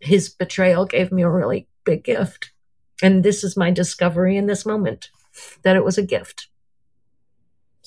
his 0.00 0.28
betrayal 0.28 0.84
gave 0.84 1.12
me 1.12 1.22
a 1.22 1.30
really 1.30 1.68
big 1.84 2.04
gift. 2.04 2.52
And 3.02 3.24
this 3.24 3.44
is 3.44 3.56
my 3.56 3.70
discovery 3.70 4.36
in 4.36 4.46
this 4.46 4.66
moment 4.66 5.10
that 5.62 5.76
it 5.76 5.84
was 5.84 5.98
a 5.98 6.02
gift. 6.02 6.48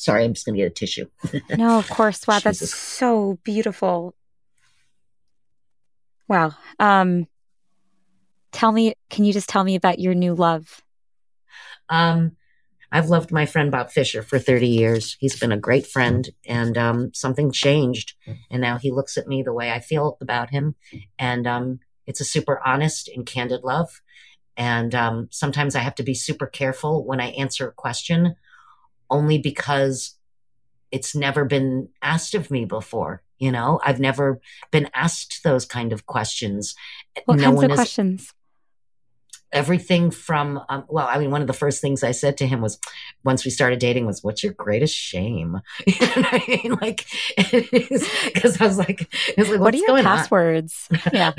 Sorry, 0.02 0.24
I'm 0.24 0.34
just 0.34 0.48
going 0.48 0.56
to 0.56 0.64
get 0.64 0.72
a 0.72 0.74
tissue. 0.74 1.06
no, 1.58 1.78
of 1.78 1.88
course. 1.88 2.26
Wow, 2.26 2.40
that's 2.40 2.74
so 2.74 3.38
beautiful. 3.44 4.16
Wow. 6.28 6.54
Um, 6.80 7.28
tell 8.52 8.72
me, 8.72 8.96
can 9.12 9.26
you 9.26 9.32
just 9.32 9.48
tell 9.48 9.64
me 9.64 9.76
about 9.76 10.00
your 10.00 10.16
new 10.16 10.34
love? 10.34 10.82
Um, 11.88 12.32
I've 12.92 13.10
loved 13.10 13.32
my 13.32 13.46
friend 13.46 13.70
Bob 13.70 13.92
Fisher 13.92 14.24
for 14.24 14.40
30 14.40 14.68
years. 14.68 15.18
He's 15.20 15.38
been 15.38 15.52
a 15.52 15.58
great 15.58 15.86
friend 15.86 16.28
and 16.48 16.80
um, 16.80 17.14
something 17.14 17.52
changed. 17.52 18.16
And 18.50 18.60
now 18.60 18.80
he 18.80 18.90
looks 18.90 19.18
at 19.18 19.28
me 19.28 19.44
the 19.44 19.54
way 19.54 19.72
I 19.72 19.82
feel 19.82 20.18
about 20.20 20.50
him. 20.50 20.74
And 21.20 21.46
um, 21.46 21.80
it's 22.08 22.22
a 22.22 22.26
super 22.26 22.60
honest 22.66 23.08
and 23.08 23.24
candid 23.24 23.62
love. 23.64 24.02
And 24.58 24.96
um, 24.96 25.28
sometimes 25.30 25.76
I 25.76 25.80
have 25.80 25.96
to 25.96 26.04
be 26.04 26.16
super 26.16 26.48
careful 26.48 27.06
when 27.06 27.22
I 27.22 27.28
answer 27.28 27.68
a 27.68 27.74
question, 27.74 28.36
only 29.12 29.38
because 29.38 30.16
it's 30.92 31.16
never 31.16 31.46
been 31.46 31.90
asked 32.02 32.34
of 32.34 32.50
me 32.50 32.66
before. 32.66 33.22
You 33.38 33.52
know, 33.52 33.80
I've 33.84 34.00
never 34.00 34.40
been 34.72 34.90
asked 34.94 35.44
those 35.44 35.66
kind 35.66 35.94
of 35.94 36.06
questions. 36.06 36.76
What 37.26 37.38
no 37.38 37.46
kinds 37.46 37.64
of 37.64 37.72
questions? 37.72 38.34
everything 39.54 40.12
from 40.12 40.62
um, 40.70 40.86
well 40.88 41.08
i 41.10 41.18
mean 41.18 41.32
one 41.32 41.42
of 41.42 41.48
the 41.48 41.54
first 41.54 41.82
things 41.82 42.04
i 42.04 42.12
said 42.12 42.38
to 42.38 42.48
him 42.48 42.62
was 42.62 42.80
once 43.24 43.44
we 43.44 43.52
started 43.52 43.80
dating 43.80 44.06
was 44.06 44.24
what's 44.24 44.44
your 44.44 44.54
greatest 44.54 44.96
shame? 44.96 45.60
You 45.86 46.08
know 46.08 46.14
what 46.16 46.34
i 46.34 46.44
mean? 46.48 46.78
Like 46.82 47.06
because 47.38 48.62
i 48.62 48.66
was 48.66 48.78
like 48.78 49.14
it's 49.38 49.50
like 49.50 49.60
what 49.60 49.74
are 49.74 49.78
your 49.78 50.02
passwords? 50.02 50.88
Yeah. 51.14 51.34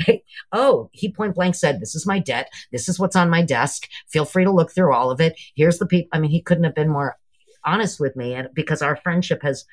Oh 0.51 0.89
he 0.93 1.11
point 1.11 1.35
blank 1.35 1.55
said 1.55 1.79
this 1.79 1.95
is 1.95 2.05
my 2.05 2.19
debt. 2.19 2.51
This 2.71 2.87
is 2.87 2.99
what's 2.99 3.15
on 3.15 3.29
my 3.29 3.41
desk. 3.41 3.87
Feel 4.09 4.25
free 4.25 4.43
to 4.43 4.51
look 4.51 4.71
through 4.71 4.93
all 4.93 5.09
of 5.09 5.19
it. 5.19 5.39
Here's 5.55 5.79
the 5.79 5.87
people 5.87 6.09
i 6.13 6.19
mean 6.19 6.31
he 6.31 6.41
couldn't 6.41 6.65
have 6.65 6.75
been 6.75 6.89
more 6.89 7.17
honest 7.65 7.99
with 7.99 8.15
me 8.15 8.33
and 8.33 8.49
because 8.53 8.81
our 8.81 8.95
friendship 8.95 9.41
has 9.43 9.65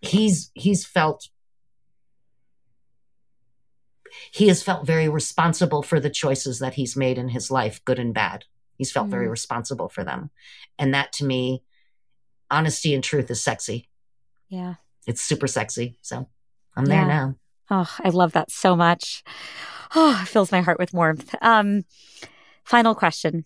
he's 0.00 0.50
he's 0.54 0.84
felt 0.84 1.28
he 4.30 4.48
has 4.48 4.62
felt 4.62 4.86
very 4.86 5.08
responsible 5.08 5.82
for 5.82 5.98
the 5.98 6.10
choices 6.10 6.58
that 6.60 6.74
he's 6.74 6.96
made 6.96 7.18
in 7.18 7.28
his 7.28 7.50
life, 7.50 7.84
good 7.84 7.98
and 7.98 8.14
bad. 8.14 8.44
He's 8.76 8.92
felt 8.92 9.08
mm. 9.08 9.12
very 9.12 9.28
responsible 9.28 9.88
for 9.88 10.04
them. 10.04 10.30
And 10.78 10.94
that 10.94 11.12
to 11.14 11.24
me, 11.24 11.62
honesty 12.50 12.94
and 12.94 13.02
truth 13.02 13.30
is 13.30 13.42
sexy. 13.42 13.88
Yeah. 14.48 14.74
It's 15.06 15.20
super 15.20 15.46
sexy. 15.46 15.98
So 16.02 16.28
I'm 16.76 16.86
there 16.86 17.04
now. 17.06 17.36
Oh, 17.70 17.92
I 18.02 18.10
love 18.10 18.32
that 18.32 18.50
so 18.50 18.76
much. 18.76 19.22
Oh, 19.96 20.20
it 20.20 20.26
fills 20.26 20.50
my 20.50 20.60
heart 20.60 20.80
with 20.80 20.92
warmth. 20.92 21.36
Um, 21.40 21.84
final 22.64 22.96
question. 22.96 23.44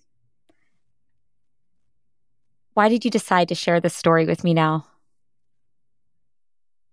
Why 2.78 2.88
did 2.88 3.04
you 3.04 3.10
decide 3.10 3.48
to 3.48 3.56
share 3.56 3.80
this 3.80 3.96
story 3.96 4.24
with 4.24 4.44
me 4.44 4.54
now? 4.54 4.86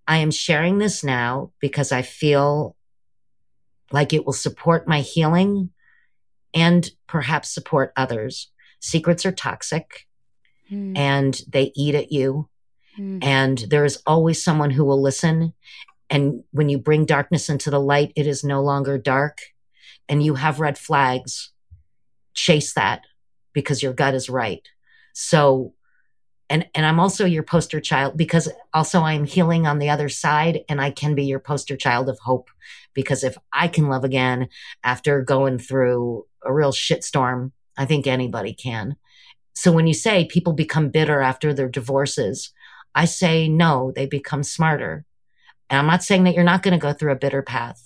I 0.07 0.17
am 0.17 0.31
sharing 0.31 0.79
this 0.79 1.03
now 1.03 1.51
because 1.59 1.91
I 1.91 2.01
feel 2.01 2.75
like 3.91 4.11
it 4.11 4.25
will 4.25 4.33
support 4.33 4.87
my 4.87 5.01
healing 5.01 5.69
and 6.55 6.89
perhaps 7.05 7.53
support 7.53 7.93
others. 7.95 8.51
Secrets 8.79 9.27
are 9.27 9.31
toxic 9.31 10.07
mm. 10.71 10.97
and 10.97 11.39
they 11.47 11.71
eat 11.75 11.93
at 11.93 12.11
you. 12.11 12.49
Mm. 12.97 13.23
And 13.23 13.57
there 13.69 13.85
is 13.85 14.01
always 14.07 14.43
someone 14.43 14.71
who 14.71 14.85
will 14.85 15.03
listen. 15.03 15.53
And 16.09 16.43
when 16.49 16.67
you 16.67 16.79
bring 16.79 17.05
darkness 17.05 17.47
into 17.47 17.69
the 17.69 17.79
light, 17.79 18.11
it 18.15 18.25
is 18.25 18.43
no 18.43 18.63
longer 18.63 18.97
dark 18.97 19.37
and 20.09 20.23
you 20.23 20.33
have 20.33 20.59
red 20.59 20.79
flags. 20.79 21.51
Chase 22.33 22.73
that 22.73 23.01
because 23.53 23.83
your 23.83 23.93
gut 23.93 24.15
is 24.15 24.31
right. 24.31 24.67
So 25.15 25.73
and 26.49 26.67
and 26.75 26.85
I'm 26.85 26.99
also 26.99 27.25
your 27.25 27.41
poster 27.41 27.79
child 27.79 28.17
because 28.17 28.51
also 28.73 29.01
I'm 29.01 29.23
healing 29.23 29.65
on 29.65 29.79
the 29.79 29.89
other 29.89 30.09
side 30.09 30.59
and 30.69 30.79
I 30.79 30.91
can 30.91 31.15
be 31.15 31.23
your 31.23 31.39
poster 31.39 31.75
child 31.77 32.09
of 32.09 32.19
hope 32.19 32.49
because 32.93 33.23
if 33.23 33.37
I 33.51 33.67
can 33.69 33.87
love 33.87 34.03
again 34.03 34.49
after 34.83 35.21
going 35.21 35.57
through 35.57 36.27
a 36.43 36.53
real 36.53 36.71
shitstorm, 36.71 37.51
I 37.77 37.85
think 37.85 38.05
anybody 38.05 38.53
can. 38.53 38.97
So 39.55 39.71
when 39.71 39.87
you 39.87 39.93
say 39.93 40.25
people 40.25 40.53
become 40.53 40.89
bitter 40.89 41.21
after 41.21 41.53
their 41.53 41.69
divorces, 41.69 42.51
I 42.93 43.05
say 43.05 43.47
no, 43.47 43.93
they 43.95 44.05
become 44.05 44.43
smarter. 44.43 45.05
And 45.69 45.79
I'm 45.79 45.87
not 45.87 46.03
saying 46.03 46.25
that 46.25 46.35
you're 46.35 46.43
not 46.43 46.61
going 46.61 46.73
to 46.73 46.77
go 46.77 46.93
through 46.93 47.13
a 47.13 47.17
bitter 47.17 47.41
path, 47.41 47.84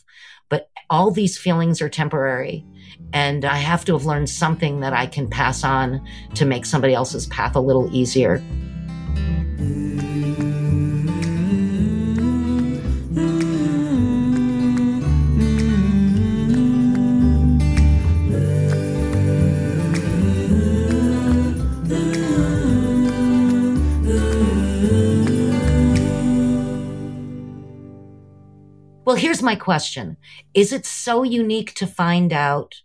all 0.90 1.12
these 1.12 1.38
feelings 1.38 1.82
are 1.82 1.90
temporary. 1.90 2.66
And 3.14 3.46
I 3.46 3.58
have 3.58 3.86
to 3.86 3.94
have 3.94 4.06
learned 4.06 4.30
something 4.30 4.82
that 4.82 4.94
I 4.94 5.06
can 5.06 5.28
pass 5.30 5.64
on 5.64 6.06
to 6.36 6.46
make 6.46 6.66
somebody 6.66 6.94
else's 6.94 7.28
path 7.28 7.56
a 7.56 7.60
little 7.60 7.94
easier. 7.96 8.44
Here's 29.20 29.44
my 29.44 29.56
question 29.56 30.18
Is 30.54 30.74
it 30.74 30.86
so 30.86 31.24
unique 31.24 31.74
to 31.76 31.88
find 31.88 32.34
out 32.34 32.82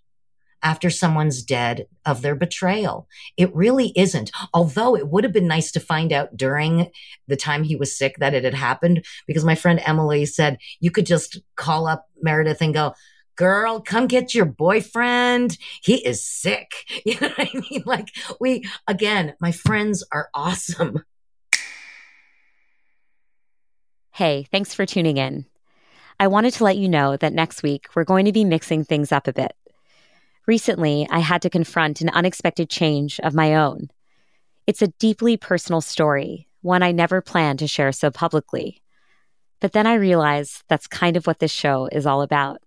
after 0.63 0.89
someone's 0.89 1.43
dead 1.43 1.87
of 2.05 2.23
their 2.23 2.35
betrayal? 2.35 3.09
It 3.37 3.55
really 3.55 3.93
isn't. 3.97 4.31
Although 4.53 4.97
it 4.97 5.09
would 5.09 5.25
have 5.25 5.33
been 5.33 5.47
nice 5.47 5.71
to 5.73 5.81
find 5.81 6.13
out 6.13 6.37
during 6.37 6.91
the 7.29 7.37
time 7.37 7.63
he 7.63 7.77
was 7.77 7.97
sick 7.97 8.17
that 8.19 8.35
it 8.35 8.45
had 8.45 8.55
happened, 8.55 9.05
because 9.27 9.45
my 9.45 9.55
friend 9.55 9.81
Emily 9.85 10.27
said 10.27 10.59
you 10.81 10.91
could 10.91 11.07
just 11.07 11.41
call 11.57 11.87
up 11.87 12.07
Meredith 12.21 12.61
and 12.61 12.75
go, 12.75 12.95
girl, 13.37 13.81
come 13.81 14.07
get 14.07 14.35
your 14.35 14.47
boyfriend. 14.47 15.59
He 15.83 15.97
is 16.07 16.25
sick. 16.25 16.73
You 17.05 17.21
know 17.21 17.29
what 17.29 17.49
I 17.55 17.59
mean? 17.71 17.83
Like 17.85 18.09
we, 18.41 18.65
again, 18.87 19.35
my 19.41 19.53
friends 19.53 20.03
are 20.11 20.31
awesome. 20.33 21.05
Hey, 24.13 24.47
thanks 24.51 24.73
for 24.73 24.87
tuning 24.87 25.19
in. 25.19 25.45
I 26.19 26.29
wanted 26.29 26.55
to 26.55 26.65
let 26.65 26.77
you 26.77 26.89
know 26.89 27.17
that 27.17 27.33
next 27.33 27.63
week 27.63 27.87
we're 27.95 28.05
going 28.05 28.25
to 28.27 28.33
be 28.33 28.45
mixing 28.45 28.85
things 28.85 29.13
up 29.13 29.27
a 29.27 29.33
bit. 29.33 29.55
Recently, 30.47 31.07
I 31.11 31.21
had 31.21 31.43
to 31.43 31.51
confront 31.51 32.01
an 32.01 32.11
unexpected 32.11 32.69
change 32.69 33.19
of 33.21 33.35
my 33.35 33.55
own. 33.55 33.89
It's 34.67 34.83
a 34.83 34.89
deeply 34.89 35.37
personal 35.37 35.81
story, 35.81 36.49
one 36.61 36.83
I 36.83 36.93
never 36.93 37.21
planned 37.21 37.59
to 37.61 37.67
share 37.67 37.93
so 37.93 38.11
publicly. 38.11 38.83
But 39.61 39.73
then 39.73 39.87
I 39.87 39.95
realized 39.95 40.63
that's 40.69 40.87
kind 40.87 41.17
of 41.17 41.27
what 41.27 41.39
this 41.39 41.51
show 41.51 41.89
is 41.91 42.07
all 42.07 42.23
about. 42.23 42.61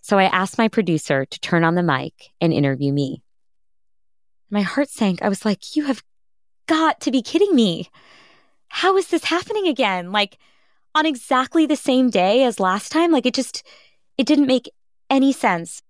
So 0.00 0.18
I 0.18 0.24
asked 0.24 0.58
my 0.58 0.68
producer 0.68 1.24
to 1.24 1.40
turn 1.40 1.64
on 1.64 1.74
the 1.74 1.82
mic 1.82 2.30
and 2.40 2.52
interview 2.52 2.92
me. 2.92 3.22
My 4.50 4.62
heart 4.62 4.88
sank. 4.88 5.22
I 5.22 5.28
was 5.28 5.44
like, 5.44 5.76
You 5.76 5.84
have 5.84 6.02
got 6.66 7.00
to 7.02 7.10
be 7.10 7.22
kidding 7.22 7.54
me. 7.54 7.88
How 8.68 8.96
is 8.96 9.08
this 9.08 9.24
happening 9.24 9.66
again? 9.66 10.12
Like, 10.12 10.38
on 10.94 11.06
exactly 11.06 11.66
the 11.66 11.76
same 11.76 12.10
day 12.10 12.44
as 12.44 12.60
last 12.60 12.90
time. 12.90 13.12
Like 13.12 13.26
it 13.26 13.34
just, 13.34 13.62
it 14.16 14.26
didn't 14.26 14.46
make 14.46 14.70
any 15.10 15.32
sense. 15.32 15.82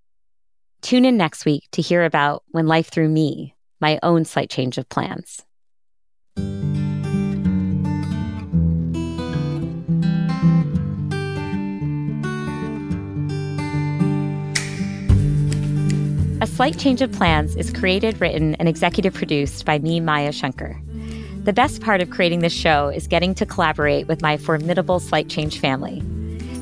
Tune 0.82 1.04
in 1.04 1.16
next 1.16 1.44
week 1.44 1.64
to 1.72 1.82
hear 1.82 2.04
about 2.04 2.44
when 2.50 2.66
life 2.66 2.88
threw 2.88 3.08
me 3.08 3.54
my 3.80 3.98
own 4.02 4.24
slight 4.24 4.50
change 4.50 4.78
of 4.78 4.88
plans. 4.88 5.42
A 16.40 16.46
Slight 16.46 16.78
Change 16.78 17.02
of 17.02 17.10
Plans 17.10 17.56
is 17.56 17.72
created, 17.72 18.20
written, 18.20 18.54
and 18.56 18.68
executive 18.68 19.12
produced 19.12 19.64
by 19.64 19.80
me, 19.80 19.98
Maya 19.98 20.30
Shankar. 20.30 20.80
The 21.48 21.54
best 21.54 21.80
part 21.80 22.02
of 22.02 22.10
creating 22.10 22.40
this 22.40 22.52
show 22.52 22.88
is 22.88 23.06
getting 23.06 23.34
to 23.36 23.46
collaborate 23.46 24.06
with 24.06 24.20
my 24.20 24.36
formidable 24.36 25.00
Slight 25.00 25.30
Change 25.30 25.58
family. 25.58 26.02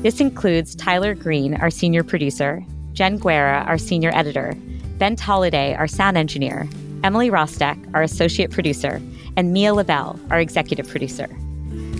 This 0.01 0.21
includes 0.21 0.75
Tyler 0.75 1.13
Green, 1.13 1.55
our 1.55 1.69
senior 1.69 2.05
producer, 2.05 2.63
Jen 2.93 3.17
Guerra, 3.17 3.65
our 3.67 3.77
senior 3.77 4.11
editor, 4.15 4.55
Ben 4.97 5.17
Tolliday, 5.17 5.75
our 5.75 5.89
sound 5.89 6.15
engineer, 6.15 6.69
Emily 7.03 7.29
Rostek, 7.29 7.77
our 7.93 8.01
associate 8.01 8.49
producer, 8.49 9.01
and 9.35 9.51
Mia 9.51 9.73
LaBelle, 9.73 10.17
our 10.29 10.39
executive 10.39 10.87
producer. 10.87 11.27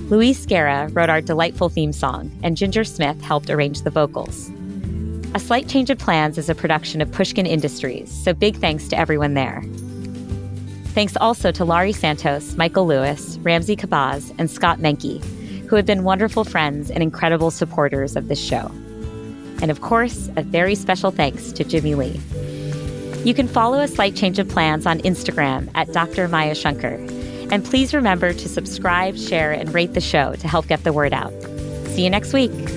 Luis 0.08 0.46
Guerra 0.46 0.88
wrote 0.94 1.10
our 1.10 1.20
delightful 1.20 1.68
theme 1.68 1.92
song, 1.92 2.32
and 2.42 2.56
Ginger 2.56 2.86
Smith 2.86 3.20
helped 3.20 3.50
arrange 3.50 3.82
the 3.82 3.90
vocals. 3.90 4.50
A 5.34 5.40
Slight 5.40 5.68
Change 5.68 5.90
of 5.90 6.00
Plans 6.00 6.38
is 6.38 6.48
a 6.48 6.56
production 6.56 7.02
of 7.02 7.12
Pushkin 7.12 7.48
Industries, 7.48 8.10
so 8.10 8.34
big 8.34 8.56
thanks 8.56 8.88
to 8.88 8.98
everyone 8.98 9.34
there. 9.34 9.62
Thanks 10.98 11.16
also 11.18 11.52
to 11.52 11.64
Laurie 11.64 11.94
Santos, 11.94 12.58
Michael 12.58 12.88
Lewis, 12.88 13.38
Ramsey 13.44 13.76
Kabaz, 13.76 14.34
and 14.40 14.50
Scott 14.50 14.80
Menke, 14.80 15.24
who 15.68 15.76
have 15.76 15.86
been 15.86 16.04
wonderful 16.04 16.44
friends 16.44 16.90
and 16.90 17.04
incredible 17.04 17.52
supporters 17.52 18.16
of 18.16 18.30
this 18.30 18.44
show. 18.44 18.72
And 19.62 19.70
of 19.70 19.82
course, 19.82 20.28
a 20.38 20.42
very 20.42 20.74
special 20.74 21.12
thanks 21.12 21.52
to 21.52 21.64
Jimmy 21.64 21.94
Lee. 21.94 22.20
You 23.24 23.36
can 23.36 23.48
follow 23.48 23.78
A 23.78 23.88
Slight 23.88 24.16
Change 24.16 24.40
of 24.40 24.50
Plans 24.50 24.88
on 24.88 24.98
Instagram 25.02 25.70
at 25.76 25.94
Dr. 25.94 26.28
Maya 26.28 26.56
Shankar. 26.56 26.96
And 27.52 27.64
please 27.64 27.94
remember 27.94 28.34
to 28.34 28.50
subscribe, 28.50 29.18
share, 29.18 29.52
and 29.52 29.72
rate 29.76 29.94
the 29.94 30.02
show 30.02 30.34
to 30.34 30.48
help 30.48 30.66
get 30.66 30.84
the 30.84 30.94
word 30.94 31.14
out. 31.14 31.32
See 31.90 32.06
you 32.06 32.10
next 32.10 32.34
week. 32.34 32.77